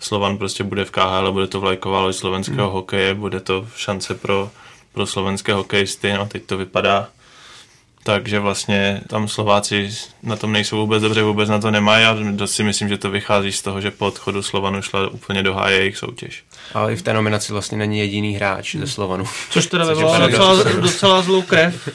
Slovan 0.00 0.38
prostě 0.38 0.64
bude 0.64 0.84
v 0.84 0.90
KHL, 0.90 1.32
bude 1.32 1.46
to 1.46 1.60
vlajková 1.60 2.12
slovenského 2.12 2.66
hmm. 2.66 2.74
hokeje, 2.74 3.14
bude 3.14 3.40
to 3.40 3.66
šance 3.76 4.14
pro, 4.14 4.50
pro 4.92 5.06
slovenské 5.06 5.52
hokejisty, 5.52 6.12
no 6.12 6.26
teď 6.26 6.42
to 6.42 6.56
vypadá 6.56 7.08
takže 8.02 8.40
vlastně 8.40 9.00
tam 9.06 9.28
Slováci 9.28 9.90
na 10.22 10.36
tom 10.36 10.52
nejsou 10.52 10.76
vůbec 10.76 11.02
dobře, 11.02 11.22
vůbec 11.22 11.48
na 11.48 11.58
to 11.58 11.70
nemají 11.70 12.04
a 12.04 12.16
si 12.46 12.62
myslím, 12.62 12.88
že 12.88 12.98
to 12.98 13.10
vychází 13.10 13.52
z 13.52 13.62
toho, 13.62 13.80
že 13.80 13.90
po 13.90 14.06
odchodu 14.06 14.42
Slovanu 14.42 14.82
šla 14.82 15.08
úplně 15.08 15.42
do 15.42 15.54
háje 15.54 15.78
jejich 15.78 15.96
soutěž. 15.96 16.44
Ale 16.74 16.92
i 16.92 16.96
v 16.96 17.02
té 17.02 17.14
nominaci 17.14 17.52
vlastně 17.52 17.78
není 17.78 17.98
jediný 17.98 18.34
hráč 18.34 18.76
ze 18.76 18.86
Slovanu. 18.86 19.24
Což 19.50 19.66
teda 19.66 19.84
vyvolalo 19.84 20.28
docela, 20.28 20.62
docela 20.80 21.22
zlou 21.22 21.42
krev. 21.42 21.88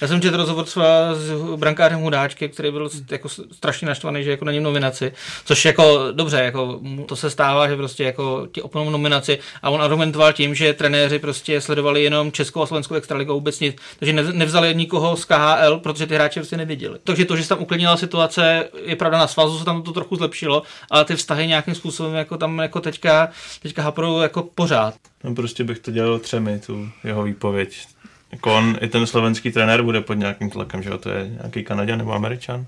Já 0.00 0.08
jsem 0.08 0.20
četl 0.20 0.36
rozhovor 0.36 0.64
třeba 0.64 1.14
s 1.14 1.56
brankářem 1.56 2.00
Hudáčkem, 2.00 2.48
který 2.48 2.70
byl 2.70 2.90
jako 3.10 3.28
strašně 3.52 3.88
naštvaný, 3.88 4.24
že 4.24 4.30
jako 4.30 4.44
není 4.44 4.60
nominaci, 4.60 5.12
což 5.44 5.64
jako 5.64 6.12
dobře, 6.12 6.36
jako 6.36 6.80
to 7.06 7.16
se 7.16 7.30
stává, 7.30 7.68
že 7.68 7.76
prostě 7.76 8.04
jako 8.04 8.46
ti 8.52 8.62
oponou 8.62 8.90
nominaci 8.90 9.38
a 9.62 9.70
on 9.70 9.82
argumentoval 9.82 10.32
tím, 10.32 10.54
že 10.54 10.72
trenéři 10.72 11.18
prostě 11.18 11.60
sledovali 11.60 12.02
jenom 12.02 12.32
Českou 12.32 12.62
a 12.62 12.66
Slovenskou 12.66 12.94
extraligu 12.94 13.32
vůbec 13.32 13.60
nic, 13.60 13.76
takže 13.98 14.12
nevzali 14.12 14.74
nikoho 14.74 15.16
z 15.16 15.24
KHL, 15.24 15.78
protože 15.78 16.06
ty 16.06 16.14
hráče 16.14 16.40
prostě 16.40 16.56
neviděli. 16.56 16.98
Takže 17.04 17.24
to, 17.24 17.36
že 17.36 17.42
se 17.42 17.48
tam 17.48 17.62
uklidnila 17.62 17.96
situace, 17.96 18.68
je 18.84 18.96
pravda 18.96 19.18
na 19.18 19.26
svazu 19.26 19.58
se 19.58 19.64
tam 19.64 19.82
to 19.82 19.92
trochu 19.92 20.16
zlepšilo, 20.16 20.62
ale 20.90 21.04
ty 21.04 21.16
vztahy 21.16 21.46
nějakým 21.46 21.74
způsobem 21.74 22.14
jako 22.14 22.36
tam 22.36 22.58
jako 22.58 22.80
teďka, 22.80 23.28
teďka 23.62 23.82
jako 24.22 24.42
pořád. 24.42 24.94
No 25.24 25.34
prostě 25.34 25.64
bych 25.64 25.78
to 25.78 25.90
dělal 25.90 26.18
třemi, 26.18 26.58
tu 26.58 26.88
jeho 27.04 27.22
výpověď. 27.22 27.86
Jako 28.32 28.54
on, 28.54 28.76
i 28.80 28.88
ten 28.88 29.06
slovenský 29.06 29.52
trenér 29.52 29.82
bude 29.82 30.00
pod 30.00 30.14
nějakým 30.14 30.50
tlakem, 30.50 30.82
že 30.82 30.90
jo, 30.90 30.98
to 30.98 31.10
je 31.10 31.28
nějaký 31.28 31.64
Kanaděn 31.64 31.98
nebo 31.98 32.12
Američan? 32.12 32.66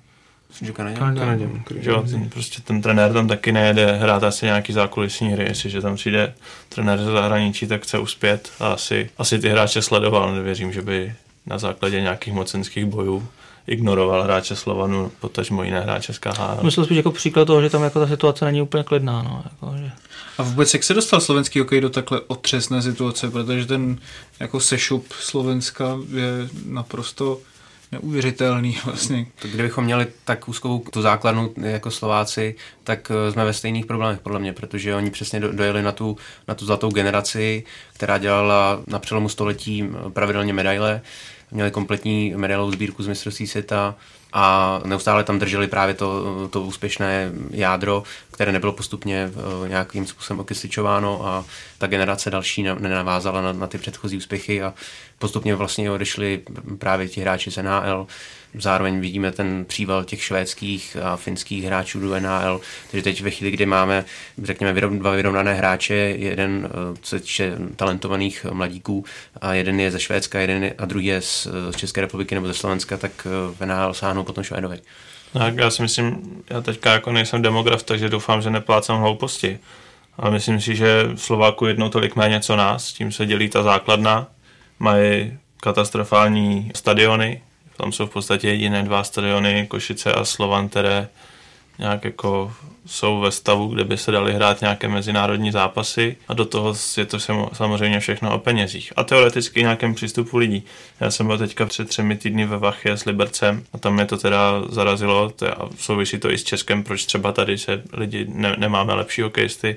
Že 0.62 0.72
Kanaděn? 0.72 0.98
Kanaděn. 0.98 1.62
Že 1.80 1.90
jo, 1.90 2.02
ten, 2.10 2.30
prostě 2.30 2.62
ten 2.62 2.82
trenér 2.82 3.12
tam 3.12 3.28
taky 3.28 3.52
nejede 3.52 3.92
hrát 3.92 4.24
asi 4.24 4.46
nějaký 4.46 4.72
zákulisní 4.72 5.28
hry, 5.28 5.44
jestliže 5.44 5.80
tam 5.80 5.94
přijde 5.94 6.34
trenér 6.68 6.98
ze 6.98 7.10
zahraničí, 7.10 7.66
tak 7.66 7.82
chce 7.82 7.98
uspět 7.98 8.50
a 8.60 8.68
asi, 8.68 9.10
asi 9.18 9.38
ty 9.38 9.48
hráče 9.48 9.82
sledoval, 9.82 10.34
nevěřím, 10.34 10.72
že 10.72 10.82
by 10.82 11.14
na 11.46 11.58
základě 11.58 12.00
nějakých 12.00 12.34
mocenských 12.34 12.84
bojů 12.84 13.28
ignoroval 13.66 14.22
hráče 14.22 14.56
Slovanu, 14.56 15.12
potažmo 15.20 15.62
jiné 15.62 15.80
hráče 15.80 16.12
z 16.12 16.18
KHL. 16.18 16.58
Myslel 16.62 16.84
spíš 16.84 16.96
jako 16.96 17.10
příklad 17.10 17.44
toho, 17.44 17.62
že 17.62 17.70
tam 17.70 17.82
jako 17.82 18.00
ta 18.00 18.06
situace 18.06 18.44
není 18.44 18.62
úplně 18.62 18.84
klidná. 18.84 19.22
No, 19.22 19.44
jako, 19.44 19.76
že... 19.78 19.90
A 20.38 20.42
vůbec 20.42 20.74
jak 20.74 20.84
se 20.84 20.94
dostal 20.94 21.20
slovenský 21.20 21.58
hokej 21.58 21.80
do 21.80 21.90
takhle 21.90 22.20
otřesné 22.26 22.82
situace, 22.82 23.30
protože 23.30 23.66
ten 23.66 23.98
jako 24.40 24.60
sešup 24.60 25.12
Slovenska 25.12 25.98
je 26.14 26.48
naprosto 26.66 27.40
neuvěřitelný 27.92 28.78
vlastně. 28.84 29.26
To, 29.42 29.48
kdybychom 29.48 29.84
měli 29.84 30.06
tak 30.24 30.48
úzkou 30.48 30.78
tu 30.78 31.02
základnu 31.02 31.54
jako 31.56 31.90
Slováci, 31.90 32.54
tak 32.84 33.10
eh, 33.10 33.32
jsme 33.32 33.44
ve 33.44 33.52
stejných 33.52 33.86
problémech 33.86 34.20
podle 34.20 34.38
mě, 34.38 34.52
protože 34.52 34.94
oni 34.94 35.10
přesně 35.10 35.40
dojeli 35.40 35.82
na 35.82 35.92
tu, 35.92 36.16
na 36.48 36.54
tu 36.54 36.66
zlatou 36.66 36.90
generaci, 36.90 37.64
která 37.92 38.18
dělala 38.18 38.82
na 38.86 38.98
přelomu 38.98 39.28
století 39.28 39.84
eh, 39.84 40.10
pravidelně 40.10 40.52
medaile, 40.52 41.00
měli 41.50 41.70
kompletní 41.70 42.34
medailovou 42.36 42.72
sbírku 42.72 43.02
z 43.02 43.06
mistrovství 43.08 43.46
světa, 43.46 43.94
a 44.38 44.80
neustále 44.84 45.24
tam 45.24 45.38
drželi 45.38 45.66
právě 45.66 45.94
to, 45.94 46.48
to 46.48 46.62
úspěšné 46.62 47.32
jádro, 47.50 48.02
které 48.30 48.52
nebylo 48.52 48.72
postupně 48.72 49.30
eh, 49.64 49.68
nějakým 49.68 50.06
způsobem 50.06 50.40
okysličováno 50.40 51.26
a 51.26 51.44
ta 51.78 51.86
generace 51.86 52.30
další 52.30 52.62
nenavázala 52.62 53.40
na, 53.40 53.52
na 53.52 53.66
ty 53.66 53.78
předchozí 53.78 54.16
úspěchy 54.16 54.62
a 54.62 54.74
postupně 55.18 55.54
vlastně 55.54 55.90
odešli 55.90 56.42
právě 56.78 57.08
ti 57.08 57.20
hráči 57.20 57.50
z 57.50 57.62
NHL. 57.62 58.06
Zároveň 58.58 59.00
vidíme 59.00 59.32
ten 59.32 59.64
příval 59.64 60.04
těch 60.04 60.22
švédských 60.22 60.96
a 61.02 61.16
finských 61.16 61.64
hráčů 61.64 62.00
do 62.00 62.20
NHL. 62.20 62.60
Takže 62.90 63.04
teď 63.04 63.22
ve 63.22 63.30
chvíli, 63.30 63.50
kdy 63.50 63.66
máme, 63.66 64.04
řekněme, 64.42 64.80
dva 64.80 65.10
vyrovnané 65.10 65.54
hráče, 65.54 65.94
jeden 65.94 66.68
eh, 66.70 66.98
se 67.02 67.58
talentovaných 67.76 68.46
mladíků 68.52 69.04
a 69.40 69.54
jeden 69.54 69.80
je 69.80 69.90
ze 69.90 70.00
Švédska, 70.00 70.40
jeden 70.40 70.64
je, 70.64 70.74
a 70.78 70.84
druhý 70.84 71.06
je 71.06 71.22
z, 71.22 71.48
z 71.70 71.76
České 71.76 72.00
republiky 72.00 72.34
nebo 72.34 72.46
ze 72.46 72.54
Slovenska, 72.54 72.96
tak 72.96 73.26
eh, 73.26 73.54
v 73.58 73.66
NHL 73.66 73.94
sáhnou 73.94 74.22
potom 74.26 74.44
Švédovi. 74.44 74.80
Tak 75.32 75.56
já 75.56 75.70
si 75.70 75.82
myslím, 75.82 76.22
já 76.50 76.60
teďka 76.60 76.92
jako 76.92 77.12
nejsem 77.12 77.42
demograf, 77.42 77.82
takže 77.82 78.08
doufám, 78.08 78.42
že 78.42 78.50
neplácám 78.50 79.00
hlouposti. 79.00 79.58
Ale 80.18 80.30
myslím 80.30 80.60
si, 80.60 80.76
že 80.76 81.10
Slováku 81.16 81.66
jednou 81.66 81.88
tolik 81.88 82.16
méně 82.16 82.40
co 82.40 82.56
nás, 82.56 82.92
tím 82.92 83.12
se 83.12 83.26
dělí 83.26 83.48
ta 83.48 83.62
základna, 83.62 84.26
mají 84.78 85.38
katastrofální 85.60 86.70
stadiony, 86.74 87.42
tam 87.76 87.92
jsou 87.92 88.06
v 88.06 88.10
podstatě 88.10 88.48
jediné 88.48 88.82
dva 88.82 89.04
stadiony, 89.04 89.66
Košice 89.66 90.12
a 90.12 90.24
Slovan, 90.24 90.68
které 90.68 91.08
nějak 91.78 92.04
jako 92.04 92.52
jsou 92.86 93.20
ve 93.20 93.30
stavu, 93.30 93.68
kde 93.68 93.84
by 93.84 93.96
se 93.96 94.10
dali 94.12 94.32
hrát 94.32 94.60
nějaké 94.60 94.88
mezinárodní 94.88 95.50
zápasy 95.50 96.16
a 96.28 96.34
do 96.34 96.44
toho 96.44 96.74
je 96.96 97.06
to 97.06 97.18
samozřejmě 97.52 98.00
všechno 98.00 98.34
o 98.34 98.38
penězích. 98.38 98.92
A 98.96 99.04
teoreticky 99.04 99.60
nějakém 99.60 99.94
přístupu 99.94 100.36
lidí. 100.36 100.64
Já 101.00 101.10
jsem 101.10 101.26
byl 101.26 101.38
teďka 101.38 101.66
před 101.66 101.88
třemi 101.88 102.16
týdny 102.16 102.46
ve 102.46 102.58
Vachě 102.58 102.92
s 102.92 103.04
Libercem 103.04 103.64
a 103.72 103.78
tam 103.78 103.94
mě 103.94 104.06
to 104.06 104.16
teda 104.16 104.62
zarazilo 104.68 105.32
a 105.56 105.68
souvisí 105.78 106.18
to 106.18 106.30
i 106.30 106.38
s 106.38 106.44
Českem, 106.44 106.82
proč 106.82 107.06
třeba 107.06 107.32
tady 107.32 107.58
se 107.58 107.82
lidi 107.92 108.26
ne, 108.28 108.54
nemáme 108.58 108.94
lepší 108.94 109.22
hokejisty 109.22 109.76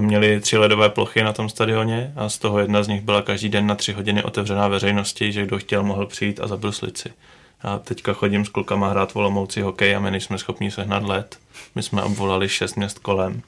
měli 0.00 0.40
tři 0.40 0.58
ledové 0.58 0.88
plochy 0.88 1.22
na 1.22 1.32
tom 1.32 1.48
stadioně 1.48 2.12
a 2.16 2.28
z 2.28 2.38
toho 2.38 2.58
jedna 2.58 2.82
z 2.82 2.88
nich 2.88 3.02
byla 3.02 3.22
každý 3.22 3.48
den 3.48 3.66
na 3.66 3.74
tři 3.74 3.92
hodiny 3.92 4.22
otevřená 4.22 4.68
veřejnosti, 4.68 5.32
že 5.32 5.46
kdo 5.46 5.58
chtěl, 5.58 5.82
mohl 5.82 6.06
přijít 6.06 6.40
a 6.40 6.46
zabruslit 6.46 6.98
si. 6.98 7.12
Já 7.64 7.78
teďka 7.78 8.12
chodím 8.12 8.44
s 8.44 8.48
klukama 8.48 8.88
hrát 8.88 9.14
volomoucí 9.14 9.60
hokej 9.60 9.96
a 9.96 10.00
my 10.00 10.10
nejsme 10.10 10.38
schopni 10.38 10.70
sehnat 10.70 11.02
led. 11.02 11.38
My 11.74 11.82
jsme 11.82 12.02
obvolali 12.02 12.48
šest 12.48 12.74
měst 12.74 12.98
kolem 12.98 13.42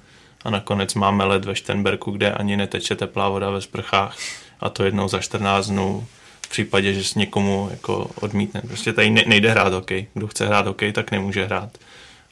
a 0.44 0.50
nakonec 0.50 0.94
máme 0.94 1.24
led 1.24 1.44
ve 1.44 1.54
Štenberku, 1.54 2.10
kde 2.10 2.32
ani 2.32 2.56
neteče 2.56 2.96
teplá 2.96 3.28
voda 3.28 3.50
ve 3.50 3.60
sprchách 3.60 4.16
a 4.60 4.68
to 4.68 4.84
jednou 4.84 5.08
za 5.08 5.20
14 5.20 5.66
dnů 5.66 6.06
v 6.42 6.48
případě, 6.48 6.94
že 6.94 7.04
s 7.04 7.14
někomu 7.14 7.68
jako 7.70 8.10
odmítne. 8.20 8.60
Prostě 8.60 8.92
tady 8.92 9.10
nejde 9.10 9.50
hrát 9.50 9.72
hokej. 9.72 10.06
Kdo 10.14 10.26
chce 10.26 10.46
hrát 10.46 10.66
hokej, 10.66 10.92
tak 10.92 11.10
nemůže 11.10 11.44
hrát. 11.44 11.78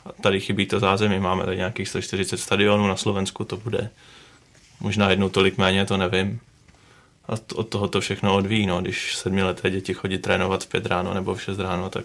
A 0.06 0.12
tady 0.22 0.40
chybí 0.40 0.66
to 0.66 0.80
zázemí. 0.80 1.18
Máme 1.18 1.44
tady 1.44 1.56
nějakých 1.56 1.88
140 1.88 2.36
stadionů 2.36 2.86
na 2.86 2.96
Slovensku, 2.96 3.44
to 3.44 3.56
bude 3.56 3.90
možná 4.80 5.10
jednou 5.10 5.28
tolik 5.28 5.58
méně, 5.58 5.86
to 5.86 5.96
nevím. 5.96 6.40
A 7.32 7.36
od 7.54 7.68
toho 7.68 7.88
to 7.88 8.00
všechno 8.00 8.34
odvíjí. 8.34 8.66
No. 8.66 8.80
Když 8.80 9.16
sedmileté 9.16 9.70
děti 9.70 9.94
chodí 9.94 10.18
trénovat 10.18 10.64
v 10.64 10.66
pět 10.66 10.86
ráno 10.86 11.14
nebo 11.14 11.34
v 11.34 11.42
šest 11.42 11.58
ráno, 11.58 11.90
tak 11.90 12.04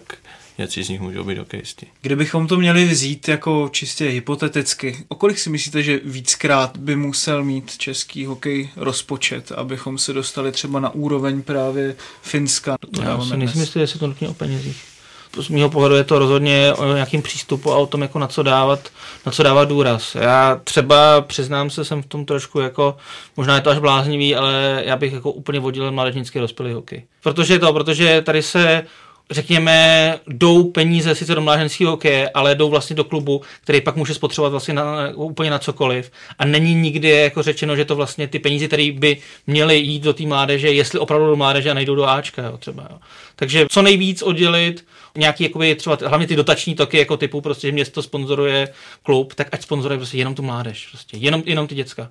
nějací 0.58 0.82
z 0.82 0.88
nich 0.88 1.00
můžou 1.00 1.24
být 1.24 1.38
hokejisti. 1.38 1.86
Kdybychom 2.02 2.46
to 2.46 2.56
měli 2.56 2.84
vzít 2.84 3.28
jako 3.28 3.68
čistě 3.72 4.04
hypoteticky, 4.04 5.04
o 5.08 5.14
kolik 5.14 5.38
si 5.38 5.50
myslíte, 5.50 5.82
že 5.82 6.00
víckrát 6.04 6.76
by 6.76 6.96
musel 6.96 7.44
mít 7.44 7.78
český 7.78 8.26
hokej 8.26 8.70
rozpočet, 8.76 9.52
abychom 9.52 9.98
se 9.98 10.12
dostali 10.12 10.52
třeba 10.52 10.80
na 10.80 10.90
úroveň 10.90 11.42
právě 11.42 11.96
Finska? 12.22 12.76
To 12.94 13.02
Já 13.02 13.24
si 13.24 13.36
nejsem 13.36 13.60
jistý, 13.60 13.78
jestli 13.78 13.98
to 13.98 14.06
nutně 14.06 14.28
o 14.28 14.34
penězích. 14.34 14.97
Z 15.40 15.48
mého 15.48 15.70
pohledu 15.70 15.94
je 15.94 16.04
to 16.04 16.18
rozhodně 16.18 16.72
o 16.76 16.94
nějakým 16.94 17.22
přístupu 17.22 17.72
a 17.72 17.76
o 17.76 17.86
tom, 17.86 18.02
jako 18.02 18.18
na 18.18 18.26
co 18.26 18.42
dávat, 18.42 18.80
na 19.26 19.32
co 19.32 19.42
dávat 19.42 19.68
důraz. 19.68 20.14
Já 20.14 20.60
třeba 20.64 21.20
přiznám 21.20 21.70
se, 21.70 21.84
jsem 21.84 22.02
v 22.02 22.06
tom 22.06 22.24
trošku 22.24 22.60
jako, 22.60 22.96
možná 23.36 23.54
je 23.54 23.60
to 23.60 23.70
až 23.70 23.78
bláznivý, 23.78 24.36
ale 24.36 24.82
já 24.84 24.96
bych 24.96 25.12
jako 25.12 25.32
úplně 25.32 25.60
vodil 25.60 25.92
mládežnický 25.92 26.38
rozpělý 26.38 26.72
hokej. 26.72 27.04
Protože 27.22 27.58
to, 27.58 27.72
protože 27.72 28.22
tady 28.22 28.42
se 28.42 28.84
řekněme, 29.30 30.18
jdou 30.26 30.64
peníze 30.64 31.14
sice 31.14 31.34
do 31.34 31.40
mládežnického 31.40 31.90
hokeje, 31.90 32.30
ale 32.34 32.54
jdou 32.54 32.70
vlastně 32.70 32.96
do 32.96 33.04
klubu, 33.04 33.42
který 33.62 33.80
pak 33.80 33.96
může 33.96 34.14
spotřebovat 34.14 34.48
vlastně 34.48 34.74
na, 34.74 35.10
úplně 35.14 35.50
na 35.50 35.58
cokoliv. 35.58 36.10
A 36.38 36.44
není 36.44 36.74
nikdy 36.74 37.08
jako 37.08 37.42
řečeno, 37.42 37.76
že 37.76 37.84
to 37.84 37.96
vlastně 37.96 38.28
ty 38.28 38.38
peníze, 38.38 38.66
které 38.66 38.92
by 38.92 39.16
měly 39.46 39.76
jít 39.78 40.02
do 40.02 40.12
té 40.12 40.26
mládeže, 40.26 40.72
jestli 40.72 40.98
opravdu 40.98 41.26
do 41.26 41.36
mládeže 41.36 41.70
a 41.70 41.74
nejdou 41.74 41.94
do 41.94 42.08
Ačka, 42.08 42.42
jo, 42.42 42.58
třeba. 42.58 42.86
Jo. 42.90 42.98
Takže 43.36 43.66
co 43.70 43.82
nejvíc 43.82 44.22
oddělit, 44.22 44.84
nějaký 45.16 45.44
jakoby 45.44 45.74
třeba 45.74 45.98
hlavně 46.06 46.26
ty 46.26 46.36
dotační 46.36 46.74
toky 46.74 46.98
jako 46.98 47.16
typu 47.16 47.40
prostě, 47.40 47.68
že 47.68 47.72
město 47.72 48.02
sponzoruje 48.02 48.68
klub, 49.02 49.34
tak 49.34 49.48
ať 49.52 49.62
sponzoruje 49.62 49.98
prostě 49.98 50.18
jenom 50.18 50.34
tu 50.34 50.42
mládež, 50.42 50.88
prostě 50.90 51.16
jenom, 51.16 51.42
jenom 51.46 51.66
ty 51.66 51.74
děcka. 51.74 52.10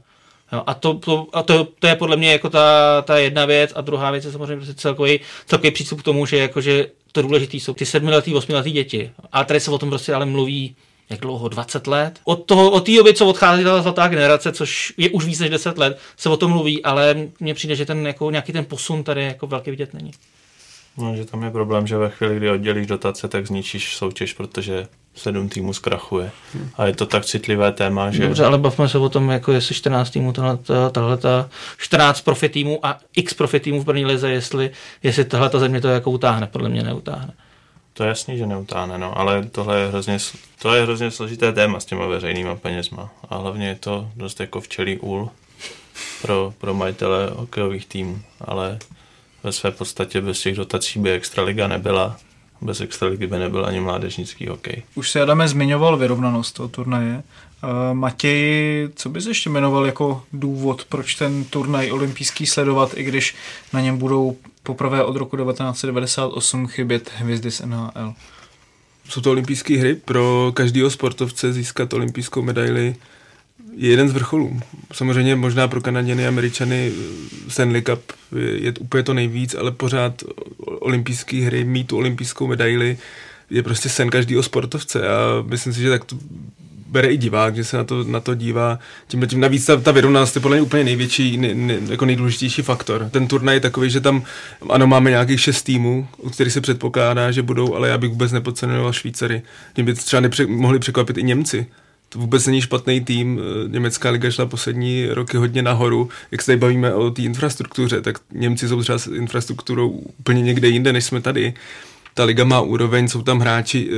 Jo, 0.54 0.64
a 0.68 0.74
to, 0.74 0.94
to, 0.94 1.28
a 1.34 1.44
to, 1.44 1.68
to, 1.80 1.88
je 1.88 1.96
podle 1.96 2.18
mě 2.18 2.32
jako 2.32 2.50
ta, 2.50 3.02
ta 3.02 3.18
jedna 3.18 3.46
věc 3.46 3.74
a 3.76 3.82
druhá 3.82 4.12
věc 4.12 4.26
je 4.26 4.32
samozřejmě 4.32 4.56
prostě 4.56 4.74
celkový, 4.74 5.20
celkový 5.46 5.72
přístup 5.72 6.00
k 6.00 6.04
tomu, 6.04 6.26
že, 6.26 6.38
jako, 6.38 6.62
že 6.62 6.88
to 7.12 7.22
důležité 7.22 7.58
jsou 7.58 7.74
ty 7.74 7.86
sedmiletý, 7.86 8.36
osmiletý 8.36 8.72
děti. 8.72 9.12
A 9.32 9.44
tady 9.44 9.60
se 9.60 9.72
o 9.72 9.78
tom 9.78 9.90
prostě 9.90 10.14
ale 10.14 10.26
mluví 10.26 10.76
jak 11.10 11.20
dlouho, 11.20 11.48
20 11.48 11.88
let. 11.88 12.20
Od, 12.24 12.46
toho, 12.46 12.72
od 12.72 12.90
doby, 12.90 13.14
co 13.14 13.28
odchází 13.28 13.64
ta 13.64 13.82
zlatá 13.82 14.08
generace, 14.08 14.52
což 14.52 14.94
je 14.98 15.10
už 15.10 15.26
víc 15.26 15.40
než 15.40 15.50
10 15.50 15.78
let, 15.78 16.00
se 16.18 16.30
o 16.30 16.38
tom 16.38 16.52
mluví, 16.52 16.84
ale 16.84 17.16
mně 17.40 17.54
přijde, 17.54 17.76
že 17.76 17.86
ten 17.86 18.08
jako, 18.08 18.32
nějaký 18.32 18.54
ten 18.54 18.66
posun 18.66 19.04
tady 19.04 19.24
jako 19.24 19.48
velký 19.48 19.72
vidět 19.72 19.94
není. 19.94 20.12
No, 20.98 21.16
že 21.16 21.26
tam 21.26 21.44
je 21.44 21.52
problém, 21.52 21.88
že 21.88 21.98
ve 21.98 22.10
chvíli, 22.10 22.38
kdy 22.38 22.50
oddělíš 22.50 22.88
dotace, 22.88 23.28
tak 23.28 23.48
zničíš 23.48 23.96
soutěž, 23.96 24.34
protože 24.34 24.88
sedm 25.18 25.50
týmů 25.50 25.74
zkrachuje. 25.74 26.32
A 26.76 26.86
je 26.86 26.94
to 26.94 27.06
tak 27.06 27.26
citlivé 27.26 27.72
téma, 27.72 28.12
že... 28.12 28.24
Dobře, 28.24 28.46
ale 28.46 28.58
bavme 28.58 28.90
se 28.90 28.98
o 28.98 29.10
tom, 29.10 29.30
jako 29.30 29.52
jestli 29.52 29.76
14 29.76 30.10
týmů, 30.10 30.34
tahle, 30.92 31.18
ta 31.18 31.50
14 31.78 32.22
profi 32.22 32.50
týmů 32.50 32.86
a 32.86 33.00
x 33.16 33.34
profi 33.34 33.60
týmů 33.60 33.82
v 33.82 33.86
první 33.86 34.06
lize, 34.06 34.30
jestli, 34.30 34.72
jestli 35.04 35.26
tahle 35.26 35.50
ta 35.50 35.60
země 35.60 35.82
to 35.82 35.88
jako 35.88 36.12
utáhne, 36.12 36.48
podle 36.48 36.70
mě 36.70 36.84
neutáhne. 36.84 37.34
To 37.94 38.04
je 38.04 38.10
jasný, 38.10 38.38
že 38.38 38.46
neutáhne, 38.46 38.98
no, 38.98 39.20
ale 39.20 39.46
tohle 39.46 39.80
je 39.80 39.88
hrozně, 39.88 40.18
to 40.62 40.76
je 40.76 40.84
hrozně 40.84 41.12
složité 41.12 41.54
téma 41.54 41.80
s 41.80 41.86
těma 41.86 42.06
veřejnýma 42.06 42.56
penězma. 42.56 43.10
A 43.30 43.38
hlavně 43.38 43.68
je 43.68 43.76
to 43.76 44.10
dost 44.16 44.40
jako 44.40 44.62
včelí 44.62 44.98
úl 44.98 45.30
pro, 46.22 46.54
pro 46.58 46.74
majitele 46.74 47.30
hokejových 47.36 47.86
týmů, 47.86 48.22
ale 48.42 48.80
ve 49.44 49.52
své 49.52 49.72
podstatě 49.72 50.22
bez 50.22 50.42
těch 50.42 50.56
dotací 50.56 51.00
by 51.00 51.12
Extraliga 51.12 51.68
nebyla. 51.68 52.18
Bez 52.62 52.82
Extraligy 52.82 53.28
by 53.28 53.40
nebyl 53.40 53.66
ani 53.66 53.80
mládežnický 53.80 54.48
hokej. 54.48 54.84
Už 54.96 55.12
se 55.12 55.22
Adame 55.22 55.48
zmiňoval 55.48 55.98
vyrovnanost 55.98 56.56
toho 56.56 56.70
turnaje. 56.70 57.24
Matěj, 57.94 58.90
co 58.96 59.10
bys 59.10 59.26
ještě 59.26 59.50
jmenoval 59.50 59.86
jako 59.86 60.24
důvod, 60.34 60.86
proč 60.90 61.16
ten 61.16 61.44
turnaj 61.44 61.92
olympijský 61.92 62.46
sledovat, 62.46 62.92
i 62.96 63.04
když 63.04 63.36
na 63.74 63.82
něm 63.82 63.98
budou 63.98 64.38
poprvé 64.64 65.04
od 65.04 65.16
roku 65.16 65.38
1998 65.38 66.68
chybět 66.68 67.12
hvězdy 67.16 67.52
z 67.52 67.62
NHL? 67.62 68.14
Jsou 69.10 69.22
to 69.22 69.32
olympijské 69.32 69.78
hry. 69.78 69.96
Pro 69.96 70.52
každého 70.54 70.90
sportovce 70.90 71.54
získat 71.54 71.94
olympijskou 71.94 72.42
medaili 72.42 72.96
jeden 73.78 74.10
z 74.10 74.14
vrcholů. 74.14 74.60
Samozřejmě 74.94 75.36
možná 75.36 75.68
pro 75.68 75.82
Kanaděny, 75.82 76.28
Američany 76.28 76.92
eh, 76.92 77.52
Stanley 77.52 77.82
Cup 77.82 78.02
je, 78.36 78.64
je 78.64 78.74
úplně 78.80 79.04
to 79.04 79.14
nejvíc, 79.14 79.56
ale 79.56 79.72
pořád 79.72 80.24
olympijské 80.66 81.38
hry, 81.38 81.64
mít 81.64 81.88
tu 81.88 81.98
olympijskou 81.98 82.48
medaili 82.48 82.98
je 83.50 83.64
prostě 83.64 83.90
sen 83.90 84.10
každého 84.10 84.44
sportovce 84.44 85.08
a 85.08 85.44
myslím 85.48 85.74
si, 85.74 85.82
že 85.82 85.90
tak 85.90 86.06
to 86.06 86.18
bere 86.88 87.08
i 87.08 87.18
divák, 87.18 87.56
že 87.56 87.64
se 87.64 87.78
na 87.78 87.84
to, 87.84 88.04
na 88.04 88.20
to 88.20 88.36
dívá. 88.36 88.80
Tím, 89.08 89.28
tím 89.28 89.40
navíc 89.40 89.66
ta, 89.66 89.78
ta 89.78 89.92
vyrovnanost 89.92 90.36
je 90.36 90.42
podle 90.42 90.58
mě 90.58 90.62
úplně 90.62 90.84
největší, 90.84 91.38
ne, 91.38 91.54
ne, 91.54 91.78
jako 91.90 92.06
nejdůležitější 92.06 92.62
faktor. 92.62 93.10
Ten 93.12 93.28
turnaj 93.28 93.56
je 93.56 93.60
takový, 93.60 93.90
že 93.90 94.02
tam, 94.02 94.24
ano, 94.70 94.88
máme 94.88 95.10
nějakých 95.10 95.42
šest 95.42 95.64
týmů, 95.64 96.08
u 96.18 96.30
kterých 96.30 96.54
se 96.54 96.62
předpokládá, 96.62 97.32
že 97.32 97.42
budou, 97.42 97.76
ale 97.76 97.90
já 97.90 97.98
bych 97.98 98.10
vůbec 98.10 98.32
nepodceňoval 98.32 98.94
Švýcary. 98.94 99.42
Tím 99.74 99.86
by 99.86 99.94
třeba 99.94 100.22
nepře- 100.22 100.48
mohli 100.48 100.80
překvapit 100.80 101.18
i 101.18 101.24
Němci 101.24 101.68
to 102.10 102.20
vůbec 102.20 102.48
není 102.48 102.62
špatný 102.62 103.02
tým. 103.02 103.40
Eh, 103.40 103.70
Německá 103.70 104.10
liga 104.10 104.32
šla 104.32 104.46
poslední 104.46 105.08
roky 105.08 105.38
hodně 105.38 105.62
nahoru. 105.62 106.10
Jak 106.32 106.42
se 106.42 106.46
tady 106.46 106.58
bavíme 106.58 106.94
o 106.94 107.12
té 107.12 107.22
infrastruktuře, 107.22 108.02
tak 108.02 108.20
Němci 108.34 108.68
jsou 108.68 108.82
třeba 108.82 108.98
s 108.98 109.08
infrastrukturou 109.08 109.90
úplně 109.90 110.42
někde 110.42 110.68
jinde, 110.68 110.94
než 110.94 111.06
jsme 111.06 111.22
tady. 111.22 111.54
Ta 112.14 112.24
liga 112.24 112.44
má 112.44 112.62
úroveň, 112.62 113.08
jsou 113.08 113.22
tam 113.22 113.40
hráči, 113.40 113.90
eh, 113.92 113.96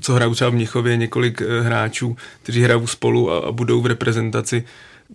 co 0.00 0.14
hrajou 0.14 0.34
třeba 0.34 0.50
v 0.50 0.54
Mnichově, 0.54 0.96
několik 0.96 1.42
eh, 1.42 1.60
hráčů, 1.60 2.16
kteří 2.42 2.62
hrajou 2.62 2.86
spolu 2.86 3.30
a, 3.30 3.38
a 3.38 3.52
budou 3.52 3.80
v 3.80 3.86
reprezentaci. 3.86 4.64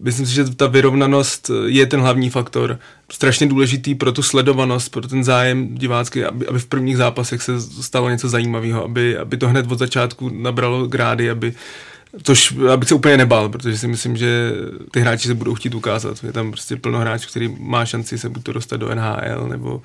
Myslím 0.02 0.26
si, 0.26 0.34
že 0.34 0.56
ta 0.56 0.68
vyrovnanost 0.68 1.52
je 1.66 1.86
ten 1.86 2.00
hlavní 2.00 2.30
faktor. 2.30 2.80
Strašně 3.12 3.48
důležitý 3.48 3.96
pro 3.96 4.12
tu 4.12 4.24
sledovanost, 4.24 4.92
pro 4.92 5.08
ten 5.08 5.24
zájem 5.24 5.76
divácký, 5.76 6.24
aby, 6.24 6.48
aby 6.48 6.60
v 6.60 6.66
prvních 6.66 6.98
zápasech 6.98 7.42
se 7.42 7.62
stalo 7.62 8.10
něco 8.10 8.30
zajímavého, 8.30 8.84
aby, 8.84 9.18
aby 9.18 9.38
to 9.38 9.48
hned 9.48 9.72
od 9.72 9.80
začátku 9.80 10.30
nabralo 10.30 10.88
grády, 10.88 11.30
aby, 11.30 11.54
Což 12.24 12.54
abych 12.74 12.90
se 12.90 12.96
úplně 12.96 13.18
nebál, 13.18 13.50
protože 13.50 13.78
si 13.78 13.88
myslím, 13.88 14.18
že 14.18 14.52
ty 14.92 15.00
hráči 15.00 15.28
se 15.28 15.34
budou 15.34 15.56
chtít 15.56 15.76
ukázat. 15.76 16.24
Je 16.24 16.34
tam 16.34 16.52
prostě 16.52 16.76
plno 16.76 17.00
hráčů, 17.00 17.30
který 17.30 17.56
má 17.60 17.86
šanci 17.86 18.18
se 18.18 18.30
buď 18.30 18.44
to 18.44 18.54
dostat 18.54 18.78
do 18.78 18.96
NHL 18.96 19.48
nebo 19.48 19.82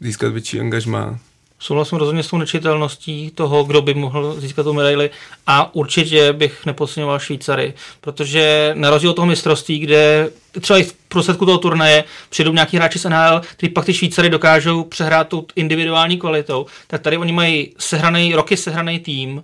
získat 0.00 0.32
větší 0.32 0.60
angažmá. 0.60 1.18
Souhlasím 1.58 1.98
rozhodně 1.98 2.22
s 2.22 2.28
tou 2.28 2.38
nečitelností 2.38 3.30
toho, 3.34 3.64
kdo 3.64 3.82
by 3.82 3.94
mohl 3.94 4.40
získat 4.40 4.62
tu 4.62 4.72
medaili 4.72 5.10
a 5.46 5.74
určitě 5.74 6.32
bych 6.32 6.66
nepodceňoval 6.66 7.18
Švýcary, 7.18 7.74
protože 8.00 8.72
na 8.74 8.90
rozdíl 8.90 9.10
od 9.10 9.14
toho 9.14 9.26
mistrovství, 9.26 9.78
kde 9.78 10.30
třeba 10.60 10.78
i 10.78 10.82
v 10.82 10.92
prostředku 10.92 11.46
toho 11.46 11.58
turnaje 11.58 12.04
přijdou 12.30 12.52
nějaký 12.52 12.76
hráči 12.76 12.98
z 12.98 13.04
NHL, 13.04 13.40
kteří 13.56 13.72
pak 13.72 13.84
ty 13.84 13.94
Švýcary 13.94 14.30
dokážou 14.30 14.84
přehrát 14.84 15.28
tu 15.28 15.46
individuální 15.56 16.18
kvalitou, 16.18 16.66
tak 16.86 17.02
tady 17.02 17.16
oni 17.16 17.32
mají 17.32 17.74
sehraný, 17.78 18.34
roky 18.34 18.56
sehraný 18.56 18.98
tým, 18.98 19.42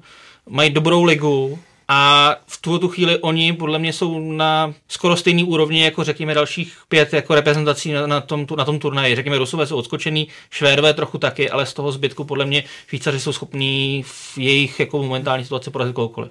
mají 0.49 0.70
dobrou 0.70 1.05
ligu, 1.05 1.59
a 1.93 2.36
v 2.47 2.61
tuto 2.61 2.88
chvíli 2.88 3.18
oni 3.18 3.53
podle 3.53 3.78
mě 3.78 3.93
jsou 3.93 4.32
na 4.32 4.74
skoro 4.88 5.16
stejný 5.16 5.45
úrovni 5.45 5.84
jako 5.84 6.05
řekněme 6.05 6.34
dalších 6.34 6.76
pět 6.88 7.12
jako 7.12 7.34
reprezentací 7.34 7.93
na, 7.93 8.07
na, 8.07 8.20
tom, 8.20 8.47
na 8.57 8.64
tom 8.64 8.78
turnaji. 8.78 9.16
Řekněme, 9.16 9.38
Rusové 9.38 9.66
jsou 9.66 9.76
odskočený, 9.76 10.28
Švédové 10.51 10.95
trochu 10.95 11.18
taky, 11.18 11.51
ale 11.51 11.66
z 11.66 11.74
toho 11.74 11.93
zbytku 11.93 12.24
podle 12.24 12.45
mě 12.45 12.64
Švýcaři 12.86 13.20
jsou 13.20 13.32
schopní 13.32 14.03
v 14.07 14.38
jejich 14.38 14.80
jako 14.80 15.03
momentální 15.03 15.45
situaci 15.45 15.70
porazit 15.70 15.95
kohokoliv. 15.95 16.30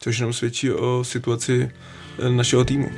Což 0.00 0.18
jenom 0.18 0.32
svědčí 0.32 0.70
o 0.70 1.04
situaci 1.04 1.70
eh, 2.18 2.28
našeho 2.28 2.64
týmu. 2.64 2.90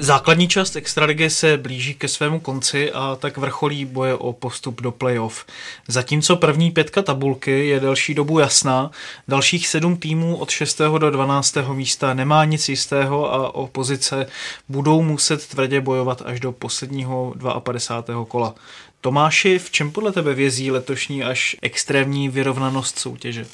Základní 0.00 0.48
část 0.48 0.76
Extraligy 0.76 1.30
se 1.30 1.56
blíží 1.56 1.94
ke 1.94 2.08
svému 2.08 2.40
konci 2.40 2.92
a 2.92 3.16
tak 3.20 3.36
vrcholí 3.36 3.84
boje 3.84 4.14
o 4.14 4.32
postup 4.32 4.80
do 4.80 4.92
playoff. 4.92 5.46
Zatímco 5.88 6.36
první 6.36 6.70
pětka 6.70 7.02
tabulky 7.02 7.68
je 7.68 7.80
delší 7.80 8.14
dobu 8.14 8.38
jasná, 8.38 8.90
dalších 9.28 9.68
sedm 9.68 9.96
týmů 9.96 10.36
od 10.36 10.50
6. 10.50 10.80
do 10.98 11.10
12. 11.10 11.56
místa 11.72 12.14
nemá 12.14 12.44
nic 12.44 12.68
jistého 12.68 13.34
a 13.34 13.54
o 13.54 13.66
pozice 13.66 14.26
budou 14.68 15.02
muset 15.02 15.46
tvrdě 15.46 15.80
bojovat 15.80 16.22
až 16.24 16.40
do 16.40 16.52
posledního 16.52 17.34
52. 17.58 18.24
kola. 18.24 18.54
Tomáši, 19.00 19.58
v 19.58 19.70
čem 19.70 19.90
podle 19.90 20.12
tebe 20.12 20.34
vězí 20.34 20.70
letošní 20.70 21.24
až 21.24 21.56
extrémní 21.62 22.28
vyrovnanost 22.28 22.98
soutěže? 22.98 23.46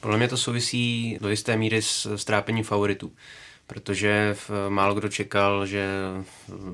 Podle 0.00 0.16
mě 0.18 0.28
to 0.28 0.36
souvisí 0.36 1.18
do 1.20 1.28
jisté 1.28 1.56
míry 1.56 1.82
s 1.82 2.16
strápením 2.16 2.64
favoritů 2.64 3.12
protože 3.72 4.36
málo 4.68 4.94
kdo 4.94 5.08
čekal, 5.08 5.66
že 5.66 5.88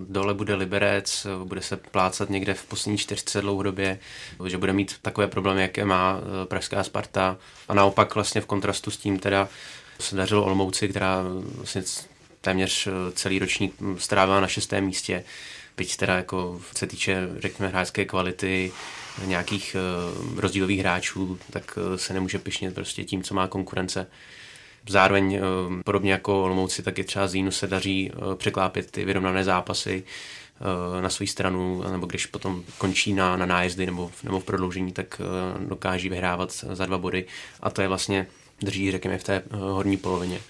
dole 0.09 0.35
bude 0.35 0.55
Liberec, 0.55 1.27
bude 1.45 1.63
se 1.63 1.77
plácat 1.77 2.31
někde 2.31 2.55
v 2.55 2.65
poslední 2.65 2.99
čtyřce 2.99 3.41
dlouhodobě, 3.41 3.99
že 4.47 4.59
bude 4.59 4.73
mít 4.73 4.99
takové 5.03 5.27
problémy, 5.27 5.63
jaké 5.63 5.85
má 5.85 6.21
eh, 6.21 6.47
Pražská 6.47 6.85
Sparta 6.85 7.37
a 7.69 7.75
naopak 7.75 8.15
vlastně 8.15 8.41
v 8.41 8.47
kontrastu 8.47 8.91
s 8.91 8.97
tím 8.97 9.19
teda 9.19 9.49
se 10.01 10.17
dařilo 10.17 10.45
Olmouci, 10.45 10.89
která 10.89 11.23
vlastně 11.57 11.83
téměř 12.41 12.87
eh, 12.87 13.13
celý 13.13 13.39
ročník 13.39 13.75
strávila 13.99 14.41
na 14.41 14.49
šestém 14.49 14.85
místě, 14.85 15.25
byť 15.77 15.97
teda 15.97 16.17
jako 16.17 16.61
se 16.77 16.87
týče, 16.87 17.29
řekněme, 17.39 17.69
hráčské 17.69 18.05
kvality, 18.05 18.73
nějakých 19.25 19.77
eh, 19.79 20.41
rozdílových 20.41 20.81
hráčů, 20.81 21.39
tak 21.51 21.79
se 21.97 22.15
nemůže 22.15 22.39
pišnit 22.39 22.75
prostě 22.75 23.05
tím, 23.05 23.23
co 23.23 23.35
má 23.35 23.47
konkurence. 23.47 24.07
Zároveň 24.89 25.35
eh, 25.35 25.41
podobně 25.85 26.13
jako 26.13 26.45
Olomouci, 26.45 26.83
tak 26.83 26.99
je 26.99 27.05
třeba 27.05 27.29
Zínu 27.29 27.51
se 27.51 27.67
daří 27.67 28.11
eh, 28.13 28.37
překlápět 28.37 28.91
ty 28.91 29.05
vyrovnané 29.05 29.45
zápasy 29.45 30.05
eh, 30.61 31.03
na 31.03 31.09
svou 31.09 31.27
stranu, 31.27 31.85
nebo 31.91 32.07
když 32.07 32.27
potom 32.27 32.65
končí 32.79 33.13
na, 33.13 33.37
na 33.37 33.47
nájezdy 33.47 33.87
nebo, 33.87 34.11
nebo 34.23 34.41
v 34.41 34.45
prodloužení, 34.45 34.93
tak 34.93 35.21
dokáží 35.59 36.09
vyhrávat 36.09 36.53
za 36.73 36.87
dva 36.87 36.99
body 36.99 37.27
a 37.61 37.71
to 37.71 37.83
je 37.83 37.89
vlastně 37.89 38.27
drží, 38.61 38.91
řekněme, 38.91 39.19
v 39.19 39.25
té 39.25 39.43
horní 39.51 39.97
polovině. 39.97 40.41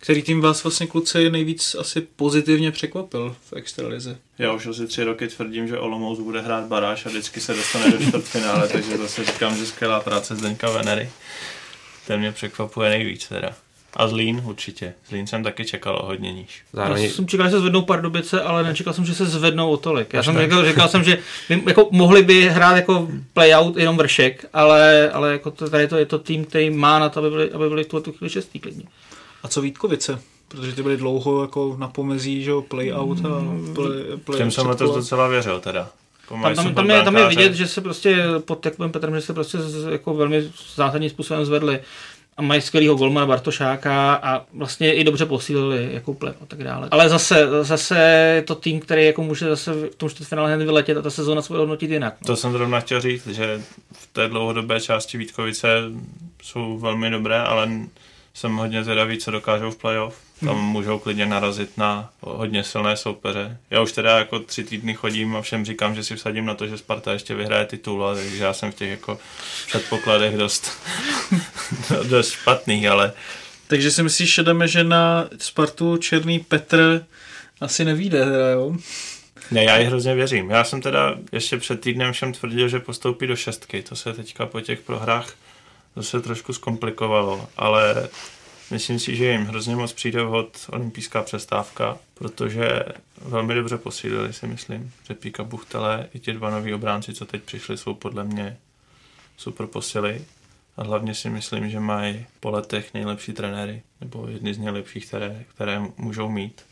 Který 0.00 0.22
tým 0.22 0.40
vás 0.40 0.64
vlastně 0.64 0.86
kluci 0.86 1.30
nejvíc 1.30 1.74
asi 1.74 2.00
pozitivně 2.00 2.72
překvapil 2.72 3.36
v 3.40 3.52
extralize? 3.52 4.18
Já 4.38 4.52
už 4.52 4.66
asi 4.66 4.86
tři 4.86 5.04
roky 5.04 5.28
tvrdím, 5.28 5.68
že 5.68 5.78
Olomouc 5.78 6.18
bude 6.18 6.40
hrát 6.40 6.64
baráž 6.64 7.06
a 7.06 7.08
vždycky 7.08 7.40
se 7.40 7.54
dostane 7.54 7.90
do 7.90 7.98
čtvrtfinále, 7.98 8.68
takže 8.72 8.98
zase 8.98 9.24
říkám, 9.24 9.56
že 9.56 9.66
skvělá 9.66 10.00
práce 10.00 10.36
Zdeňka 10.36 10.70
Venery. 10.70 11.10
Ten 12.08 12.20
mě 12.20 12.32
překvapuje 12.32 12.90
nejvíc 12.90 13.28
teda. 13.28 13.50
A 13.96 14.08
Zlín 14.08 14.42
určitě. 14.44 14.94
Zlín 15.08 15.26
jsem 15.26 15.42
taky 15.42 15.64
čekal 15.64 15.98
o 16.02 16.06
hodně 16.06 16.32
níž. 16.32 16.62
Zároveň... 16.72 17.04
Já 17.04 17.10
jsem 17.10 17.28
čekal, 17.28 17.46
že 17.46 17.50
se 17.50 17.60
zvednou 17.60 17.82
Pardubice, 17.82 18.42
ale 18.42 18.64
nečekal 18.64 18.92
jsem, 18.92 19.04
že 19.04 19.14
se 19.14 19.26
zvednou 19.26 19.70
o 19.70 19.76
tolik. 19.76 20.12
Já 20.12 20.22
jsem 20.22 20.36
řekl, 20.36 20.68
říkal 20.68 20.88
jsem, 20.88 21.04
že 21.04 21.18
by, 21.48 21.62
jako, 21.66 21.88
mohli 21.90 22.22
by 22.22 22.48
hrát 22.48 22.76
jako 22.76 23.08
playout 23.34 23.76
jenom 23.76 23.96
vršek, 23.96 24.46
ale, 24.52 25.10
ale 25.10 25.32
jako 25.32 25.50
to, 25.50 25.70
tady 25.70 25.88
to, 25.88 25.96
je 25.96 26.06
to 26.06 26.18
tým, 26.18 26.44
který 26.44 26.70
má 26.70 26.98
na 26.98 27.08
to, 27.08 27.20
aby 27.20 27.30
byli, 27.30 27.52
aby 27.52 27.68
byli 27.68 27.84
v 27.84 27.88
tu 27.88 28.12
chvíli 28.12 28.30
šestý 28.30 28.58
klidně. 28.58 28.84
A 29.42 29.48
co 29.48 29.60
Vítkovice? 29.60 30.20
Protože 30.48 30.72
ty 30.72 30.82
byly 30.82 30.96
dlouho 30.96 31.42
jako 31.42 31.76
na 31.78 31.88
pomezí, 31.88 32.44
že 32.44 32.50
jo, 32.50 32.62
playout 32.62 33.18
a 33.18 33.28
play, 33.74 34.18
play 34.24 34.38
Těm 34.38 34.50
jsem 34.50 34.66
letos 34.66 34.94
docela 34.94 35.28
věřil 35.28 35.60
teda. 35.60 35.90
Tam, 36.28 36.54
tam, 36.54 36.74
tam, 36.74 36.90
je, 36.90 37.02
tam 37.02 37.16
je 37.16 37.28
vidět, 37.28 37.54
že 37.54 37.66
se 37.66 37.80
prostě 37.80 38.16
pod 38.44 38.64
Jakubem 38.64 38.92
Petrem, 38.92 39.14
že 39.14 39.20
se 39.20 39.34
prostě 39.34 39.58
jako 39.90 40.14
velmi 40.14 40.50
zásadním 40.74 41.10
způsobem 41.10 41.44
zvedli 41.44 41.80
a 42.38 42.42
mají 42.42 42.60
skvělého 42.60 42.94
golmana 42.94 43.26
Bartošáka 43.26 44.14
a 44.14 44.44
vlastně 44.52 44.94
i 44.94 45.04
dobře 45.04 45.26
posílili 45.26 45.88
jako 45.92 46.14
pleb 46.14 46.36
a 46.42 46.46
tak 46.46 46.64
dále. 46.64 46.88
Ale 46.90 47.08
zase, 47.08 47.48
zase 47.62 47.98
je 48.34 48.42
to 48.42 48.54
tým, 48.54 48.80
který 48.80 49.06
jako 49.06 49.22
může 49.22 49.48
zase 49.48 49.72
v 49.72 49.94
tom 49.96 50.08
čtvrtfinále 50.08 50.54
hned 50.54 50.64
vyletět 50.64 50.98
a 50.98 51.02
ta 51.02 51.10
sezóna 51.10 51.42
se 51.42 51.48
bude 51.48 51.58
hodnotit 51.58 51.90
jinak. 51.90 52.14
No. 52.20 52.26
To 52.26 52.36
jsem 52.36 52.52
zrovna 52.52 52.80
chtěl 52.80 53.00
říct, 53.00 53.26
že 53.26 53.60
v 53.92 54.06
té 54.12 54.28
dlouhodobé 54.28 54.80
části 54.80 55.18
Vítkovice 55.18 55.68
jsou 56.42 56.78
velmi 56.78 57.10
dobré, 57.10 57.40
ale 57.40 57.70
jsem 58.34 58.56
hodně 58.56 58.84
zvědavý, 58.84 59.18
co 59.18 59.30
dokážou 59.30 59.70
v 59.70 59.76
playoff. 59.76 60.27
Tam 60.40 60.56
hmm. 60.56 60.64
můžou 60.64 60.98
klidně 60.98 61.26
narazit 61.26 61.78
na 61.78 62.10
hodně 62.20 62.64
silné 62.64 62.96
soupeře. 62.96 63.58
Já 63.70 63.82
už 63.82 63.92
teda 63.92 64.18
jako 64.18 64.38
tři 64.38 64.64
týdny 64.64 64.94
chodím 64.94 65.36
a 65.36 65.42
všem 65.42 65.64
říkám, 65.64 65.94
že 65.94 66.04
si 66.04 66.16
vsadím 66.16 66.46
na 66.46 66.54
to, 66.54 66.66
že 66.66 66.78
Sparta 66.78 67.12
ještě 67.12 67.34
vyhraje 67.34 67.66
titul, 67.66 68.14
takže 68.14 68.44
já 68.44 68.52
jsem 68.52 68.72
v 68.72 68.74
těch 68.74 68.90
jako 68.90 69.18
předpokladech 69.66 70.36
dost, 70.36 70.72
dost 72.08 72.30
špatný, 72.30 72.88
ale... 72.88 73.12
Takže 73.66 73.90
si 73.90 74.02
myslíš, 74.02 74.34
že 74.34 74.42
jdeme, 74.42 74.68
že 74.68 74.84
na 74.84 75.28
Spartu 75.38 75.96
Černý 75.96 76.38
Petr 76.38 77.04
asi 77.60 77.84
nevíde, 77.84 78.24
teda 78.24 78.50
jo? 78.50 78.76
Ne, 79.50 79.64
já 79.64 79.76
ji 79.76 79.86
hrozně 79.86 80.14
věřím. 80.14 80.50
Já 80.50 80.64
jsem 80.64 80.82
teda 80.82 81.16
ještě 81.32 81.56
před 81.56 81.80
týdnem 81.80 82.12
všem 82.12 82.32
tvrdil, 82.32 82.68
že 82.68 82.80
postoupí 82.80 83.26
do 83.26 83.36
šestky. 83.36 83.82
To 83.82 83.96
se 83.96 84.12
teďka 84.12 84.46
po 84.46 84.60
těch 84.60 84.80
prohrách 84.80 85.34
zase 85.96 86.20
trošku 86.20 86.52
zkomplikovalo, 86.52 87.48
ale 87.56 88.08
myslím 88.70 88.98
si, 88.98 89.16
že 89.16 89.32
jim 89.32 89.44
hrozně 89.44 89.76
moc 89.76 89.92
přijde 89.92 90.22
vhod 90.22 90.66
olympijská 90.70 91.22
přestávka, 91.22 91.98
protože 92.14 92.82
velmi 93.22 93.54
dobře 93.54 93.78
posílili 93.78 94.32
si 94.32 94.46
myslím. 94.46 94.92
Řepíka 95.06 95.44
Buchtele 95.44 96.08
i 96.14 96.18
ti 96.18 96.32
dva 96.32 96.50
noví 96.50 96.74
obránci, 96.74 97.14
co 97.14 97.24
teď 97.24 97.42
přišli, 97.42 97.78
jsou 97.78 97.94
podle 97.94 98.24
mě 98.24 98.56
super 99.36 99.66
posily. 99.66 100.24
A 100.76 100.82
hlavně 100.82 101.14
si 101.14 101.30
myslím, 101.30 101.70
že 101.70 101.80
mají 101.80 102.26
po 102.40 102.50
letech 102.50 102.94
nejlepší 102.94 103.32
trenéry, 103.32 103.82
nebo 104.00 104.28
jedny 104.28 104.54
z 104.54 104.58
nejlepších, 104.58 105.06
které, 105.06 105.44
které 105.54 105.80
můžou 105.96 106.28
mít. 106.28 106.62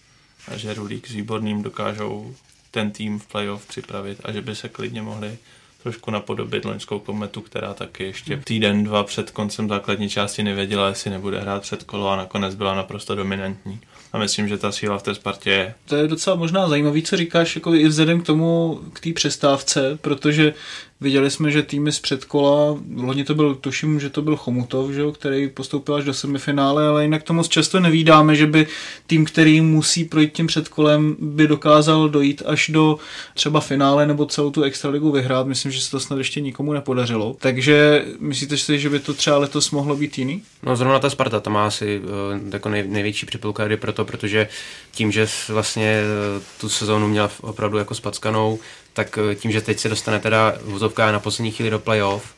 A 0.49 0.57
že 0.57 0.75
Rulík 0.75 1.09
s 1.09 1.13
Výborným 1.13 1.63
dokážou 1.63 2.35
ten 2.71 2.91
tým 2.91 3.19
v 3.19 3.27
playoff 3.27 3.67
připravit 3.67 4.21
a 4.25 4.33
že 4.33 4.43
by 4.43 4.57
se 4.57 4.69
klidně 4.69 5.03
mohli 5.03 5.39
trošku 5.87 6.11
napodobit 6.11 6.65
loňskou 6.65 6.99
kometu, 6.99 7.41
která 7.41 7.75
taky 7.75 8.05
ještě 8.05 8.41
týden, 8.45 8.85
dva 8.85 9.05
před 9.05 9.31
koncem 9.31 9.69
základní 9.69 10.09
části 10.09 10.43
nevěděla, 10.43 10.89
jestli 10.89 11.11
nebude 11.11 11.41
hrát 11.41 11.63
před 11.63 11.83
kolo 11.83 12.09
a 12.09 12.17
nakonec 12.17 12.55
byla 12.55 12.75
naprosto 12.75 13.15
dominantní. 13.15 13.81
A 14.13 14.19
myslím, 14.19 14.49
že 14.49 14.59
ta 14.59 14.73
síla 14.73 14.99
v 14.99 15.03
té 15.03 15.15
Spartě 15.15 15.51
je. 15.51 15.75
To 15.85 15.97
je 15.97 16.09
docela 16.09 16.37
možná 16.37 16.69
zajímavý, 16.69 17.03
co 17.03 17.17
říkáš, 17.17 17.57
jako 17.57 17.75
i 17.75 17.89
vzhledem 17.89 18.21
k 18.21 18.27
tomu, 18.27 18.81
k 18.93 19.01
té 19.01 19.13
přestávce, 19.13 19.99
protože 20.01 20.55
Viděli 21.01 21.31
jsme, 21.31 21.51
že 21.51 21.63
týmy 21.63 21.93
z 21.93 22.01
předkola, 22.01 22.79
loni 22.97 23.25
to 23.25 23.35
byl, 23.35 23.55
tuším, 23.55 24.01
že 24.01 24.11
to 24.11 24.23
byl 24.23 24.37
Chomutov, 24.37 24.91
že 24.91 25.01
jo, 25.01 25.13
který 25.13 25.49
postoupil 25.49 25.95
až 25.95 26.05
do 26.05 26.15
semifinále, 26.15 26.89
ale 26.89 27.03
jinak 27.03 27.23
to 27.23 27.33
moc 27.33 27.49
často 27.49 27.81
nevídáme, 27.81 28.37
že 28.37 28.47
by 28.47 28.67
tým, 29.07 29.25
který 29.25 29.61
musí 29.61 30.05
projít 30.05 30.33
tím 30.33 30.47
předkolem, 30.47 31.17
by 31.19 31.47
dokázal 31.47 32.09
dojít 32.09 32.43
až 32.47 32.69
do 32.69 32.99
třeba 33.35 33.61
finále 33.61 34.07
nebo 34.07 34.27
celou 34.27 34.51
tu 34.51 34.63
extraligu 34.63 35.13
vyhrát. 35.13 35.47
Myslím, 35.47 35.73
že 35.73 35.81
se 35.81 35.91
to 35.91 36.01
snad 36.01 36.19
ještě 36.19 36.41
nikomu 36.41 36.73
nepodařilo. 36.73 37.37
Takže 37.39 38.05
myslíte 38.21 38.57
si, 38.57 38.79
že 38.79 38.91
by 38.91 38.99
to 38.99 39.15
třeba 39.15 39.39
letos 39.39 39.71
mohlo 39.71 39.97
být 39.97 40.19
jiný? 40.19 40.43
No 40.63 40.77
zrovna 40.77 40.99
ta 40.99 41.11
Sparta, 41.11 41.41
to 41.41 41.51
má 41.51 41.67
asi 41.67 42.01
uh, 42.01 42.53
jako 42.53 42.69
nej, 42.69 42.89
největší 42.89 43.27
připilka 43.27 43.65
proto, 43.77 44.05
protože 44.05 44.49
tím, 44.91 45.13
že 45.13 45.27
vlastně 45.49 46.01
uh, 46.37 46.43
tu 46.61 46.69
sezónu 46.69 47.09
měla 47.09 47.31
opravdu 47.41 47.79
jako 47.79 47.95
spackanou, 47.95 48.59
tak 48.97 49.19
eh, 49.19 49.35
tím, 49.35 49.53
že 49.53 49.61
teď 49.61 49.79
se 49.79 49.89
dostane 49.89 50.19
teda 50.21 50.55
vozovka 50.63 51.13
na 51.13 51.21
poslední 51.21 51.51
chvíli 51.51 51.71
do 51.71 51.79
playoff 51.79 52.35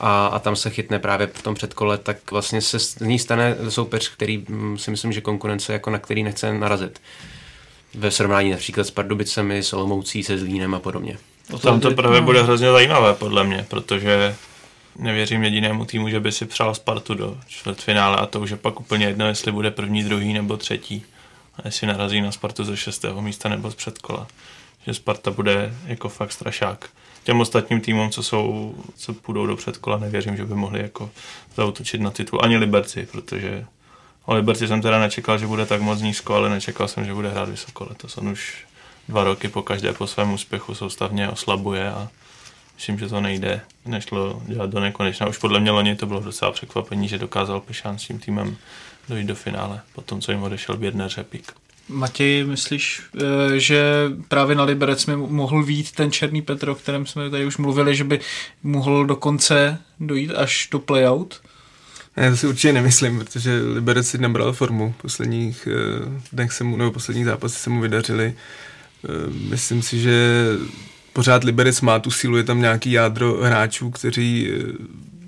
a, 0.00 0.26
a 0.26 0.38
tam 0.38 0.56
se 0.56 0.70
chytne 0.70 0.98
právě 0.98 1.26
v 1.26 1.42
tom 1.42 1.54
předkole, 1.54 1.98
tak 1.98 2.30
vlastně 2.30 2.60
se 2.60 2.78
z 2.78 2.98
ní 2.98 3.18
stane 3.18 3.56
soupeř, 3.68 4.08
který 4.08 4.44
mm, 4.48 4.78
si 4.78 4.90
myslím, 4.90 5.12
že 5.12 5.20
konkurence 5.20 5.72
jako 5.72 5.90
na 5.90 5.98
který 5.98 6.22
nechce 6.22 6.54
narazit. 6.54 7.00
Ve 7.94 8.10
srovnání 8.10 8.50
například 8.50 8.84
s 8.84 8.90
Pardubicemi, 8.90 9.62
s 9.62 9.72
Olomoucí, 9.72 10.22
se 10.22 10.38
Zlínem 10.38 10.74
a 10.74 10.78
podobně. 10.78 11.18
Tam 11.62 11.80
to 11.80 11.90
právě 11.90 12.20
bude 12.20 12.42
hrozně 12.42 12.72
zajímavé, 12.72 13.14
podle 13.14 13.44
mě, 13.44 13.66
protože 13.68 14.36
nevěřím 14.98 15.44
jedinému 15.44 15.84
týmu, 15.84 16.08
že 16.08 16.20
by 16.20 16.32
si 16.32 16.46
přál 16.46 16.74
Spartu 16.74 17.14
do 17.14 17.38
čtvrtfinále 17.46 18.16
a 18.16 18.26
to 18.26 18.40
už 18.40 18.50
je 18.50 18.56
pak 18.56 18.80
úplně 18.80 19.06
jedno, 19.06 19.26
jestli 19.26 19.52
bude 19.52 19.70
první, 19.70 20.04
druhý 20.04 20.32
nebo 20.32 20.56
třetí. 20.56 21.04
A 21.56 21.60
jestli 21.64 21.86
narazí 21.86 22.20
na 22.20 22.32
Spartu 22.32 22.64
ze 22.64 22.76
šestého 22.76 23.22
místa 23.22 23.48
nebo 23.48 23.70
z 23.70 23.74
předkola 23.74 24.26
že 24.86 24.94
Sparta 24.94 25.30
bude 25.30 25.74
jako 25.86 26.08
fakt 26.08 26.32
strašák. 26.32 26.88
Těm 27.24 27.40
ostatním 27.40 27.80
týmům, 27.80 28.10
co 28.10 28.22
jsou, 28.22 28.74
co 28.96 29.14
půjdou 29.14 29.46
do 29.46 29.56
předkola, 29.56 29.98
nevěřím, 29.98 30.36
že 30.36 30.44
by 30.44 30.54
mohli 30.54 30.82
jako 30.82 31.10
zautočit 31.56 32.00
na 32.00 32.10
titul. 32.10 32.40
Ani 32.42 32.56
Liberci, 32.56 33.08
protože 33.12 33.64
o 34.24 34.34
Liberci 34.34 34.68
jsem 34.68 34.82
teda 34.82 34.98
nečekal, 35.00 35.38
že 35.38 35.46
bude 35.46 35.66
tak 35.66 35.80
moc 35.80 36.00
nízko, 36.00 36.34
ale 36.34 36.50
nečekal 36.50 36.88
jsem, 36.88 37.04
že 37.04 37.14
bude 37.14 37.30
hrát 37.30 37.48
vysoko. 37.48 37.86
Letos 37.90 38.18
on 38.18 38.28
už 38.28 38.66
dva 39.08 39.24
roky 39.24 39.48
po 39.48 39.62
každé 39.62 39.92
po 39.92 40.06
svém 40.06 40.32
úspěchu 40.32 40.74
soustavně 40.74 41.28
oslabuje 41.28 41.90
a 41.90 42.08
myslím, 42.74 42.98
že 42.98 43.08
to 43.08 43.20
nejde. 43.20 43.60
Nešlo 43.86 44.42
dělat 44.46 44.70
do 44.70 44.80
nekonečna. 44.80 45.26
Už 45.26 45.38
podle 45.38 45.60
mě 45.60 45.70
loni 45.70 45.96
to 45.96 46.06
bylo 46.06 46.20
docela 46.20 46.52
překvapení, 46.52 47.08
že 47.08 47.18
dokázal 47.18 47.60
Pešán 47.60 47.98
s 47.98 48.06
tím 48.06 48.18
týmem 48.18 48.56
dojít 49.08 49.26
do 49.26 49.34
finále, 49.34 49.80
po 49.92 50.00
tom, 50.00 50.20
co 50.20 50.32
jim 50.32 50.42
odešel 50.42 50.76
Běrner 50.76 51.08
Řepík. 51.08 51.52
Matěj, 51.88 52.44
myslíš, 52.44 53.02
eh, 53.16 53.58
že 53.58 53.84
právě 54.28 54.56
na 54.56 54.64
Liberec 54.64 55.06
mi 55.06 55.16
mohl 55.16 55.62
vít 55.62 55.92
ten 55.92 56.12
Černý 56.12 56.42
Petr, 56.42 56.68
o 56.68 56.74
kterém 56.74 57.06
jsme 57.06 57.30
tady 57.30 57.46
už 57.46 57.56
mluvili, 57.56 57.96
že 57.96 58.04
by 58.04 58.20
mohl 58.62 59.06
dokonce 59.06 59.78
dojít 60.00 60.30
až 60.30 60.68
do 60.70 60.78
playout? 60.78 61.40
Ne, 62.16 62.30
to 62.30 62.36
si 62.36 62.46
určitě 62.46 62.72
nemyslím, 62.72 63.18
protože 63.18 63.60
Liberec 63.74 64.08
si 64.08 64.18
nabral 64.18 64.52
formu. 64.52 64.94
Posledních 65.02 65.68
uh, 65.68 66.12
dnech 66.32 66.52
se 66.52 66.64
mu, 66.64 66.76
nebo 66.76 66.90
posledních 66.90 67.24
zápasy 67.24 67.58
se 67.58 67.70
mu 67.70 67.80
vydařili. 67.80 68.34
Uh, 69.02 69.34
myslím 69.50 69.82
si, 69.82 70.00
že 70.00 70.46
pořád 71.12 71.44
Liberec 71.44 71.80
má 71.80 71.98
tu 71.98 72.10
sílu, 72.10 72.36
je 72.36 72.44
tam 72.44 72.60
nějaký 72.60 72.92
jádro 72.92 73.38
hráčů, 73.42 73.90
kteří 73.90 74.48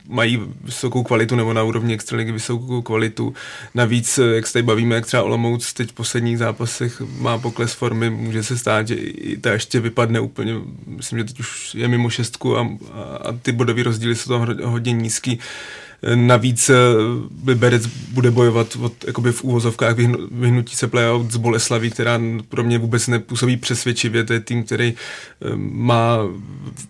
mají 0.08 0.40
vysokou 0.64 1.02
kvalitu 1.02 1.36
nebo 1.36 1.52
na 1.52 1.62
úrovni 1.62 1.94
extraligy 1.94 2.32
vysokou 2.32 2.82
kvalitu. 2.82 3.34
Navíc, 3.74 4.18
jak 4.34 4.46
se 4.46 4.52
tady 4.52 4.62
bavíme, 4.62 4.94
jak 4.94 5.06
třeba 5.06 5.22
Olomouc 5.22 5.72
teď 5.72 5.90
v 5.90 5.92
posledních 5.92 6.38
zápasech 6.38 7.02
má 7.18 7.38
pokles 7.38 7.72
formy, 7.72 8.10
může 8.10 8.42
se 8.42 8.58
stát, 8.58 8.88
že 8.88 8.94
i 8.94 9.36
ta 9.36 9.52
ještě 9.52 9.80
vypadne 9.80 10.20
úplně, 10.20 10.54
myslím, 10.86 11.18
že 11.18 11.24
teď 11.24 11.40
už 11.40 11.74
je 11.74 11.88
mimo 11.88 12.10
šestku 12.10 12.56
a, 12.56 12.68
a 13.20 13.32
ty 13.42 13.52
bodové 13.52 13.82
rozdíly 13.82 14.16
jsou 14.16 14.30
tam 14.30 14.56
hodně 14.62 14.92
nízký. 14.92 15.38
Navíc 16.14 16.70
Liberec 17.46 17.86
bude 17.86 18.30
bojovat 18.30 18.76
od, 18.80 18.92
jakoby 19.06 19.32
v 19.32 19.44
úvozovkách 19.44 19.96
vyhnutí 20.30 20.76
se 20.76 20.88
playout 20.88 21.30
z 21.30 21.36
Boleslaví, 21.36 21.90
která 21.90 22.20
pro 22.48 22.64
mě 22.64 22.78
vůbec 22.78 23.06
nepůsobí 23.06 23.56
přesvědčivě. 23.56 24.24
To 24.24 24.32
je 24.32 24.40
tým, 24.40 24.64
který 24.64 24.94
má 25.56 26.18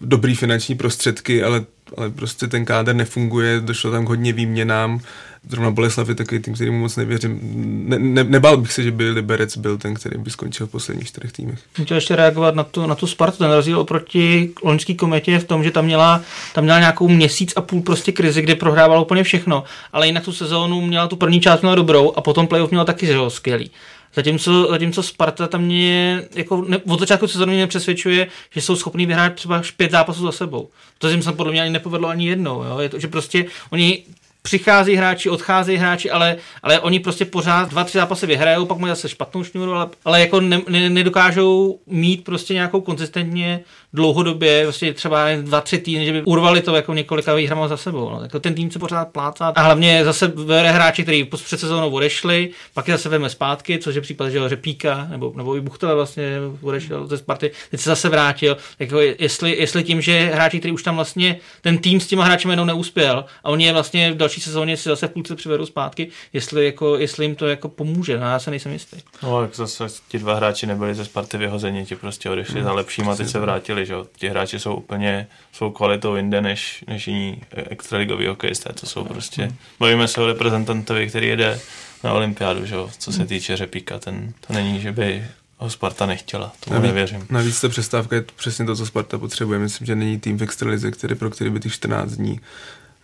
dobrý 0.01 0.35
finanční 0.35 0.75
prostředky, 0.75 1.43
ale 1.43 1.65
ale 1.97 2.11
prostě 2.11 2.47
ten 2.47 2.65
kádr 2.65 2.95
nefunguje, 2.95 3.61
došlo 3.61 3.91
tam 3.91 4.05
k 4.05 4.09
hodně 4.09 4.33
výměnám. 4.33 5.01
Zrovna 5.49 5.71
Boleslav 5.71 6.09
je 6.09 6.15
takový 6.15 6.41
tým, 6.41 6.55
kterýmu 6.55 6.79
moc 6.79 6.97
nevěřím. 6.97 7.41
Ne, 7.89 7.99
ne, 7.99 8.25
nebál 8.25 8.57
bych 8.57 8.73
se, 8.73 8.83
že 8.83 8.91
by 8.91 9.11
Liberec 9.11 9.57
byl 9.57 9.79
ten, 9.79 9.95
který 9.95 10.19
by 10.19 10.31
skončil 10.31 10.67
v 10.67 10.71
posledních 10.71 11.09
čtyřech 11.09 11.33
týmech. 11.33 11.59
Chtěl 11.83 11.97
ještě 11.97 12.17
reagovat 12.17 12.55
na 12.55 12.63
tu, 12.63 12.87
na 12.87 12.95
tu 12.95 13.07
Spartu. 13.07 13.39
Ten 13.39 13.53
rozdíl 13.53 13.81
oproti 13.81 14.51
loňský 14.63 14.95
kometě 14.95 15.33
je 15.33 15.39
v 15.39 15.45
tom, 15.45 15.65
že 15.65 15.71
tam 15.71 15.85
měla, 15.85 16.23
tam 16.55 16.65
měla 16.65 16.79
nějakou 16.79 17.09
měsíc 17.09 17.53
a 17.57 17.61
půl 17.61 17.83
prostě 17.83 18.13
krizi, 18.13 18.43
kdy 18.43 18.55
prohrávala 18.55 19.01
úplně 19.01 19.23
všechno, 19.23 19.65
ale 19.93 20.07
jinak 20.07 20.25
tu 20.25 20.33
sezónu 20.33 20.81
měla 20.81 21.09
tu 21.09 21.17
první 21.17 21.41
část 21.41 21.61
měla 21.61 21.75
dobrou 21.75 22.13
a 22.17 22.21
potom 22.21 22.47
playoff 22.47 22.71
měla 22.71 22.85
taky 22.85 23.07
že, 23.07 23.15
skvělý. 23.29 23.71
Zatímco, 24.15 24.67
zatímco 24.71 25.03
Sparta 25.03 25.47
tam 25.47 25.63
mě 25.63 26.23
jako 26.35 26.65
ne, 26.69 26.79
od 26.79 27.01
začátku 27.01 27.29
sezóny 27.29 27.55
mě 27.55 27.67
přesvědčuje, 27.67 28.27
že 28.51 28.61
jsou 28.61 28.77
schopní 28.77 29.07
vyhrát 29.07 29.35
třeba 29.35 29.63
pět 29.77 29.91
zápasů 29.91 30.23
za 30.23 30.33
sebou. 30.33 30.69
To 30.99 31.09
jim 31.09 31.23
se 31.23 31.33
podle 31.33 31.53
mě 31.53 31.63
ani 31.63 31.71
nepovedlo 31.71 32.09
ani 32.09 32.29
jednou. 32.29 32.63
Jo? 32.63 32.79
Je 32.79 32.89
to, 32.89 33.01
že 33.01 33.09
prostě 33.09 33.45
oni 33.71 34.03
přichází 34.47 34.95
hráči, 34.95 35.31
odcházejí 35.31 35.79
hráči, 35.79 36.11
ale, 36.11 36.37
ale 36.63 36.81
oni 36.81 37.01
prostě 37.01 37.25
pořád 37.25 37.69
dva, 37.69 37.85
tři 37.85 37.99
zápasy 37.99 38.27
vyhrajou, 38.27 38.67
pak 38.67 38.79
mají 38.79 38.91
zase 38.91 39.09
špatnou 39.09 39.45
šňůru, 39.45 39.73
ale, 39.73 39.89
ale 40.05 40.21
jako 40.21 40.41
ne, 40.41 40.61
ne, 40.69 40.91
nedokážou 40.91 41.79
mít 41.87 42.25
prostě 42.25 42.55
nějakou 42.55 42.81
konzistentně 42.81 43.61
dlouhodobě, 43.95 44.63
prostě 44.63 44.95
třeba 44.95 45.27
dva, 45.41 45.61
tři 45.61 45.79
týdny, 45.79 46.07
že 46.07 46.13
by 46.13 46.23
urvali 46.23 46.61
to 46.61 46.77
jako 46.77 46.95
několika 46.95 47.35
výhrama 47.35 47.69
za 47.69 47.77
sebou. 47.77 48.11
No. 48.11 48.23
Jako 48.23 48.41
ten 48.41 48.55
tým 48.55 48.71
se 48.71 48.79
pořád 48.79 49.09
plácá. 49.09 49.53
A 49.57 49.63
hlavně 49.63 50.05
zase 50.05 50.27
vere 50.27 50.71
hráči, 50.71 51.03
kteří 51.03 51.25
před 51.25 51.61
sezónou 51.61 51.91
odešli, 51.91 52.51
pak 52.75 52.89
je 52.89 52.95
zase 52.95 53.09
veme 53.09 53.31
zpátky, 53.31 53.79
což 53.79 53.95
je 53.95 54.01
případ, 54.01 54.29
že 54.29 54.49
Řepíka, 54.49 55.07
nebo, 55.11 55.33
nebo 55.37 55.57
i 55.57 55.61
Buchtele 55.61 55.95
vlastně 55.95 56.39
odešel 56.63 57.07
ze 57.07 57.19
Sparty, 57.19 57.51
teď 57.71 57.81
se 57.81 57.91
zase 57.91 58.09
vrátil. 58.09 58.57
Jako 58.79 59.01
jestli, 59.01 59.57
jestli 59.57 59.85
tím, 59.85 60.01
že 60.01 60.31
hráči, 60.35 60.59
který 60.59 60.75
už 60.75 60.83
tam 60.83 60.97
vlastně 60.97 61.37
ten 61.61 61.79
tým 61.79 62.01
s 62.01 62.07
těma 62.07 62.25
hráči 62.25 62.49
jenom 62.49 62.67
neuspěl 62.67 63.25
a 63.45 63.51
oni 63.51 63.65
je 63.65 63.73
vlastně 63.73 64.13
v 64.13 64.17
další 64.17 64.41
sezóně 64.41 64.77
si 64.77 64.89
zase 64.89 65.09
v 65.09 65.11
půlce 65.11 65.37
přivedou 65.37 65.67
zpátky, 65.67 66.09
jestli, 66.33 66.65
jako, 66.65 66.97
jestli 66.97 67.25
jim 67.25 67.35
to 67.35 67.47
jako 67.47 67.69
pomůže. 67.69 68.21
No, 68.21 68.27
já 68.27 68.39
se 68.39 68.51
nejsem 68.51 68.73
jistý. 68.73 68.97
No, 69.23 69.43
jak 69.43 69.55
zase 69.55 69.87
ti 70.09 70.19
dva 70.19 70.35
hráči 70.35 70.67
nebyli 70.67 70.95
ze 70.95 71.05
Sparty 71.05 71.39
vyhozeni, 71.39 71.87
ti 71.87 71.97
prostě 71.97 72.31
odešli 72.31 72.55
hmm. 72.55 72.65
za 72.65 72.73
lepším 72.73 73.09
a 73.09 73.17
teď 73.17 73.29
se 73.29 73.39
vrátili, 73.39 73.84
že 73.87 73.95
Ti 74.17 74.29
hráči 74.29 74.59
jsou 74.59 74.75
úplně, 74.75 75.27
jsou 75.53 75.71
kvalitou 75.71 76.17
jinde 76.17 76.41
než, 76.41 76.85
než 76.87 77.09
jiní 77.09 77.43
extraligoví 77.51 78.27
hokejisté, 78.27 78.73
to 78.73 78.87
jsou 78.87 79.05
prostě, 79.05 79.43
hmm. 79.43 79.57
bavíme 79.81 80.09
se 80.09 80.21
o 80.21 80.27
reprezentantovi, 80.27 81.09
který 81.09 81.29
jede 81.29 81.61
na 82.05 82.13
olympiádu, 82.13 82.67
že 82.67 82.77
co 82.99 83.13
se 83.13 83.19
hmm. 83.19 83.27
týče 83.27 83.57
Řepíka, 83.57 83.99
ten, 83.99 84.33
to 84.47 84.53
není, 84.53 84.81
že 84.81 84.93
by 84.93 85.25
ho 85.59 85.71
Sparta 85.71 86.07
nechtěla, 86.07 86.53
tomu 86.61 86.75
navíc, 86.75 86.87
nevěřím. 86.87 87.27
Navíc 87.31 87.61
ta 87.61 87.69
přestávka 87.69 88.17
je 88.17 88.25
přesně 88.37 88.65
to, 88.65 88.77
co 88.77 88.87
Sparta 88.87 89.19
potřebuje. 89.19 89.59
Myslím, 89.59 89.87
že 89.87 89.97
není 89.97 90.21
tým 90.21 90.39
v 90.39 90.43
extralize, 90.43 90.91
který, 90.91 91.15
pro 91.15 91.31
který 91.31 91.51
by 91.51 91.61
těch 91.61 91.73
14 91.73 92.13
dní 92.13 92.41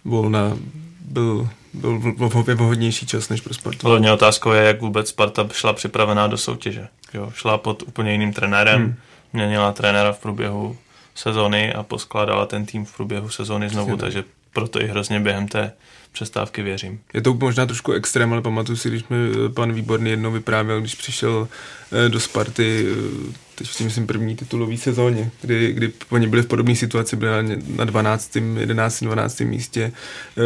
volna 0.05 0.57
byl, 1.01 1.49
byl 1.72 1.99
v 1.99 2.55
vhodnější 2.55 3.07
čas 3.07 3.28
než 3.28 3.41
pro 3.41 3.55
Spartu. 3.55 3.89
Hlavně 3.89 4.12
otázkou 4.12 4.51
je, 4.51 4.62
jak 4.62 4.81
vůbec 4.81 5.09
Sparta 5.09 5.49
šla 5.53 5.72
připravená 5.72 6.26
do 6.26 6.39
soutěže. 6.39 6.89
Jo, 7.14 7.33
šla 7.35 7.59
pod 7.59 7.83
úplně 7.83 8.12
jiným 8.12 8.33
trenérem, 8.33 8.81
hmm. 8.83 8.95
Měnila 9.33 9.72
trenéra 9.72 10.12
v 10.12 10.18
průběhu 10.18 10.76
sezony 11.14 11.72
a 11.72 11.83
poskládala 11.83 12.47
ten 12.47 12.66
tým 12.66 12.85
v 12.85 12.97
průběhu 12.97 13.28
sezony 13.28 13.68
znovu, 13.68 13.97
Přesně. 13.97 14.01
takže 14.01 14.24
proto 14.53 14.83
i 14.83 14.87
hrozně 14.87 15.20
během 15.20 15.49
té 15.49 15.72
přestávky 16.12 16.62
věřím. 16.62 17.01
Je 17.14 17.22
to 17.22 17.35
možná 17.35 17.66
trošku 17.66 17.93
extrém, 17.93 18.33
ale 18.33 18.43
pamatuju 18.43 18.76
si, 18.76 18.89
když 18.89 19.05
mi 19.09 19.16
eh, 19.16 19.49
pan 19.49 19.72
Výborný 19.72 20.11
jednou 20.11 20.31
vyprávěl, 20.33 20.81
když 20.81 20.95
přišel 20.95 21.49
eh, 21.93 22.09
do 22.09 22.20
Sparty, 22.20 22.87
eh, 22.93 23.33
teď 23.55 23.70
si 23.70 23.85
myslím 23.85 24.07
první 24.07 24.37
titulový 24.37 24.78
sezóně, 24.78 25.31
kdy, 25.43 25.72
kdy 25.72 25.93
oni 26.11 26.26
byli 26.26 26.43
v 26.43 26.47
podobné 26.47 26.76
situaci, 26.76 27.16
byli 27.16 27.59
na 27.76 27.85
12., 27.85 28.37
11., 28.37 29.05
12. 29.05 29.41
místě, 29.41 29.93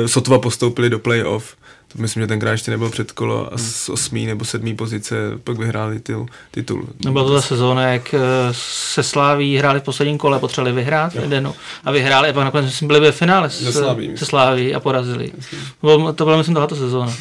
sotva 0.06 0.38
postoupili 0.38 0.90
do 0.90 0.98
playoff 0.98 1.56
to 1.96 2.02
myslím, 2.02 2.22
že 2.22 2.26
tenkrát 2.26 2.50
ještě 2.52 2.70
nebyl 2.70 2.90
předkolo 2.90 3.54
a 3.54 3.58
z 3.58 3.88
osmý 3.88 4.26
nebo 4.26 4.44
sedmý 4.44 4.76
pozice 4.76 5.14
pak 5.44 5.58
vyhráli 5.58 6.00
titul. 6.00 6.26
titul. 6.50 6.88
No 7.04 7.12
byla 7.12 7.24
to 7.24 7.34
ta 7.34 7.40
sezóna, 7.40 7.82
jak 7.82 8.14
eh, 8.14 8.18
se 8.52 9.02
Sláví 9.02 9.56
hráli 9.56 9.80
v 9.80 9.82
posledním 9.82 10.18
kole, 10.18 10.38
potřebovali 10.38 10.74
vyhrát 10.74 11.14
jednu 11.14 11.54
a 11.84 11.90
vyhráli 11.90 12.28
a 12.28 12.32
pak 12.32 12.44
nakonec 12.44 12.82
byli 12.82 13.00
ve 13.00 13.12
finále 13.12 13.50
se, 13.50 13.72
se 14.16 14.26
Sláví 14.26 14.74
a 14.74 14.80
porazili. 14.80 15.32
To 16.14 16.24
byla, 16.24 16.36
myslím, 16.36 16.54
tato 16.54 16.76
sezóna. 16.76 17.12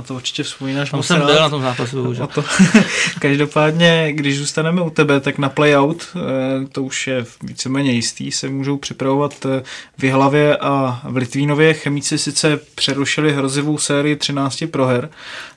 Na 0.00 0.04
to 0.06 0.14
určitě 0.14 0.42
vzpomínáš 0.42 0.90
Tam 0.90 1.02
jsem 1.02 1.26
byl 1.26 1.34
na 1.34 1.48
tom 1.48 1.62
zápasu, 1.62 2.02
bohužel. 2.02 2.26
To, 2.26 2.44
každopádně, 3.18 4.12
když 4.12 4.38
zůstaneme 4.38 4.82
u 4.82 4.90
tebe, 4.90 5.20
tak 5.20 5.38
na 5.38 5.48
playout, 5.48 6.08
eh, 6.16 6.66
to 6.72 6.82
už 6.82 7.06
je 7.06 7.24
víceméně 7.42 7.92
jistý, 7.92 8.32
se 8.32 8.48
můžou 8.48 8.76
připravovat 8.76 9.46
eh, 9.46 9.62
v 9.98 10.04
Jihlavě 10.04 10.56
a 10.56 11.00
v 11.04 11.16
Litvínově. 11.16 11.74
Chemíci 11.74 12.18
sice 12.18 12.60
přerušili 12.74 13.32
hrozivou 13.32 13.78
sérii 13.78 14.16
13 14.16 14.64
proher, 14.70 15.10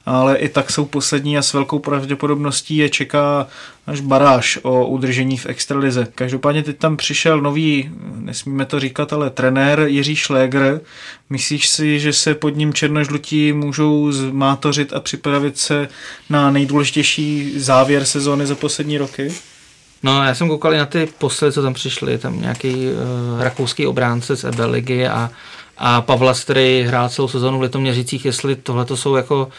ale 0.06 0.38
i 0.38 0.50
tak 0.50 0.72
jsou 0.72 0.86
poslední 0.86 1.38
a 1.38 1.42
s 1.42 1.54
velkou 1.54 1.80
pravděpodobností 1.80 2.78
je 2.78 2.90
čeká 2.90 3.48
až 3.88 4.00
baráž 4.00 4.60
o 4.62 4.88
udržení 4.88 5.38
v 5.38 5.46
extralize. 5.46 6.08
Každopádně 6.16 6.64
teď 6.64 6.78
tam 6.78 6.98
přišel 6.98 7.42
nový, 7.42 7.92
nesmíme 8.16 8.66
to 8.66 8.80
říkat, 8.80 9.14
ale 9.14 9.30
trenér 9.30 9.80
Jiří 9.80 10.16
Šléger. 10.16 10.82
Myslíš 11.30 11.70
si, 11.70 12.00
že 12.00 12.14
se 12.14 12.36
pod 12.36 12.50
ním 12.50 12.74
černožlutí 12.74 13.54
můžou 13.54 14.12
zmátořit 14.12 14.94
a 14.94 15.00
připravit 15.00 15.58
se 15.58 15.88
na 16.30 16.52
nejdůležitější 16.52 17.54
závěr 17.60 18.06
sezóny 18.06 18.46
za 18.46 18.56
poslední 18.56 18.98
roky? 18.98 19.34
No, 20.04 20.24
já 20.24 20.36
jsem 20.36 20.48
koukal 20.48 20.74
i 20.74 20.78
na 20.78 20.86
ty 20.86 21.10
poslední, 21.18 21.54
co 21.54 21.62
tam 21.62 21.74
přišli, 21.74 22.18
tam 22.18 22.42
nějaký 22.42 22.76
uh, 22.76 23.42
rakouský 23.42 23.88
obránce 23.88 24.36
z 24.36 24.44
EBL 24.44 24.70
ligy 24.70 25.08
a, 25.08 25.32
a 25.78 26.02
Pavla, 26.02 26.34
který 26.34 26.82
hrál 26.82 27.10
celou 27.10 27.28
sezónu 27.28 27.60
v 27.60 27.62
Litoměřicích, 27.62 28.26
jestli 28.26 28.56
tohle 28.56 28.86
to 28.86 28.98
jsou 28.98 29.16
jako 29.16 29.50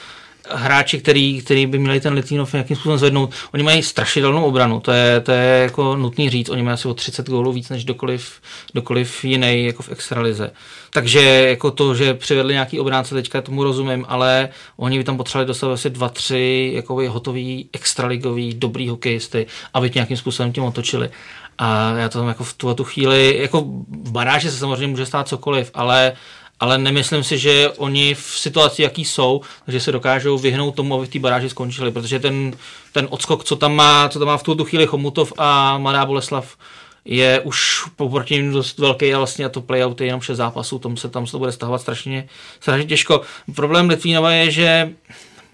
hráči, 0.51 0.99
který, 0.99 1.43
který 1.43 1.67
by 1.67 1.79
měli 1.79 2.01
ten 2.01 2.13
Litvinov 2.13 2.53
nějakým 2.53 2.77
způsobem 2.77 2.99
zvednout. 2.99 3.31
Oni 3.55 3.63
mají 3.63 3.83
strašidelnou 3.83 4.45
obranu, 4.45 4.81
to 4.81 4.93
je, 4.93 5.21
to 5.21 5.33
je 5.33 5.63
jako 5.63 5.97
nutný 5.97 6.31
říct. 6.31 6.49
Oni 6.49 6.63
mají 6.63 6.75
asi 6.75 6.89
o 6.89 6.95
30 6.95 7.29
gólů 7.29 7.53
víc 7.53 7.69
než 7.69 7.85
dokoliv, 7.85 8.41
dokoliv 8.75 9.25
jiný 9.25 9.67
jako 9.67 9.83
v 9.83 9.89
extralize. 9.89 10.51
Takže 10.91 11.21
jako 11.49 11.71
to, 11.71 11.95
že 11.95 12.15
přivedli 12.15 12.53
nějaký 12.53 12.81
obránce, 12.81 13.15
teďka 13.15 13.43
tomu 13.43 13.65
rozumím, 13.65 14.05
ale 14.09 14.49
oni 14.77 14.99
by 14.99 15.05
tam 15.05 15.17
potřebovali 15.17 15.47
dostat 15.47 15.73
asi 15.73 15.91
dva, 15.91 16.09
tři 16.09 16.73
jako 16.75 17.11
hotový 17.11 17.69
extraligový 17.73 18.55
dobrý 18.55 18.89
hokejisty, 18.89 19.47
aby 19.75 19.91
tě 19.91 19.99
nějakým 19.99 20.17
způsobem 20.17 20.53
tím 20.53 20.65
otočili. 20.65 21.11
A 21.59 21.97
já 21.97 22.09
to 22.09 22.19
tam 22.19 22.29
jako 22.29 22.45
v 22.45 22.55
tu, 22.55 22.75
tu 22.75 22.85
chvíli, 22.85 23.39
jako 23.41 23.61
v 23.89 24.11
baráži 24.11 24.51
se 24.51 24.57
samozřejmě 24.57 24.87
může 24.87 25.07
stát 25.07 25.29
cokoliv, 25.29 25.71
ale 25.75 26.13
ale 26.61 26.79
nemyslím 26.79 27.25
si, 27.25 27.39
že 27.39 27.69
oni 27.71 28.15
v 28.15 28.23
situaci, 28.23 28.83
jaký 28.83 29.05
jsou, 29.05 29.41
že 29.69 29.81
se 29.81 29.93
dokážou 29.93 30.39
vyhnout 30.39 30.75
tomu, 30.75 30.95
aby 30.95 31.07
v 31.07 31.09
té 31.09 31.19
baráži 31.19 31.51
skončili, 31.51 31.91
protože 31.91 32.21
ten, 32.21 32.53
ten 32.93 33.07
odskok, 33.11 33.45
co 33.45 33.57
tam 33.57 33.75
má, 33.75 34.09
co 34.09 34.19
tam 34.19 34.29
má 34.29 34.37
v 34.37 34.43
tuto 34.43 34.65
chvíli 34.65 34.87
Chomutov 34.87 35.33
a 35.39 35.79
Mladá 35.79 36.07
Boleslav, 36.07 36.57
je 37.05 37.41
už 37.41 37.85
poproti 37.97 38.35
ním 38.35 38.53
dost 38.53 38.79
velký 38.79 39.15
a 39.15 39.19
vlastně 39.19 39.45
a 39.45 39.49
to 39.49 39.61
playout 39.61 40.01
je 40.01 40.07
jenom 40.07 40.21
6 40.21 40.37
zápasů, 40.37 40.79
tomu 40.79 40.97
se 40.97 41.09
tam 41.09 41.27
se 41.27 41.33
to 41.33 41.39
bude 41.39 41.53
stahovat 41.53 41.81
strašně, 41.81 42.29
strašně 42.61 42.87
těžko. 42.87 43.21
Problém 43.55 43.89
Litvínova 43.89 44.31
je, 44.31 44.51
že 44.51 44.91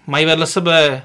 mají 0.07 0.25
vedle 0.25 0.45
sebe 0.45 1.03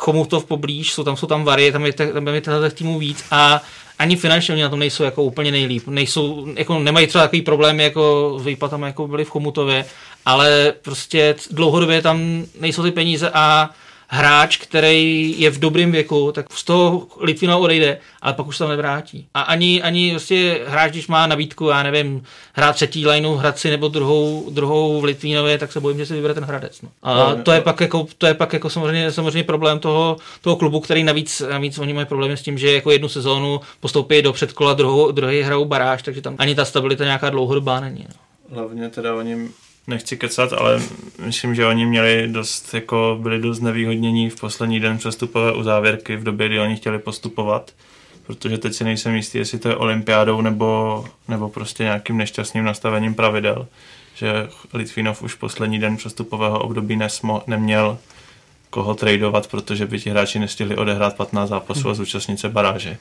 Chomutov 0.00 0.44
poblíž, 0.44 0.92
jsou 0.92 1.04
tam, 1.04 1.16
jsou 1.16 1.26
tam 1.26 1.44
Vary, 1.44 1.72
tam 1.72 1.86
je, 1.86 1.92
tam 1.92 2.28
je 2.28 2.40
těch 2.40 2.72
týmů 2.74 2.98
víc 2.98 3.24
a 3.30 3.62
ani 3.98 4.16
finančně 4.16 4.54
oni 4.54 4.62
na 4.62 4.68
tom 4.68 4.78
nejsou 4.78 5.02
jako 5.02 5.22
úplně 5.22 5.50
nejlíp. 5.50 5.88
Nejsou, 5.88 6.46
jako 6.56 6.78
nemají 6.78 7.06
třeba 7.06 7.24
takový 7.24 7.42
problémy 7.42 7.82
jako 7.82 8.36
s 8.38 8.44
výplatami, 8.44 8.86
jako 8.86 9.08
byly 9.08 9.24
v 9.24 9.30
Chomutově, 9.30 9.84
ale 10.26 10.72
prostě 10.82 11.34
dlouhodobě 11.50 12.02
tam 12.02 12.44
nejsou 12.60 12.82
ty 12.82 12.90
peníze 12.90 13.30
a 13.34 13.70
hráč, 14.12 14.56
který 14.56 15.34
je 15.40 15.50
v 15.50 15.58
dobrém 15.58 15.92
věku, 15.92 16.32
tak 16.32 16.46
z 16.52 16.64
toho 16.64 17.06
Litvina 17.20 17.56
odejde, 17.56 17.98
ale 18.22 18.34
pak 18.34 18.46
už 18.46 18.56
se 18.56 18.64
tam 18.64 18.70
nevrátí. 18.70 19.26
A 19.34 19.40
ani, 19.40 19.82
ani 19.82 20.10
vlastně 20.10 20.58
hráč, 20.66 20.90
když 20.90 21.08
má 21.08 21.26
nabídku, 21.26 21.68
já 21.68 21.82
nevím, 21.82 22.22
hrát 22.52 22.72
třetí 22.72 23.06
lineu 23.06 23.34
v 23.34 23.38
Hradci 23.38 23.70
nebo 23.70 23.88
druhou, 23.88 24.50
druhou 24.50 25.00
v 25.00 25.04
Litvínově, 25.04 25.58
tak 25.58 25.72
se 25.72 25.80
bojím, 25.80 25.98
že 25.98 26.06
si 26.06 26.14
vybere 26.14 26.34
ten 26.34 26.44
Hradec. 26.44 26.82
No. 26.82 26.88
A 27.02 27.34
to 27.34 27.52
je 27.52 27.60
pak 27.60 27.80
jako, 27.80 28.06
to 28.18 28.26
je 28.26 28.34
pak 28.34 28.52
jako 28.52 28.70
samozřejmě, 28.70 29.12
samozřejmě 29.12 29.44
problém 29.44 29.78
toho, 29.78 30.16
toho 30.40 30.56
klubu, 30.56 30.80
který 30.80 31.04
navíc, 31.04 31.42
navíc 31.50 31.78
oni 31.78 31.92
mají 31.92 32.06
problémy 32.06 32.36
s 32.36 32.42
tím, 32.42 32.58
že 32.58 32.72
jako 32.72 32.90
jednu 32.90 33.08
sezónu 33.08 33.60
postoupí 33.80 34.22
do 34.22 34.32
předkola, 34.32 34.74
druhou, 34.74 35.10
druhý 35.12 35.42
hrajou 35.42 35.64
baráž, 35.64 36.02
takže 36.02 36.20
tam 36.20 36.36
ani 36.38 36.54
ta 36.54 36.64
stabilita 36.64 37.04
nějaká 37.04 37.30
dlouhodobá 37.30 37.80
není. 37.80 38.06
No. 38.08 38.56
Hlavně 38.56 38.88
teda 38.88 39.14
oni 39.14 39.48
nechci 39.90 40.16
kecat, 40.16 40.52
ale 40.52 40.82
myslím, 41.18 41.54
že 41.54 41.66
oni 41.66 41.86
měli 41.86 42.28
dost, 42.28 42.74
jako 42.74 43.18
byli 43.20 43.40
dost 43.40 43.60
nevýhodnění 43.60 44.30
v 44.30 44.40
poslední 44.40 44.80
den 44.80 44.98
přestupové 44.98 45.52
uzávěrky 45.52 46.16
v 46.16 46.24
době, 46.24 46.48
kdy 46.48 46.60
oni 46.60 46.76
chtěli 46.76 46.98
postupovat, 46.98 47.72
protože 48.26 48.58
teď 48.58 48.74
si 48.74 48.84
nejsem 48.84 49.14
jistý, 49.14 49.38
jestli 49.38 49.58
to 49.58 49.68
je 49.68 49.76
olympiádou 49.76 50.40
nebo, 50.40 51.04
nebo 51.28 51.48
prostě 51.48 51.82
nějakým 51.82 52.16
nešťastným 52.16 52.64
nastavením 52.64 53.14
pravidel, 53.14 53.66
že 54.14 54.48
Litvinov 54.72 55.22
už 55.22 55.34
poslední 55.34 55.78
den 55.78 55.96
přestupového 55.96 56.58
období 56.58 56.96
nesmo, 56.96 57.42
neměl 57.46 57.98
koho 58.70 58.94
tradovat, 58.94 59.46
protože 59.46 59.86
by 59.86 60.00
ti 60.00 60.10
hráči 60.10 60.38
nestihli 60.38 60.76
odehrát 60.76 61.16
15 61.16 61.48
zápasů 61.48 61.90
a 61.90 61.94
zúčastnit 61.94 62.40
se 62.40 62.48
baráže. 62.48 62.96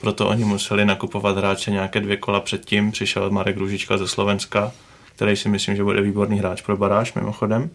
Proto 0.00 0.28
oni 0.28 0.44
museli 0.44 0.84
nakupovat 0.84 1.36
hráče 1.36 1.70
nějaké 1.70 2.00
dvě 2.00 2.16
kola 2.16 2.40
předtím. 2.40 2.92
Přišel 2.92 3.30
Marek 3.30 3.56
Ružička 3.56 3.98
ze 3.98 4.08
Slovenska, 4.08 4.72
který 5.16 5.36
si 5.36 5.48
myslím, 5.48 5.76
že 5.76 5.84
bude 5.84 6.02
výborný 6.02 6.38
hráč 6.38 6.62
pro 6.62 6.76
baráž 6.76 7.14
mimochodem. 7.14 7.70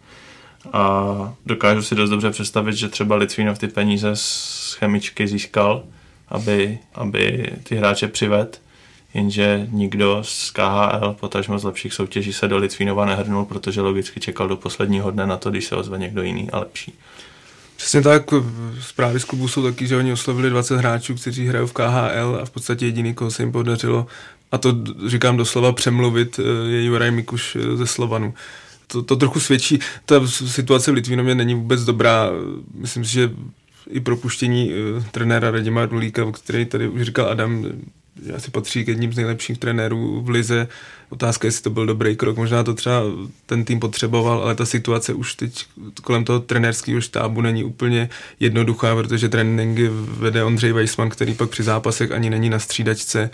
A 0.73 1.33
dokážu 1.45 1.81
si 1.81 1.95
dost 1.95 2.09
dobře 2.09 2.31
představit, 2.31 2.73
že 2.73 2.89
třeba 2.89 3.15
Litvinov 3.15 3.57
ty 3.57 3.67
peníze 3.67 4.11
z 4.13 4.75
chemičky 4.79 5.27
získal, 5.27 5.83
aby, 6.27 6.79
aby 6.95 7.49
ty 7.63 7.75
hráče 7.75 8.07
přived, 8.07 8.61
jenže 9.13 9.67
nikdo 9.71 10.19
z 10.23 10.51
KHL, 10.51 11.15
potažmo 11.19 11.59
z 11.59 11.63
lepších 11.63 11.93
soutěží 11.93 12.33
se 12.33 12.47
do 12.47 12.57
Litvínova 12.57 13.05
nehrnul, 13.05 13.45
protože 13.45 13.81
logicky 13.81 14.19
čekal 14.19 14.47
do 14.47 14.57
posledního 14.57 15.11
dne 15.11 15.27
na 15.27 15.37
to, 15.37 15.51
když 15.51 15.65
se 15.65 15.75
ozve 15.75 15.97
někdo 15.97 16.21
jiný 16.21 16.49
a 16.51 16.59
lepší. 16.59 16.93
Přesně 17.75 18.01
tak, 18.01 18.23
zprávy 18.81 19.19
z 19.19 19.23
klubu 19.23 19.47
jsou 19.47 19.63
taky, 19.63 19.87
že 19.87 19.97
oni 19.97 20.13
oslovili 20.13 20.49
20 20.49 20.77
hráčů, 20.77 21.15
kteří 21.15 21.47
hrají 21.47 21.67
v 21.67 21.73
KHL 21.73 22.39
a 22.41 22.45
v 22.45 22.49
podstatě 22.49 22.85
jediný, 22.85 23.13
koho 23.13 23.31
se 23.31 23.43
jim 23.43 23.51
podařilo, 23.51 24.07
a 24.51 24.57
to 24.57 24.75
říkám 25.07 25.37
doslova 25.37 25.71
přemluvit, 25.71 26.39
eh, 26.39 26.69
je 26.71 26.83
Juraj 26.83 27.11
Mikuš 27.11 27.55
eh, 27.55 27.77
ze 27.77 27.87
Slovanu. 27.87 28.33
To, 28.87 29.03
to 29.03 29.15
trochu 29.15 29.39
svědčí, 29.39 29.79
ta 30.05 30.27
situace 30.27 30.91
v 30.91 30.93
Litvínově 30.93 31.35
není 31.35 31.55
vůbec 31.55 31.85
dobrá. 31.85 32.29
Myslím 32.73 33.05
si, 33.05 33.11
že 33.11 33.31
i 33.89 33.99
propuštění 33.99 34.71
uh, 34.73 35.03
trenéra 35.11 35.51
Radima 35.51 35.85
Rulíka, 35.85 36.31
který 36.31 36.65
tady 36.65 36.87
už 36.87 37.01
říkal 37.01 37.29
Adam, 37.29 37.65
asi 38.35 38.51
patří 38.51 38.85
k 38.85 38.87
jedním 38.87 39.13
z 39.13 39.15
nejlepších 39.15 39.57
trenérů 39.57 40.21
v 40.21 40.29
Lize. 40.29 40.67
Otázka, 41.09 41.47
jestli 41.47 41.63
to 41.63 41.69
byl 41.69 41.85
dobrý 41.85 42.15
krok, 42.15 42.37
možná 42.37 42.63
to 42.63 42.73
třeba 42.73 43.01
ten 43.45 43.65
tým 43.65 43.79
potřeboval, 43.79 44.41
ale 44.43 44.55
ta 44.55 44.65
situace 44.65 45.13
už 45.13 45.35
teď 45.35 45.65
kolem 46.01 46.23
toho 46.23 46.39
trenérského 46.39 47.01
štábu 47.01 47.41
není 47.41 47.63
úplně 47.63 48.09
jednoduchá, 48.39 48.95
protože 48.95 49.29
tréninky 49.29 49.89
vede 49.91 50.43
Ondřej 50.43 50.73
Weissman, 50.73 51.09
který 51.09 51.33
pak 51.33 51.49
při 51.49 51.63
zápasech 51.63 52.11
ani 52.11 52.29
není 52.29 52.49
na 52.49 52.59
střídačce 52.59 53.29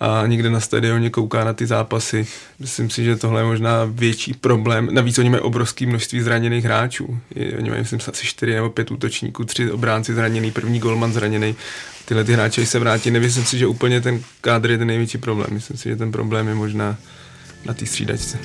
a 0.00 0.26
někde 0.26 0.50
na 0.50 0.60
stadioně 0.60 1.10
kouká 1.10 1.44
na 1.44 1.52
ty 1.52 1.66
zápasy. 1.66 2.26
Myslím 2.58 2.90
si, 2.90 3.04
že 3.04 3.16
tohle 3.16 3.40
je 3.40 3.44
možná 3.44 3.84
větší 3.84 4.34
problém. 4.34 4.88
Navíc 4.92 5.18
oni 5.18 5.30
mají 5.30 5.42
obrovské 5.42 5.86
množství 5.86 6.20
zraněných 6.20 6.64
hráčů. 6.64 7.18
Oni 7.58 7.70
mají, 7.70 7.82
myslím, 7.82 8.00
asi 8.08 8.26
4 8.26 8.54
nebo 8.54 8.70
5 8.70 8.90
útočníků, 8.90 9.44
tři 9.44 9.70
obránci 9.70 10.14
zraněný, 10.14 10.50
první 10.50 10.78
golman 10.78 11.12
zraněný. 11.12 11.54
Tyhle 12.10 12.24
ty 12.24 12.32
hráči 12.32 12.66
se 12.66 12.78
vrátí. 12.78 13.10
Nemyslím 13.10 13.44
si, 13.44 13.58
že 13.58 13.66
úplně 13.66 14.00
ten 14.00 14.22
kádr 14.40 14.70
je 14.70 14.78
ten 14.78 14.86
největší 14.86 15.18
problém. 15.18 15.48
Myslím 15.50 15.76
si, 15.76 15.88
že 15.88 15.96
ten 15.96 16.12
problém 16.12 16.48
je 16.48 16.54
možná 16.54 16.96
na 17.64 17.74
té 17.74 17.86
střídačce. 17.86 18.38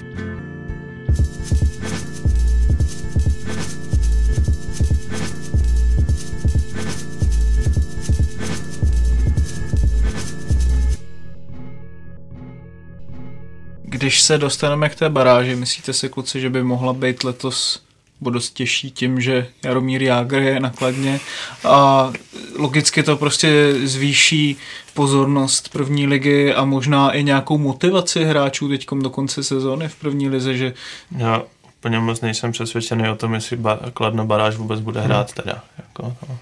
Když 13.84 14.22
se 14.22 14.38
dostaneme 14.38 14.89
k 14.89 14.95
té 14.95 15.09
baráži, 15.09 15.55
myslíte 15.55 15.93
si, 15.93 16.09
kluci, 16.09 16.41
že 16.41 16.49
by 16.49 16.63
mohla 16.63 16.93
být 16.93 17.24
letos 17.24 17.84
bo 18.26 18.30
dost 18.30 18.53
těžší 18.53 18.91
tím, 18.91 19.21
že 19.21 19.47
Jaromír 19.63 20.03
Jágr 20.03 20.41
je 20.41 20.59
nakladně 20.59 21.19
a 21.63 22.11
logicky 22.57 23.03
to 23.03 23.17
prostě 23.17 23.73
zvýší 23.84 24.57
pozornost 24.93 25.69
první 25.69 26.07
ligy 26.07 26.53
a 26.53 26.65
možná 26.65 27.11
i 27.11 27.23
nějakou 27.23 27.57
motivaci 27.57 28.26
hráčů 28.26 28.69
teď 28.69 28.88
do 29.01 29.09
konce 29.09 29.43
sezóny 29.43 29.88
v 29.88 29.95
první 29.95 30.30
lize, 30.30 30.57
že... 30.57 30.73
Já 31.17 31.43
úplně 31.80 31.99
moc 31.99 32.21
nejsem 32.21 32.51
přesvědčený 32.51 33.09
o 33.09 33.15
tom, 33.15 33.34
jestli 33.34 33.57
ba- 33.57 33.80
Kladno 33.93 34.26
baráž 34.26 34.55
vůbec 34.55 34.80
bude 34.80 35.01
hrát 35.01 35.34
teda. 35.34 35.63
Jako, 35.78 36.15
no. 36.30 36.38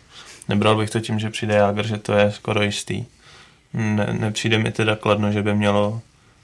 Nebral 0.50 0.78
bych 0.78 0.90
to 0.90 1.00
tím, 1.00 1.20
že 1.20 1.30
přijde 1.30 1.54
Jágr, 1.54 1.88
že 1.88 1.98
to 1.98 2.14
je 2.14 2.32
skoro 2.32 2.62
jistý. 2.64 3.06
Ne, 3.74 4.16
nepřijde 4.20 4.58
mi 4.58 4.72
teda 4.72 4.96
Kladno, 4.96 5.32
že 5.32 5.42
by 5.42 5.56
mělo 5.56 6.02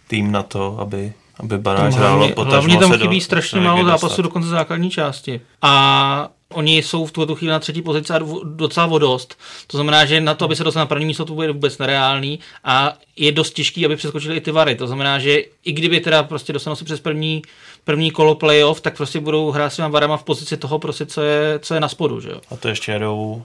tým 0.07 0.31
na 0.31 0.43
to, 0.43 0.79
aby, 0.79 1.13
aby 1.39 1.57
baráž 1.57 1.95
hrálo 1.95 2.31
Hlavně 2.37 2.77
tam 2.77 2.93
chybí 2.93 3.17
do, 3.17 3.23
strašně 3.23 3.59
málo 3.59 3.85
zápasů 3.85 4.21
do 4.21 4.29
konce 4.29 4.49
základní 4.49 4.89
části. 4.89 5.41
A 5.61 6.29
oni 6.53 6.77
jsou 6.77 7.05
v 7.05 7.11
tuto 7.11 7.35
chvíli 7.35 7.51
na 7.51 7.59
třetí 7.59 7.81
pozici 7.81 8.13
a 8.13 8.19
docela 8.43 8.85
vodost. 8.85 9.37
To 9.67 9.77
znamená, 9.77 10.05
že 10.05 10.21
na 10.21 10.33
to, 10.33 10.45
aby 10.45 10.55
se 10.55 10.63
dostal 10.63 10.81
na 10.81 10.85
první 10.85 11.05
místo, 11.05 11.25
to 11.25 11.33
bude 11.33 11.51
vůbec 11.51 11.77
nereálný 11.77 12.39
a 12.63 12.93
je 13.15 13.31
dost 13.31 13.51
těžký, 13.51 13.85
aby 13.85 13.95
přeskočili 13.95 14.35
i 14.35 14.41
ty 14.41 14.51
vary. 14.51 14.75
To 14.75 14.87
znamená, 14.87 15.19
že 15.19 15.37
i 15.63 15.71
kdyby 15.71 15.99
teda 15.99 16.23
prostě 16.23 16.53
dostanou 16.53 16.75
se 16.75 16.85
přes 16.85 16.99
první, 16.99 17.41
první 17.83 18.11
kolo 18.11 18.35
playoff, 18.35 18.81
tak 18.81 18.97
prostě 18.97 19.19
budou 19.19 19.51
hrát 19.51 19.69
s 19.69 19.75
těma 19.75 19.87
varama 19.87 20.17
v 20.17 20.23
pozici 20.23 20.57
toho, 20.57 20.79
prostě, 20.79 21.05
co, 21.05 21.21
je, 21.21 21.59
co 21.59 21.73
je 21.73 21.79
na 21.79 21.89
spodu. 21.89 22.21
Že 22.21 22.29
jo? 22.29 22.41
A 22.51 22.55
to 22.55 22.67
ještě 22.67 22.91
jedou 22.91 23.43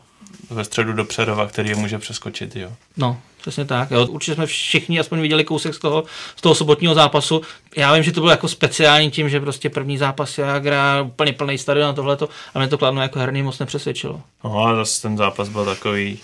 ve 0.51 0.65
středu 0.65 0.93
do 0.93 1.05
Přerova, 1.05 1.47
který 1.47 1.69
je 1.69 1.77
může 1.77 1.99
přeskočit, 1.99 2.57
jo. 2.57 2.73
No, 2.97 3.21
přesně 3.41 3.65
tak. 3.65 3.91
Jo. 3.91 4.07
Určitě 4.07 4.35
jsme 4.35 4.47
všichni 4.47 5.01
aspoň 5.01 5.21
viděli 5.21 5.45
kousek 5.45 5.75
z 5.75 5.79
toho, 5.79 6.05
z 6.37 6.41
toho 6.41 6.55
sobotního 6.55 6.95
zápasu. 6.95 7.43
Já 7.77 7.95
vím, 7.95 8.03
že 8.03 8.13
to 8.13 8.21
bylo 8.21 8.31
jako 8.31 8.49
speciální 8.49 9.11
tím, 9.11 9.29
že 9.29 9.41
prostě 9.41 9.71
první 9.71 9.99
zápas 9.99 10.39
hra 10.61 11.03
úplně 11.03 11.33
plný 11.33 11.59
stadion 11.59 11.89
a 11.89 11.93
tohleto, 11.93 12.29
a 12.55 12.59
mě 12.59 12.69
to 12.69 12.79
kladno 12.79 13.03
jako 13.03 13.19
herný 13.19 13.43
moc 13.43 13.59
nepřesvědčilo. 13.59 14.21
No 14.45 14.67
a 14.67 14.75
zase 14.75 15.03
ten 15.03 15.17
zápas 15.17 15.49
byl 15.49 15.65
takový, 15.65 16.19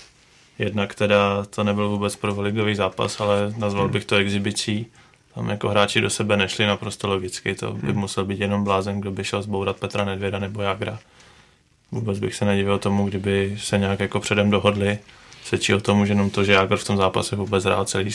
jednak 0.58 0.94
teda 0.94 1.44
to 1.50 1.64
nebyl 1.64 1.88
vůbec 1.88 2.16
pro 2.16 2.40
ligový 2.40 2.74
zápas, 2.74 3.20
ale 3.20 3.54
nazval 3.56 3.88
bych 3.88 4.04
to 4.04 4.16
exibicí. 4.16 4.86
Tam 5.34 5.48
jako 5.48 5.68
hráči 5.68 6.00
do 6.00 6.10
sebe 6.10 6.36
nešli 6.36 6.66
naprosto 6.66 7.08
logicky, 7.08 7.54
to 7.54 7.72
by 7.72 7.92
hmm. 7.92 8.00
musel 8.00 8.24
být 8.24 8.40
jenom 8.40 8.64
blázen, 8.64 9.00
kdo 9.00 9.10
by 9.10 9.24
šel 9.24 9.42
zbourat 9.42 9.76
Petra 9.76 10.04
Nedvěda 10.04 10.38
nebo 10.38 10.62
Jagra. 10.62 10.98
Vůbec 11.92 12.18
bych 12.18 12.34
se 12.34 12.44
nedivil 12.44 12.78
tomu, 12.78 13.08
kdyby 13.08 13.56
se 13.58 13.78
nějak 13.78 14.00
jako 14.00 14.20
předem 14.20 14.50
dohodli. 14.50 14.98
Sečí 15.44 15.74
o 15.74 15.80
tom, 15.80 16.06
že 16.06 16.12
jenom 16.12 16.30
to, 16.30 16.44
že 16.44 16.52
Jágr 16.52 16.76
v 16.76 16.84
tom 16.84 16.96
zápase 16.96 17.36
vůbec 17.36 17.64
hrál 17.64 17.84
celý, 17.84 18.10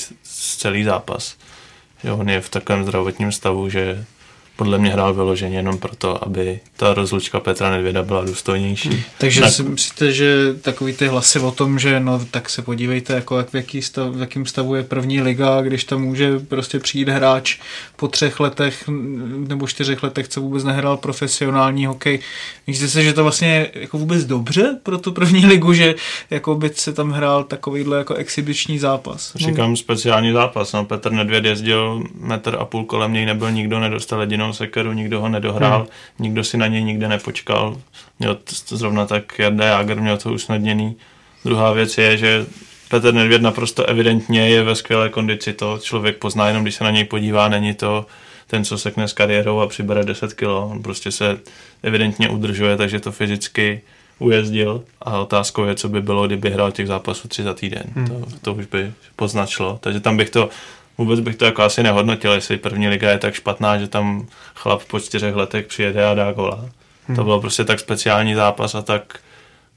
celý 0.58 0.84
zápas. 0.84 1.38
Že 2.04 2.12
on 2.12 2.30
je 2.30 2.42
v 2.42 2.50
takovém 2.50 2.84
zdravotním 2.84 3.32
stavu, 3.32 3.70
že 3.70 4.06
podle 4.56 4.78
mě 4.78 4.90
hrál 4.90 5.14
vyloženě 5.14 5.58
jenom 5.58 5.78
proto, 5.78 6.24
aby 6.28 6.60
ta 6.78 6.94
rozlučka 6.94 7.40
Petra 7.40 7.70
Nedvěda 7.70 8.04
byla 8.04 8.26
důstojnější. 8.26 8.90
Hmm. 8.90 9.00
Takže 9.18 9.42
Na... 9.42 9.50
si 9.50 9.64
myslíte, 9.64 10.12
že 10.12 10.54
takový 10.62 10.94
ty 10.94 11.08
hlasy 11.08 11.40
o 11.40 11.52
tom, 11.52 11.80
že 11.80 12.00
no 12.00 12.26
tak 12.32 12.50
se 12.50 12.62
podívejte, 12.62 13.14
jako 13.14 13.38
jak 13.38 13.50
v, 13.50 13.56
jaký 13.56 13.82
stav, 13.82 14.16
v 14.16 14.20
jakým 14.20 14.46
stavu 14.46 14.76
je 14.76 14.84
první 14.84 15.22
liga, 15.22 15.62
když 15.62 15.84
tam 15.84 16.02
může 16.02 16.40
prostě 16.40 16.80
přijít 16.80 17.10
hráč 17.10 17.58
po 17.96 18.08
třech 18.08 18.40
letech 18.40 18.84
nebo 19.48 19.68
čtyřech 19.68 20.04
letech, 20.04 20.28
co 20.28 20.42
vůbec 20.42 20.64
nehrál 20.64 20.98
profesionální 20.98 21.86
hokej. 21.86 22.20
Myslíte 22.68 22.90
si, 22.90 23.04
že 23.04 23.14
to 23.14 23.24
vlastně 23.24 23.72
jako 23.74 23.98
vůbec 23.98 24.26
dobře 24.26 24.80
pro 24.84 24.98
tu 24.98 25.12
první 25.12 25.46
ligu, 25.46 25.74
že 25.74 25.96
jako 26.30 26.56
by 26.56 26.70
se 26.70 26.94
tam 26.94 27.12
hrál 27.12 27.44
takovýhle 27.44 27.98
jako 27.98 28.14
exibiční 28.14 28.80
zápas? 28.80 29.32
Říkám 29.36 29.76
speciální 29.76 30.34
zápas, 30.34 30.74
no 30.74 30.86
Petr 30.86 31.12
Nedvěd 31.12 31.46
jezdil 31.46 32.04
metr 32.20 32.58
a 32.60 32.66
půl 32.66 32.84
kolem 32.84 33.14
něj, 33.14 33.26
nebyl 33.26 33.52
nikdo, 33.52 33.80
nedostal 33.80 34.22
jedinou 34.22 34.45
jinou 34.46 34.54
sekeru, 34.54 34.94
nikdo 34.94 35.22
ho 35.22 35.30
nedohrál, 35.30 35.80
hmm. 35.80 35.88
nikdo 36.20 36.44
si 36.44 36.58
na 36.58 36.68
něj 36.68 36.84
nikde 36.84 37.08
nepočkal. 37.08 37.82
Měl 38.20 38.36
to 38.70 38.78
zrovna 38.78 39.06
tak 39.06 39.40
Jarda 39.40 39.66
Jager 39.66 40.02
měl 40.02 40.18
to 40.18 40.34
usnadněný. 40.34 40.96
Druhá 41.46 41.72
věc 41.72 41.98
je, 41.98 42.18
že 42.18 42.46
Petr 42.90 43.14
Nedvěd 43.14 43.42
naprosto 43.42 43.86
evidentně 43.86 44.50
je 44.50 44.64
ve 44.64 44.76
skvělé 44.76 45.10
kondici, 45.10 45.54
to 45.54 45.80
člověk 45.82 46.18
pozná 46.18 46.48
jenom, 46.48 46.64
když 46.64 46.76
se 46.76 46.84
na 46.84 46.92
něj 46.92 47.04
podívá, 47.04 47.48
není 47.48 47.74
to 47.74 48.06
ten, 48.48 48.66
co 48.66 48.78
sekne 48.78 49.08
s 49.08 49.14
kariérou 49.14 49.60
a 49.60 49.68
přibere 49.68 50.04
10 50.04 50.34
kg. 50.34 50.44
On 50.44 50.84
prostě 50.84 51.12
se 51.12 51.40
evidentně 51.84 52.30
udržuje, 52.30 52.78
takže 52.78 53.00
to 53.00 53.12
fyzicky 53.12 53.82
ujezdil 54.20 54.84
a 55.02 55.20
otázkou 55.20 55.64
je, 55.64 55.76
co 55.76 55.90
by 55.90 56.02
bylo, 56.02 56.28
kdyby 56.28 56.50
hrál 56.50 56.72
těch 56.72 56.88
zápasů 56.88 57.28
tři 57.28 57.44
za 57.44 57.54
týden. 57.54 57.84
Hmm. 57.96 58.08
To, 58.08 58.26
to 58.42 58.54
už 58.54 58.66
by 58.66 58.92
poznačilo. 59.16 59.80
Takže 59.82 60.00
tam 60.00 60.18
bych 60.18 60.30
to 60.30 60.50
vůbec 60.98 61.20
bych 61.20 61.36
to 61.36 61.46
jako 61.46 61.64
asi 61.64 61.84
nehodnotil, 61.84 62.32
jestli 62.32 62.58
první 62.58 62.88
liga 62.88 63.12
je 63.12 63.18
tak 63.18 63.34
špatná, 63.34 63.78
že 63.78 63.88
tam 63.88 64.28
chlap 64.56 64.84
po 64.84 65.00
čtyřech 65.00 65.36
letech 65.36 65.68
přijede 65.68 66.06
a 66.06 66.14
dá 66.14 66.32
gola. 66.32 66.70
Hmm. 67.08 67.16
To 67.16 67.24
byl 67.24 67.40
prostě 67.40 67.64
tak 67.64 67.80
speciální 67.80 68.36
zápas 68.36 68.76
a 68.76 68.82
tak 68.82 69.20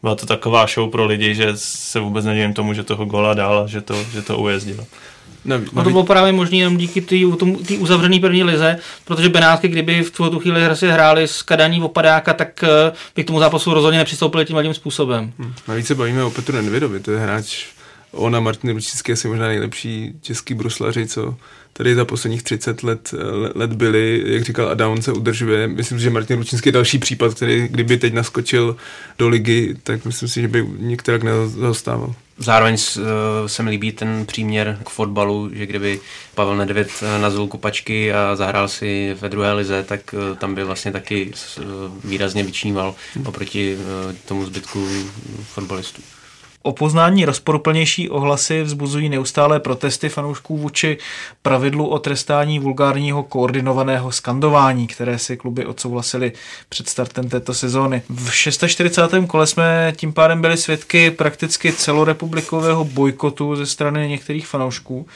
byla 0.03 0.15
to 0.15 0.27
taková 0.27 0.67
show 0.67 0.91
pro 0.91 1.07
lidi, 1.07 1.35
že 1.35 1.53
se 1.55 2.01
vůbec 2.01 2.25
nedivím 2.25 2.55
tomu, 2.55 2.75
že 2.75 2.83
toho 2.83 3.05
gola 3.05 3.35
dal 3.35 3.59
a 3.59 3.67
že 3.67 3.81
to, 3.81 4.05
že 4.13 4.23
to 4.23 4.39
ujezdilo. 4.39 4.87
Naví, 5.45 5.67
No 5.73 5.85
to 5.85 5.91
bylo 5.91 6.05
právě 6.05 6.33
možné 6.33 6.57
jenom 6.57 6.77
díky 6.77 7.01
té 7.01 7.17
uzavřené 7.79 8.21
první 8.21 8.45
lize, 8.45 8.79
protože 9.05 9.29
Benátky, 9.29 9.69
kdyby 9.69 10.03
v 10.03 10.11
tu 10.11 10.39
chvíli 10.39 10.77
si 10.77 10.89
hráli 10.89 11.29
s 11.29 11.43
Kadaní 11.43 11.83
opadáka, 11.83 12.35
tak 12.35 12.65
eh, 12.65 12.93
by 13.17 13.25
k 13.25 13.27
tomu 13.27 13.41
zápasu 13.41 13.75
rozhodně 13.75 13.99
nepřistoupili 13.99 14.45
tím 14.45 14.63
tím 14.63 14.75
způsobem. 14.75 15.33
Navíc 15.69 15.87
se 15.87 15.95
bavíme 15.95 16.25
o 16.25 16.31
Petru 16.31 16.57
Nedvědovi, 16.57 17.01
to 17.01 17.11
je 17.11 17.19
hráč 17.19 17.67
on 18.13 18.37
a 18.37 18.41
Martin 18.41 18.71
Ručický 18.71 19.13
asi 19.13 19.29
možná 19.29 19.49
nejlepší 19.49 20.13
český 20.23 20.55
bruslaři, 20.55 21.07
co 21.07 21.35
tady 21.73 21.95
za 21.95 22.05
posledních 22.05 22.43
30 22.43 22.83
let, 22.83 23.15
let 23.55 23.73
byli, 23.73 24.23
jak 24.27 24.43
říkal 24.43 24.69
Adam, 24.69 25.03
se 25.03 25.13
udržuje. 25.13 25.69
Myslím 25.69 25.99
si, 25.99 26.05
že 26.05 26.11
Martin 26.11 26.39
Ručinský 26.39 26.69
je 26.69 26.73
další 26.73 26.99
případ, 26.99 27.35
který 27.35 27.69
kdyby 27.69 27.97
teď 27.97 28.13
naskočil 28.13 28.77
do 29.19 29.29
ligy, 29.29 29.77
tak 29.83 30.05
myslím 30.05 30.29
si, 30.29 30.41
že 30.41 30.49
by 30.49 30.67
některak 30.79 31.23
nezastával. 31.23 32.15
Zároveň 32.39 32.75
uh, 32.75 33.03
se 33.47 33.63
mi 33.63 33.71
líbí 33.71 33.93
ten 33.93 34.27
příměr 34.27 34.79
k 34.85 34.89
fotbalu, 34.89 35.51
že 35.53 35.67
kdyby 35.67 36.01
Pavel 36.35 36.57
Nedvěd 36.57 36.91
nazul 37.21 37.49
kopačky 37.49 38.13
a 38.13 38.37
zahrál 38.37 38.69
si 38.69 39.17
ve 39.21 39.29
druhé 39.29 39.53
lize, 39.53 39.83
tak 39.83 40.01
uh, 40.15 40.37
tam 40.37 40.55
by 40.55 40.65
vlastně 40.65 40.93
taky 40.93 41.33
výrazně 42.05 42.43
vyčníval 42.43 42.95
oproti 43.25 43.77
uh, 43.77 44.15
tomu 44.27 44.47
zbytku 44.47 44.89
fotbalistů. 45.43 46.03
O 46.63 46.73
poznání 46.73 47.25
rozporuplnější 47.25 48.11
ohlasy 48.11 48.63
vzbuzují 48.63 49.09
neustálé 49.09 49.61
protesty 49.61 50.09
fanoušků 50.09 50.57
vůči 50.57 50.99
pravidlu 51.43 51.87
o 51.87 51.99
trestání 51.99 52.59
vulgárního 52.59 53.23
koordinovaného 53.23 54.13
skandování, 54.13 54.87
které 54.87 55.19
si 55.19 55.37
kluby 55.37 55.67
odsouhlasili 55.67 56.33
před 56.69 56.89
startem 56.89 57.29
této 57.29 57.55
sezóny. 57.55 58.03
V 58.09 58.31
46. 58.31 59.15
kole 59.27 59.47
jsme 59.47 59.93
tím 59.97 60.13
pádem 60.13 60.41
byli 60.41 60.57
svědky 60.57 61.11
prakticky 61.11 61.73
celorepublikového 61.73 62.85
bojkotu 62.85 63.57
ze 63.57 63.67
strany 63.67 64.09
některých 64.09 64.47
fanoušků, 64.47 65.07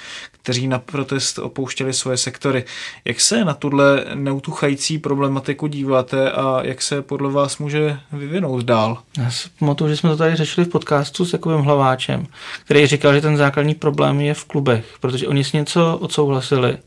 kteří 0.43 0.69
na 0.69 0.79
protest 0.79 1.39
opouštěli 1.39 1.93
svoje 1.93 2.17
sektory. 2.17 2.65
Jak 3.05 3.21
se 3.21 3.45
na 3.45 3.55
tuhle 3.55 4.05
neutuchající 4.15 4.99
problematiku 4.99 5.67
díváte 5.67 6.31
a 6.33 6.61
jak 6.63 6.83
se 6.83 7.03
podle 7.03 7.31
vás 7.31 7.59
může 7.59 7.99
vyvinout 8.13 8.65
dál? 8.65 8.99
Já 9.19 9.31
si 9.31 9.49
pamatuju, 9.59 9.91
že 9.91 9.97
jsme 9.97 10.11
to 10.11 10.17
tady 10.17 10.37
řešili 10.37 10.65
v 10.65 10.71
podcastu 10.71 11.25
s 11.25 11.33
Jakubem 11.33 11.61
Hlaváčem, 11.61 12.27
který 12.65 12.87
říkal, 12.87 13.15
že 13.15 13.21
ten 13.21 13.37
základní 13.37 13.75
problém 13.75 14.21
je 14.21 14.35
v 14.35 14.45
klubech, 14.45 14.85
protože 15.01 15.29
oni 15.29 15.45
si 15.45 15.57
něco 15.57 15.99
odsouhlasili 16.01 16.79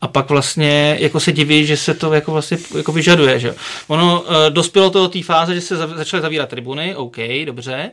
a 0.00 0.08
pak 0.08 0.28
vlastně 0.28 0.96
jako 1.00 1.20
se 1.20 1.32
diví, 1.32 1.66
že 1.66 1.76
se 1.76 1.94
to 1.94 2.12
jako 2.12 2.32
vlastně 2.32 2.58
jako 2.76 2.92
vyžaduje. 2.92 3.38
Že? 3.38 3.54
Ono 3.88 4.20
uh, 4.20 4.28
dospělo 4.50 4.90
to 4.90 4.98
do 4.98 5.08
té 5.08 5.22
fáze, 5.22 5.54
že 5.54 5.60
se 5.60 5.76
začaly 5.76 6.22
zavírat 6.22 6.48
tribuny, 6.48 6.96
OK, 6.96 7.16
dobře, 7.46 7.90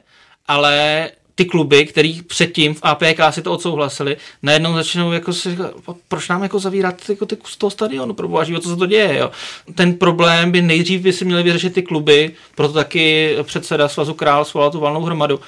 ale 0.47 1.09
ty 1.39 1.45
kluby, 1.45 1.85
který 1.85 2.21
předtím 2.21 2.73
v 2.73 2.79
APK 2.81 3.19
si 3.29 3.41
to 3.41 3.53
odsouhlasili, 3.53 4.17
najednou 4.43 4.73
začnou 4.73 5.11
jako 5.11 5.33
si 5.33 5.51
říkat, 5.51 5.71
proč 6.07 6.29
nám 6.29 6.43
jako 6.43 6.59
zavírat 6.59 7.09
jako 7.09 7.25
ty, 7.25 7.37
z 7.45 7.57
toho 7.57 7.69
stadionu, 7.69 8.13
pro 8.13 8.27
boha 8.27 8.45
co 8.45 8.69
se 8.69 8.75
to 8.75 8.85
děje, 8.85 9.17
jo. 9.17 9.31
Ten 9.75 9.93
problém 9.93 10.51
by 10.51 10.61
nejdřív 10.61 11.01
by 11.01 11.13
si 11.13 11.25
měli 11.25 11.43
vyřešit 11.43 11.73
ty 11.73 11.81
kluby, 11.81 12.31
proto 12.55 12.73
taky 12.73 13.35
předseda 13.43 13.87
Svazu 13.87 14.13
Král 14.13 14.45
svolal 14.45 14.71
tu 14.71 14.79
valnou 14.79 15.01
hromadu, 15.01 15.39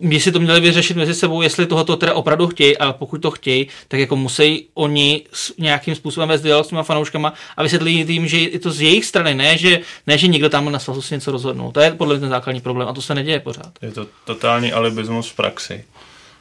by 0.00 0.20
si 0.20 0.32
to 0.32 0.40
měli 0.40 0.60
vyřešit 0.60 0.96
mezi 0.96 1.14
sebou, 1.14 1.42
jestli 1.42 1.66
tohoto 1.66 1.96
teda 1.96 2.14
opravdu 2.14 2.46
chtějí, 2.46 2.78
a 2.78 2.92
pokud 2.92 3.22
to 3.22 3.30
chtějí, 3.30 3.68
tak 3.88 4.00
jako 4.00 4.16
musí 4.16 4.68
oni 4.74 5.24
nějakým 5.58 5.94
způsobem 5.94 6.28
vést 6.28 6.42
dialog 6.42 6.66
s 6.66 6.68
těma 6.68 6.82
fanouškama 6.82 7.34
a 7.56 7.62
vysvětlit 7.62 8.10
jim, 8.10 8.26
že 8.26 8.38
je 8.38 8.58
to 8.58 8.70
z 8.70 8.80
jejich 8.80 9.04
strany, 9.04 9.34
ne 9.34 9.58
že, 9.58 9.80
ne, 10.06 10.18
že 10.18 10.26
někdo 10.26 10.48
tam 10.48 10.72
na 10.72 10.78
svazu 10.78 11.02
si 11.02 11.14
něco 11.14 11.32
rozhodnul. 11.32 11.72
To 11.72 11.80
je 11.80 11.90
podle 11.90 12.14
mě 12.14 12.20
ten 12.20 12.28
základní 12.28 12.60
problém 12.60 12.88
a 12.88 12.92
to 12.92 13.02
se 13.02 13.14
neděje 13.14 13.40
pořád. 13.40 13.72
Je 13.82 13.90
to 13.92 14.06
totální 14.24 14.72
alibismus 14.72 15.30
v 15.30 15.36
praxi. 15.36 15.84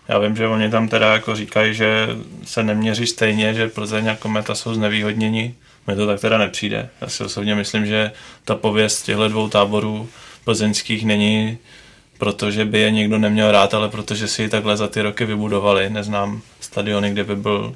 Já 0.07 0.19
vím, 0.19 0.35
že 0.35 0.47
oni 0.47 0.69
tam 0.69 0.87
teda 0.87 1.13
jako 1.13 1.35
říkají, 1.35 1.73
že 1.73 2.07
se 2.43 2.63
neměří 2.63 3.07
stejně, 3.07 3.53
že 3.53 3.67
Plzeň 3.67 4.09
a 4.09 4.15
Kometa 4.15 4.55
jsou 4.55 4.73
znevýhodněni. 4.73 5.55
Mně 5.87 5.95
to 5.95 6.07
tak 6.07 6.21
teda 6.21 6.37
nepřijde. 6.37 6.89
Já 7.01 7.09
si 7.09 7.23
osobně 7.23 7.55
myslím, 7.55 7.85
že 7.85 8.11
ta 8.45 8.55
pověst 8.55 9.03
těchto 9.03 9.27
dvou 9.27 9.49
táborů 9.49 10.09
plzeňských 10.43 11.05
není 11.05 11.57
protože 12.17 12.65
by 12.65 12.79
je 12.79 12.91
někdo 12.91 13.17
neměl 13.17 13.51
rád, 13.51 13.73
ale 13.73 13.89
protože 13.89 14.27
si 14.27 14.41
ji 14.41 14.49
takhle 14.49 14.77
za 14.77 14.87
ty 14.87 15.01
roky 15.01 15.25
vybudovali. 15.25 15.89
Neznám 15.89 16.41
stadiony, 16.59 17.11
kde 17.11 17.23
by 17.23 17.35
byl 17.35 17.75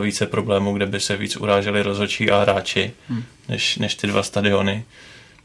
více 0.00 0.26
problémů, 0.26 0.72
kde 0.72 0.86
by 0.86 1.00
se 1.00 1.16
víc 1.16 1.36
uráželi 1.36 1.82
rozhodčí 1.82 2.30
a 2.30 2.40
hráči, 2.40 2.92
hmm. 3.08 3.24
než, 3.48 3.76
než 3.76 3.94
ty 3.94 4.06
dva 4.06 4.22
stadiony. 4.22 4.84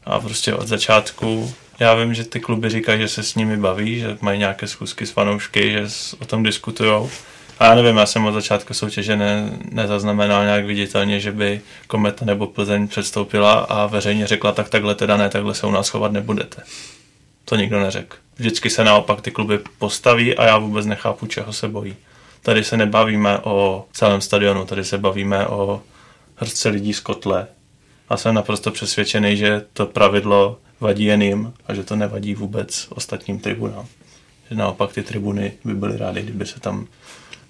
A 0.04 0.20
prostě 0.20 0.54
od 0.54 0.68
začátku, 0.68 1.54
já 1.80 1.94
vím, 1.94 2.14
že 2.14 2.24
ty 2.24 2.40
kluby 2.40 2.70
říkají, 2.70 3.00
že 3.00 3.08
se 3.08 3.22
s 3.22 3.34
nimi 3.34 3.56
baví, 3.56 3.98
že 4.00 4.18
mají 4.20 4.38
nějaké 4.38 4.66
zkusky 4.66 5.06
s 5.06 5.10
fanoušky, 5.10 5.72
že 5.72 5.86
o 6.18 6.24
tom 6.24 6.42
diskutují. 6.42 7.10
A 7.58 7.64
já 7.64 7.74
nevím, 7.74 7.96
já 7.96 8.06
jsem 8.06 8.24
od 8.24 8.32
začátku 8.32 8.74
soutěže 8.74 9.16
ne, 9.16 9.58
nezaznamenal 9.70 10.44
nějak 10.44 10.64
viditelně, 10.64 11.20
že 11.20 11.32
by 11.32 11.60
Kometa 11.86 12.24
nebo 12.24 12.46
Plzeň 12.46 12.88
předstoupila 12.88 13.52
a 13.52 13.86
veřejně 13.86 14.26
řekla, 14.26 14.52
tak 14.52 14.68
takhle 14.68 14.94
teda 14.94 15.16
ne, 15.16 15.28
takhle 15.28 15.54
se 15.54 15.66
u 15.66 15.70
nás 15.70 15.88
chovat 15.88 16.12
nebudete. 16.12 16.62
To 17.44 17.56
nikdo 17.56 17.80
neřekl. 17.80 18.16
Vždycky 18.36 18.70
se 18.70 18.84
naopak 18.84 19.20
ty 19.20 19.30
kluby 19.30 19.58
postaví 19.78 20.36
a 20.36 20.44
já 20.44 20.58
vůbec 20.58 20.86
nechápu, 20.86 21.26
čeho 21.26 21.52
se 21.52 21.68
bojí. 21.68 21.96
Tady 22.42 22.64
se 22.64 22.76
nebavíme 22.76 23.38
o 23.38 23.86
celém 23.92 24.20
stadionu, 24.20 24.64
tady 24.64 24.84
se 24.84 24.98
bavíme 24.98 25.46
o 25.46 25.82
hrstce 26.36 26.68
lidí 26.68 26.92
z 26.92 27.00
kotle. 27.00 27.46
A 28.08 28.16
jsem 28.16 28.34
naprosto 28.34 28.70
přesvědčený, 28.70 29.36
že 29.36 29.64
to 29.72 29.86
pravidlo 29.86 30.58
vadí 30.80 31.04
jen 31.04 31.22
jim 31.22 31.52
a 31.66 31.74
že 31.74 31.84
to 31.84 31.96
nevadí 31.96 32.34
vůbec 32.34 32.88
ostatním 32.90 33.38
tribunám. 33.38 33.86
Že 34.50 34.56
naopak 34.56 34.92
ty 34.92 35.02
tribuny 35.02 35.52
by 35.64 35.74
byly 35.74 35.98
rády, 35.98 36.22
kdyby 36.22 36.46
se 36.46 36.60
tam 36.60 36.86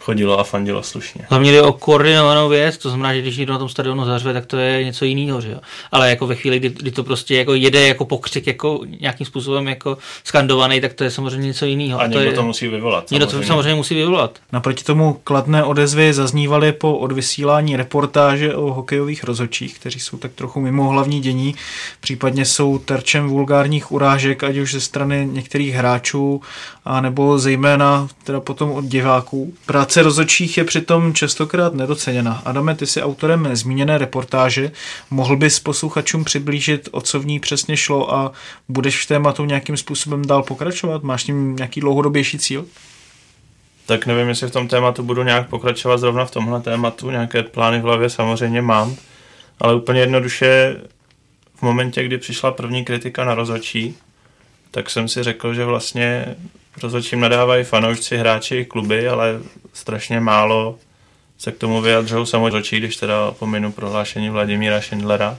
chodilo 0.05 0.39
a 0.39 0.45
fandilo 0.45 0.83
slušně. 0.83 1.27
Hlavně 1.29 1.53
jde 1.53 1.63
o 1.63 1.73
koordinovanou 1.73 2.49
věc, 2.49 2.79
to 2.79 2.89
znamená, 2.89 3.15
že 3.15 3.21
když 3.21 3.37
někdo 3.37 3.53
na 3.53 3.59
tom 3.59 3.69
stadionu 3.69 4.05
zařve, 4.05 4.33
tak 4.33 4.47
to 4.47 4.57
je 4.57 4.85
něco 4.85 5.05
jiného, 5.05 5.41
že 5.41 5.51
jo. 5.51 5.59
Ale 5.93 6.11
jako 6.11 6.27
ve 6.27 6.35
chvíli, 6.35 6.59
kdy, 6.59 6.69
kdy, 6.69 6.91
to 6.91 7.05
prostě 7.05 7.35
jako 7.35 7.55
jede 7.55 7.89
jako 7.89 8.05
pokřik, 8.05 8.47
jako 8.47 8.81
nějakým 9.01 9.27
způsobem 9.27 9.69
jako 9.69 9.99
skandovaný, 10.25 10.81
tak 10.81 10.93
to 10.93 11.05
je 11.05 11.11
samozřejmě 11.11 11.47
něco 11.47 11.67
jiného. 11.67 12.01
A, 12.01 12.03
a 12.03 12.07
někdo 12.07 12.21
to, 12.21 12.27
je, 12.27 12.33
to 12.33 12.43
musí 12.43 12.69
vyvolat. 12.69 13.11
Někdo 13.11 13.27
to 13.27 13.43
samozřejmě 13.43 13.75
musí 13.75 13.95
vyvolat. 13.95 14.39
Naproti 14.53 14.85
tomu 14.85 15.21
kladné 15.25 15.65
odezvy 15.65 16.13
zaznívaly 16.13 16.73
po 16.73 16.99
odvysílání 16.99 17.77
reportáže 17.77 18.55
o 18.55 18.73
hokejových 18.73 19.25
rozhodčích, 19.25 19.79
kteří 19.79 20.01
jsou 20.01 20.17
tak 20.17 20.33
trochu 20.33 20.61
mimo 20.61 20.89
hlavní 20.89 21.21
dění, 21.21 21.55
případně 22.01 22.45
jsou 22.45 22.79
terčem 22.79 23.29
vulgárních 23.29 23.93
urážek, 23.93 24.45
ať 24.45 24.57
už 24.57 24.73
ze 24.73 24.81
strany 24.81 25.29
některých 25.33 25.75
hráčů, 25.75 26.41
a 26.85 27.01
nebo 27.01 27.39
zejména 27.39 28.09
teda 28.25 28.41
potom 28.41 28.71
od 28.71 28.85
diváků. 28.85 29.55
Práce 29.67 29.94
rozhodčích 30.03 30.59
je 30.59 30.65
přitom 30.65 31.15
častokrát 31.15 31.75
nedoceněna. 31.75 32.43
Adame, 32.45 32.75
ty 32.75 32.87
jsi 32.87 33.03
autorem 33.03 33.49
zmíněné 33.53 33.99
reportáže. 33.99 34.73
Mohl 35.11 35.37
bys 35.37 35.61
posluchačům 35.61 36.25
přiblížit, 36.25 36.89
o 36.93 37.01
co 37.01 37.21
v 37.21 37.27
ní 37.27 37.41
přesně 37.41 37.77
šlo 37.77 38.15
a 38.15 38.33
budeš 38.69 39.05
v 39.05 39.09
tématu 39.09 39.45
nějakým 39.45 39.77
způsobem 39.77 40.25
dál 40.25 40.43
pokračovat? 40.43 41.03
Máš 41.03 41.25
tím 41.25 41.57
nějaký 41.57 41.81
dlouhodobější 41.81 42.39
cíl? 42.39 42.67
Tak 43.87 44.07
nevím, 44.07 44.29
jestli 44.29 44.49
v 44.49 44.53
tom 44.53 44.69
tématu 44.69 45.03
budu 45.03 45.23
nějak 45.23 45.49
pokračovat 45.49 45.99
zrovna 45.99 46.25
v 46.25 46.31
tomhle 46.31 46.61
tématu. 46.61 47.11
Nějaké 47.11 47.43
plány 47.43 47.81
v 47.81 47.83
hlavě 47.83 48.11
samozřejmě 48.11 48.63
mám, 48.63 48.97
ale 49.61 49.75
úplně 49.75 50.01
jednoduše 50.01 50.77
v 51.55 51.63
momentě, 51.63 52.05
kdy 52.05 52.19
přišla 52.19 52.51
první 52.51 52.85
kritika 52.85 53.25
na 53.25 53.35
rozhodčí, 53.35 53.97
tak 54.75 54.91
jsem 54.91 55.09
si 55.09 55.23
řekl, 55.23 55.55
že 55.55 55.65
vlastně 55.65 56.35
rozhodčím 56.83 57.21
nadávají 57.21 57.65
fanoušci, 57.65 58.17
hráči, 58.17 58.65
kluby, 58.65 59.09
ale 59.09 59.39
strašně 59.73 60.21
málo 60.21 60.79
se 61.39 61.53
k 61.53 61.59
tomu 61.59 61.81
vyjadřují 61.81 62.27
samozřejmě, 62.27 62.79
když 62.79 62.97
teda 62.97 63.31
pominu 63.31 63.73
prohlášení 63.73 64.31
Vladimíra 64.31 64.81
Schindlera. 64.81 65.39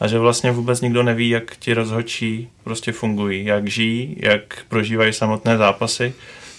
A 0.00 0.06
že 0.06 0.18
vlastně 0.18 0.52
vůbec 0.52 0.80
nikdo 0.80 1.02
neví, 1.02 1.28
jak 1.28 1.56
ti 1.56 1.74
rozhodčí 1.74 2.48
prostě 2.64 2.92
fungují, 2.92 3.44
jak 3.44 3.68
žijí, 3.68 4.16
jak 4.20 4.64
prožívají 4.68 5.12
samotné 5.12 5.56
zápasy. 5.56 6.14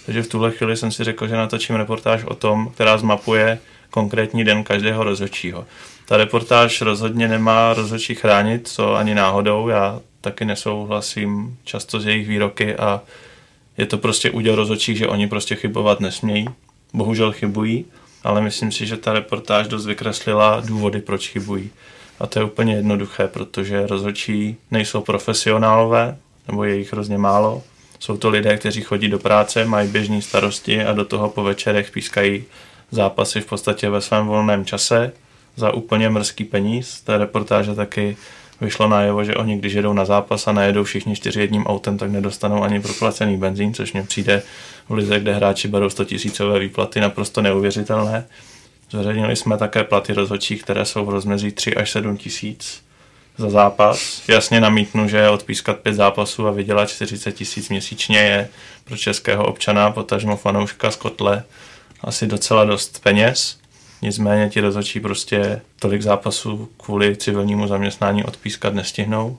Takže 0.06 0.22
v 0.22 0.28
tuhle 0.28 0.50
chvíli 0.50 0.76
jsem 0.76 0.92
si 0.92 1.04
řekl, 1.04 1.28
že 1.28 1.36
natočím 1.36 1.76
reportáž 1.76 2.24
o 2.24 2.34
tom, 2.34 2.70
která 2.74 2.98
zmapuje 2.98 3.58
konkrétní 3.90 4.44
den 4.44 4.64
každého 4.64 5.04
rozhodčího. 5.04 5.66
Ta 6.06 6.16
reportáž 6.16 6.80
rozhodně 6.80 7.28
nemá 7.28 7.74
rozhodčí 7.74 8.14
chránit, 8.14 8.68
co 8.68 8.94
ani 8.94 9.14
náhodou. 9.14 9.68
Já 9.68 10.00
taky 10.20 10.44
nesouhlasím 10.44 11.56
často 11.64 12.00
s 12.00 12.06
jejich 12.06 12.28
výroky 12.28 12.76
a 12.76 13.02
je 13.78 13.86
to 13.86 13.98
prostě 13.98 14.30
úděl 14.30 14.54
rozhodčích, 14.54 14.98
že 14.98 15.08
oni 15.08 15.28
prostě 15.28 15.54
chybovat 15.54 16.00
nesmějí. 16.00 16.48
Bohužel 16.94 17.32
chybují, 17.32 17.84
ale 18.24 18.40
myslím 18.40 18.72
si, 18.72 18.86
že 18.86 18.96
ta 18.96 19.12
reportáž 19.12 19.68
dost 19.68 19.86
vykreslila 19.86 20.62
důvody, 20.66 21.00
proč 21.00 21.28
chybují. 21.28 21.70
A 22.20 22.26
to 22.26 22.38
je 22.38 22.44
úplně 22.44 22.74
jednoduché, 22.74 23.28
protože 23.28 23.86
rozhodčí 23.86 24.56
nejsou 24.70 25.00
profesionálové, 25.00 26.16
nebo 26.48 26.64
je 26.64 26.76
jich 26.76 26.92
hrozně 26.92 27.18
málo. 27.18 27.62
Jsou 27.98 28.16
to 28.16 28.28
lidé, 28.28 28.56
kteří 28.56 28.82
chodí 28.82 29.08
do 29.08 29.18
práce, 29.18 29.64
mají 29.64 29.88
běžní 29.88 30.22
starosti 30.22 30.84
a 30.84 30.92
do 30.92 31.04
toho 31.04 31.28
po 31.28 31.42
večerech 31.42 31.90
pískají 31.90 32.44
zápasy 32.90 33.40
v 33.40 33.46
podstatě 33.46 33.90
ve 33.90 34.00
svém 34.00 34.26
volném 34.26 34.64
čase 34.64 35.12
za 35.56 35.72
úplně 35.74 36.10
mrzký 36.10 36.44
peníz. 36.44 37.00
Ta 37.00 37.18
reportáže 37.18 37.74
taky 37.74 38.16
vyšlo 38.60 38.88
najevo, 38.88 39.24
že 39.24 39.34
oni, 39.34 39.58
když 39.58 39.72
jedou 39.72 39.92
na 39.92 40.04
zápas 40.04 40.48
a 40.48 40.52
nejedou 40.52 40.84
všichni 40.84 41.16
čtyři 41.16 41.40
jedním 41.40 41.66
autem, 41.66 41.98
tak 41.98 42.10
nedostanou 42.10 42.62
ani 42.62 42.80
proplacený 42.80 43.36
benzín, 43.36 43.74
což 43.74 43.92
mě 43.92 44.02
přijde 44.02 44.42
v 44.88 44.94
lize, 44.94 45.20
kde 45.20 45.34
hráči 45.34 45.68
berou 45.68 45.90
100 45.90 46.04
tisícové 46.04 46.58
výplaty, 46.58 47.00
naprosto 47.00 47.42
neuvěřitelné. 47.42 48.26
Zveřejnili 48.90 49.36
jsme 49.36 49.58
také 49.58 49.84
platy 49.84 50.12
rozhodčích, 50.12 50.62
které 50.62 50.84
jsou 50.84 51.04
v 51.04 51.10
rozmezí 51.10 51.52
3 51.52 51.74
až 51.74 51.90
7 51.90 52.16
tisíc 52.16 52.82
za 53.38 53.50
zápas. 53.50 54.22
Jasně 54.28 54.60
namítnu, 54.60 55.08
že 55.08 55.28
odpískat 55.28 55.78
pět 55.78 55.94
zápasů 55.94 56.46
a 56.46 56.50
vydělat 56.50 56.90
40 56.90 57.32
tisíc 57.32 57.68
měsíčně 57.68 58.18
je 58.18 58.48
pro 58.84 58.96
českého 58.96 59.46
občana, 59.46 59.90
potažmo 59.90 60.36
fanouška 60.36 60.90
z 60.90 60.96
kotle, 60.96 61.44
asi 62.00 62.26
docela 62.26 62.64
dost 62.64 63.02
peněz. 63.02 63.59
Nicméně 64.02 64.48
ti 64.48 64.60
rozhodčí 64.60 65.00
prostě 65.00 65.60
tolik 65.78 66.02
zápasů 66.02 66.68
kvůli 66.76 67.16
civilnímu 67.16 67.66
zaměstnání 67.66 68.24
odpískat 68.24 68.74
nestihnou. 68.74 69.38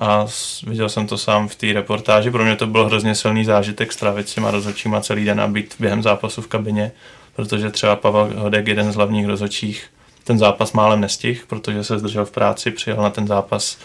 A 0.00 0.26
viděl 0.66 0.88
jsem 0.88 1.06
to 1.06 1.18
sám 1.18 1.48
v 1.48 1.54
té 1.54 1.72
reportáži. 1.72 2.30
Pro 2.30 2.44
mě 2.44 2.56
to 2.56 2.66
byl 2.66 2.86
hrozně 2.86 3.14
silný 3.14 3.44
zážitek 3.44 3.92
strávit 3.92 4.28
s 4.28 4.34
těma 4.34 4.50
rozhodčíma 4.50 5.00
celý 5.00 5.24
den 5.24 5.40
a 5.40 5.48
být 5.48 5.74
během 5.78 6.02
zápasu 6.02 6.42
v 6.42 6.46
kabině, 6.46 6.92
protože 7.36 7.70
třeba 7.70 7.96
Pavel 7.96 8.30
Hodek, 8.36 8.66
jeden 8.66 8.92
z 8.92 8.94
hlavních 8.94 9.26
rozhodčích, 9.26 9.86
ten 10.24 10.38
zápas 10.38 10.72
málem 10.72 11.00
nestih, 11.00 11.44
protože 11.46 11.84
se 11.84 11.98
zdržel 11.98 12.24
v 12.24 12.30
práci, 12.30 12.70
přijel 12.70 13.02
na 13.02 13.10
ten 13.10 13.26
zápas 13.26 13.78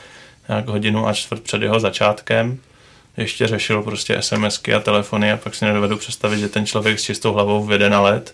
nějak 0.47 0.67
hodinu 0.67 1.07
a 1.07 1.13
čtvrt 1.13 1.43
před 1.43 1.61
jeho 1.61 1.79
začátkem. 1.79 2.59
Ještě 3.17 3.47
řešil 3.47 3.83
prostě 3.83 4.21
SMSky 4.21 4.73
a 4.73 4.79
telefony 4.79 5.31
a 5.31 5.37
pak 5.37 5.55
si 5.55 5.65
nedovedu 5.65 5.97
představit, 5.97 6.39
že 6.39 6.49
ten 6.49 6.65
člověk 6.65 6.99
s 6.99 7.03
čistou 7.03 7.33
hlavou 7.33 7.65
vede 7.65 7.89
na 7.89 8.01
let 8.01 8.33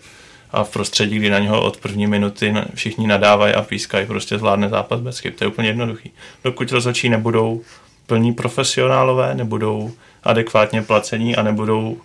a 0.50 0.64
v 0.64 0.70
prostředí, 0.70 1.16
kdy 1.16 1.30
na 1.30 1.38
něho 1.38 1.62
od 1.62 1.76
první 1.76 2.06
minuty 2.06 2.54
všichni 2.74 3.06
nadávají 3.06 3.54
a 3.54 3.62
pískají, 3.62 4.06
prostě 4.06 4.38
zvládne 4.38 4.68
zápas 4.68 5.00
bez 5.00 5.18
chyb. 5.18 5.34
To 5.38 5.44
je 5.44 5.48
úplně 5.48 5.68
jednoduchý. 5.68 6.10
Dokud 6.44 6.72
rozhodčí 6.72 7.08
nebudou 7.08 7.62
plní 8.06 8.32
profesionálové, 8.32 9.34
nebudou 9.34 9.92
adekvátně 10.24 10.82
placení 10.82 11.36
a 11.36 11.42
nebudou 11.42 11.96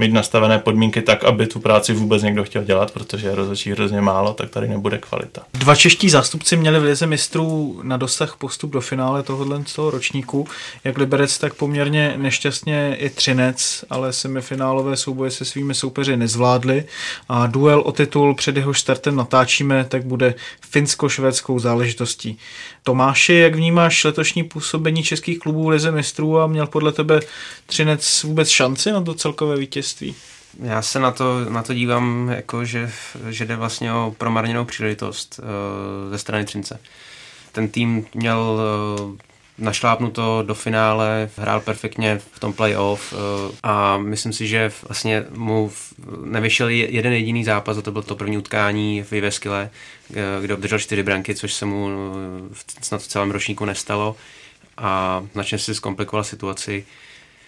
mít 0.00 0.12
nastavené 0.12 0.58
podmínky 0.58 1.02
tak, 1.02 1.24
aby 1.24 1.46
tu 1.46 1.60
práci 1.60 1.92
vůbec 1.92 2.22
někdo 2.22 2.44
chtěl 2.44 2.64
dělat, 2.64 2.90
protože 2.90 3.28
je 3.28 3.34
rozhodčí 3.34 3.70
hrozně 3.72 4.00
málo, 4.00 4.32
tak 4.32 4.50
tady 4.50 4.68
nebude 4.68 4.98
kvalita. 4.98 5.42
Dva 5.54 5.74
čeští 5.74 6.10
zástupci 6.10 6.56
měli 6.56 6.80
v 6.80 6.82
lize 6.82 7.06
mistrů 7.06 7.80
na 7.82 7.96
dosah 7.96 8.36
postup 8.36 8.70
do 8.70 8.80
finále 8.80 9.22
tohohle 9.22 9.62
z 9.66 9.74
toho 9.74 9.90
ročníku. 9.90 10.48
Jak 10.84 10.98
Liberec, 10.98 11.38
tak 11.38 11.54
poměrně 11.54 12.14
nešťastně 12.16 12.96
i 12.98 13.10
Třinec, 13.10 13.84
ale 13.90 14.12
semifinálové 14.12 14.96
souboje 14.96 15.30
se 15.30 15.44
svými 15.44 15.74
soupeři 15.74 16.16
nezvládli 16.16 16.84
a 17.28 17.46
duel 17.46 17.80
o 17.80 17.92
titul 17.92 18.34
před 18.34 18.56
jeho 18.56 18.74
startem 18.74 19.16
natáčíme, 19.16 19.84
tak 19.84 20.04
bude 20.04 20.34
finsko-švédskou 20.70 21.58
záležitostí. 21.58 22.38
Tomáši, 22.82 23.34
jak 23.34 23.54
vnímáš 23.54 24.04
letošní 24.04 24.44
působení 24.44 25.02
českých 25.02 25.38
klubů 25.38 25.64
v 25.64 25.68
lize 25.68 25.90
mistrů 25.90 26.40
a 26.40 26.46
měl 26.46 26.66
podle 26.66 26.92
tebe 26.92 27.20
Třinec 27.66 28.22
vůbec 28.22 28.48
šanci 28.48 28.92
na 28.92 29.00
to 29.00 29.14
celkové 29.14 29.56
vítězství? 29.56 30.14
Já 30.62 30.82
se 30.82 31.00
na 31.00 31.10
to, 31.10 31.44
na 31.50 31.62
to 31.62 31.74
dívám, 31.74 32.28
jako 32.28 32.64
že, 32.64 32.92
že 33.30 33.44
jde 33.44 33.56
vlastně 33.56 33.92
o 33.92 34.14
promarněnou 34.18 34.64
příležitost 34.64 35.40
uh, 35.42 36.10
ze 36.10 36.18
strany 36.18 36.44
Třince. 36.44 36.80
Ten 37.52 37.68
tým 37.68 38.06
měl 38.14 38.60
uh, 39.00 39.16
našlápnuto 39.60 40.42
do 40.46 40.54
finále, 40.54 41.30
hrál 41.36 41.60
perfektně 41.60 42.20
v 42.32 42.40
tom 42.40 42.52
playoff 42.52 43.12
uh, 43.12 43.18
a 43.62 43.98
myslím 43.98 44.32
si, 44.32 44.46
že 44.46 44.72
vlastně 44.88 45.24
mu 45.30 45.72
nevyšel 46.24 46.68
jeden 46.68 47.12
jediný 47.12 47.44
zápas, 47.44 47.78
a 47.78 47.82
to 47.82 47.92
byl 47.92 48.02
to 48.02 48.16
první 48.16 48.38
utkání 48.38 49.02
v 49.02 49.12
Iveskyle, 49.12 49.70
kde 50.40 50.54
obdržel 50.54 50.78
čtyři 50.78 51.02
branky, 51.02 51.34
což 51.34 51.52
se 51.52 51.66
mu 51.66 51.88
snad 52.80 53.02
v 53.02 53.06
celém 53.06 53.30
ročníku 53.30 53.64
nestalo 53.64 54.16
a 54.76 55.22
značně 55.32 55.58
si 55.58 55.74
zkomplikoval 55.74 56.24
situaci. 56.24 56.86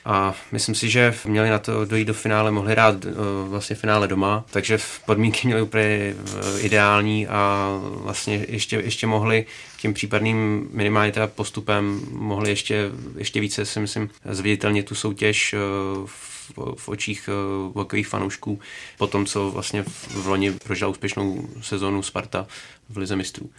A 0.04 0.34
myslím 0.52 0.74
si, 0.74 0.90
že 0.90 1.14
měli 1.24 1.50
na 1.50 1.58
to 1.58 1.84
dojít 1.84 2.04
do 2.04 2.14
finále, 2.14 2.50
mohli 2.50 2.72
hrát 2.72 3.04
uh, 3.04 3.12
vlastně 3.48 3.76
finále 3.76 4.08
doma, 4.08 4.44
takže 4.50 4.78
podmínky 5.06 5.46
měly 5.46 5.62
úplně 5.62 6.14
uh, 6.14 6.64
ideální 6.64 7.26
a 7.28 7.68
vlastně 7.82 8.46
ještě, 8.48 8.76
ještě 8.76 9.06
mohli 9.06 9.46
tím 9.78 9.94
případným 9.94 10.68
minimálně 10.72 11.12
teda 11.12 11.26
postupem 11.26 12.00
mohli 12.10 12.50
ještě, 12.50 12.90
ještě 13.16 13.40
více 13.40 13.66
si 13.66 13.80
myslím 13.80 14.10
zviditelně 14.30 14.82
tu 14.82 14.94
soutěž 14.94 15.54
uh, 15.54 16.06
v, 16.06 16.42
v 16.76 16.88
očích 16.88 17.28
hokejových 17.74 18.08
fanoušků 18.08 18.60
po 18.98 19.06
tom, 19.06 19.26
co 19.26 19.50
vlastně 19.50 19.84
v 20.08 20.26
loni 20.26 20.52
prožila 20.52 20.90
úspěšnou 20.90 21.48
sezónu 21.60 22.02
Sparta 22.02 22.46
v 22.88 22.96
Lize 22.96 23.16
mistrů. 23.16 23.50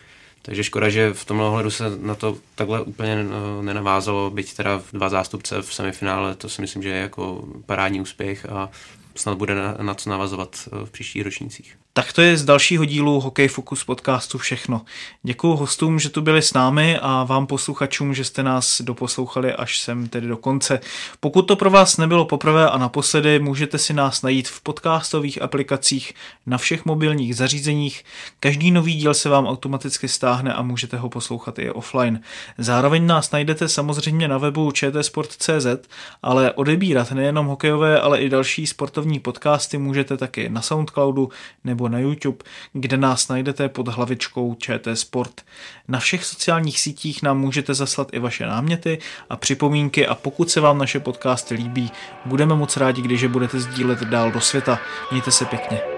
Takže 0.46 0.64
škoda, 0.64 0.90
že 0.90 1.14
v 1.14 1.26
tomhle 1.26 1.48
ohledu 1.48 1.72
se 1.72 1.84
na 1.98 2.16
to 2.16 2.38
takhle 2.56 2.82
úplně 2.82 3.26
eh, 3.26 3.64
nenavázalo, 3.64 4.30
byť 4.30 4.54
teda 4.54 4.82
dva 4.94 5.10
zástupce 5.10 5.62
v 5.62 5.74
semifinále, 5.74 6.36
to 6.36 6.50
si 6.50 6.62
myslím, 6.62 6.84
že 6.84 6.90
je 6.90 7.02
jako 7.02 7.48
parádní 7.66 8.02
úspěch 8.02 8.46
a 8.46 8.70
snad 9.16 9.38
bude 9.38 9.56
na, 9.56 9.78
na 9.82 9.94
co 9.94 10.10
navazovat 10.10 10.68
eh, 10.68 10.86
v 10.86 10.92
příštích 10.92 11.22
ročnících. 11.22 11.83
Tak 11.96 12.14
to 12.14 12.22
je 12.22 12.38
z 12.38 12.46
dalšího 12.46 12.86
dílu 12.86 13.20
Hokej 13.20 13.48
Focus 13.48 13.84
podcastu 13.84 14.38
všechno. 14.38 14.82
Děkuji 15.24 15.56
hostům, 15.56 16.00
že 16.00 16.10
tu 16.10 16.22
byli 16.22 16.42
s 16.42 16.54
námi 16.54 16.98
a 17.02 17.24
vám 17.24 17.48
posluchačům, 17.48 18.14
že 18.14 18.24
jste 18.24 18.44
nás 18.44 18.82
doposlouchali 18.82 19.54
až 19.54 19.80
sem 19.80 20.08
tedy 20.08 20.28
do 20.28 20.38
konce. 20.38 20.80
Pokud 21.20 21.42
to 21.42 21.56
pro 21.56 21.70
vás 21.70 21.98
nebylo 21.98 22.26
poprvé 22.26 22.70
a 22.70 22.78
naposledy, 22.78 23.40
můžete 23.40 23.78
si 23.78 23.94
nás 23.94 24.22
najít 24.22 24.48
v 24.48 24.62
podcastových 24.62 25.42
aplikacích 25.42 26.14
na 26.46 26.58
všech 26.58 26.86
mobilních 26.86 27.36
zařízeních. 27.36 28.04
Každý 28.40 28.72
nový 28.72 28.94
díl 28.94 29.14
se 29.14 29.30
vám 29.30 29.48
automaticky 29.48 30.08
stáhne 30.08 30.54
a 30.54 30.62
můžete 30.62 30.98
ho 30.98 31.10
poslouchat 31.10 31.60
i 31.60 31.72
offline. 31.72 32.22
Zároveň 32.58 33.08
nás 33.08 33.32
najdete 33.32 33.70
samozřejmě 33.70 34.28
na 34.28 34.38
webu 34.38 34.72
čtsport.cz, 34.72 35.88
ale 36.24 36.52
odebírat 36.52 37.12
nejenom 37.12 37.46
hokejové, 37.46 38.00
ale 38.00 38.20
i 38.20 38.30
další 38.30 38.68
sportovní 38.68 39.20
podcasty 39.20 39.78
můžete 39.78 40.18
taky 40.18 40.50
na 40.50 40.62
Soundcloudu 40.62 41.30
nebo 41.64 41.83
nebo 41.84 41.90
na 41.90 42.00
YouTube, 42.00 42.38
kde 42.74 42.98
nás 42.98 43.28
najdete 43.28 43.70
pod 43.70 43.88
hlavičkou 43.88 44.56
ČT 44.56 44.98
Sport. 44.98 45.42
Na 45.88 46.00
všech 46.00 46.26
sociálních 46.26 46.80
sítích 46.80 47.24
nám 47.24 47.40
můžete 47.40 47.74
zaslat 47.74 48.14
i 48.14 48.20
vaše 48.20 48.46
náměty 48.46 49.00
a 49.30 49.36
připomínky 49.36 50.08
a 50.08 50.16
pokud 50.16 50.50
se 50.50 50.62
vám 50.62 50.78
naše 50.78 51.00
podcasty 51.00 51.56
líbí, 51.56 51.92
budeme 52.26 52.56
moc 52.56 52.78
rádi, 52.78 53.02
když 53.02 53.22
je 53.22 53.28
budete 53.28 53.60
sdílet 53.60 54.00
dál 54.00 54.32
do 54.32 54.42
světa. 54.42 54.80
Mějte 55.12 55.32
se 55.32 55.46
pěkně. 55.46 55.93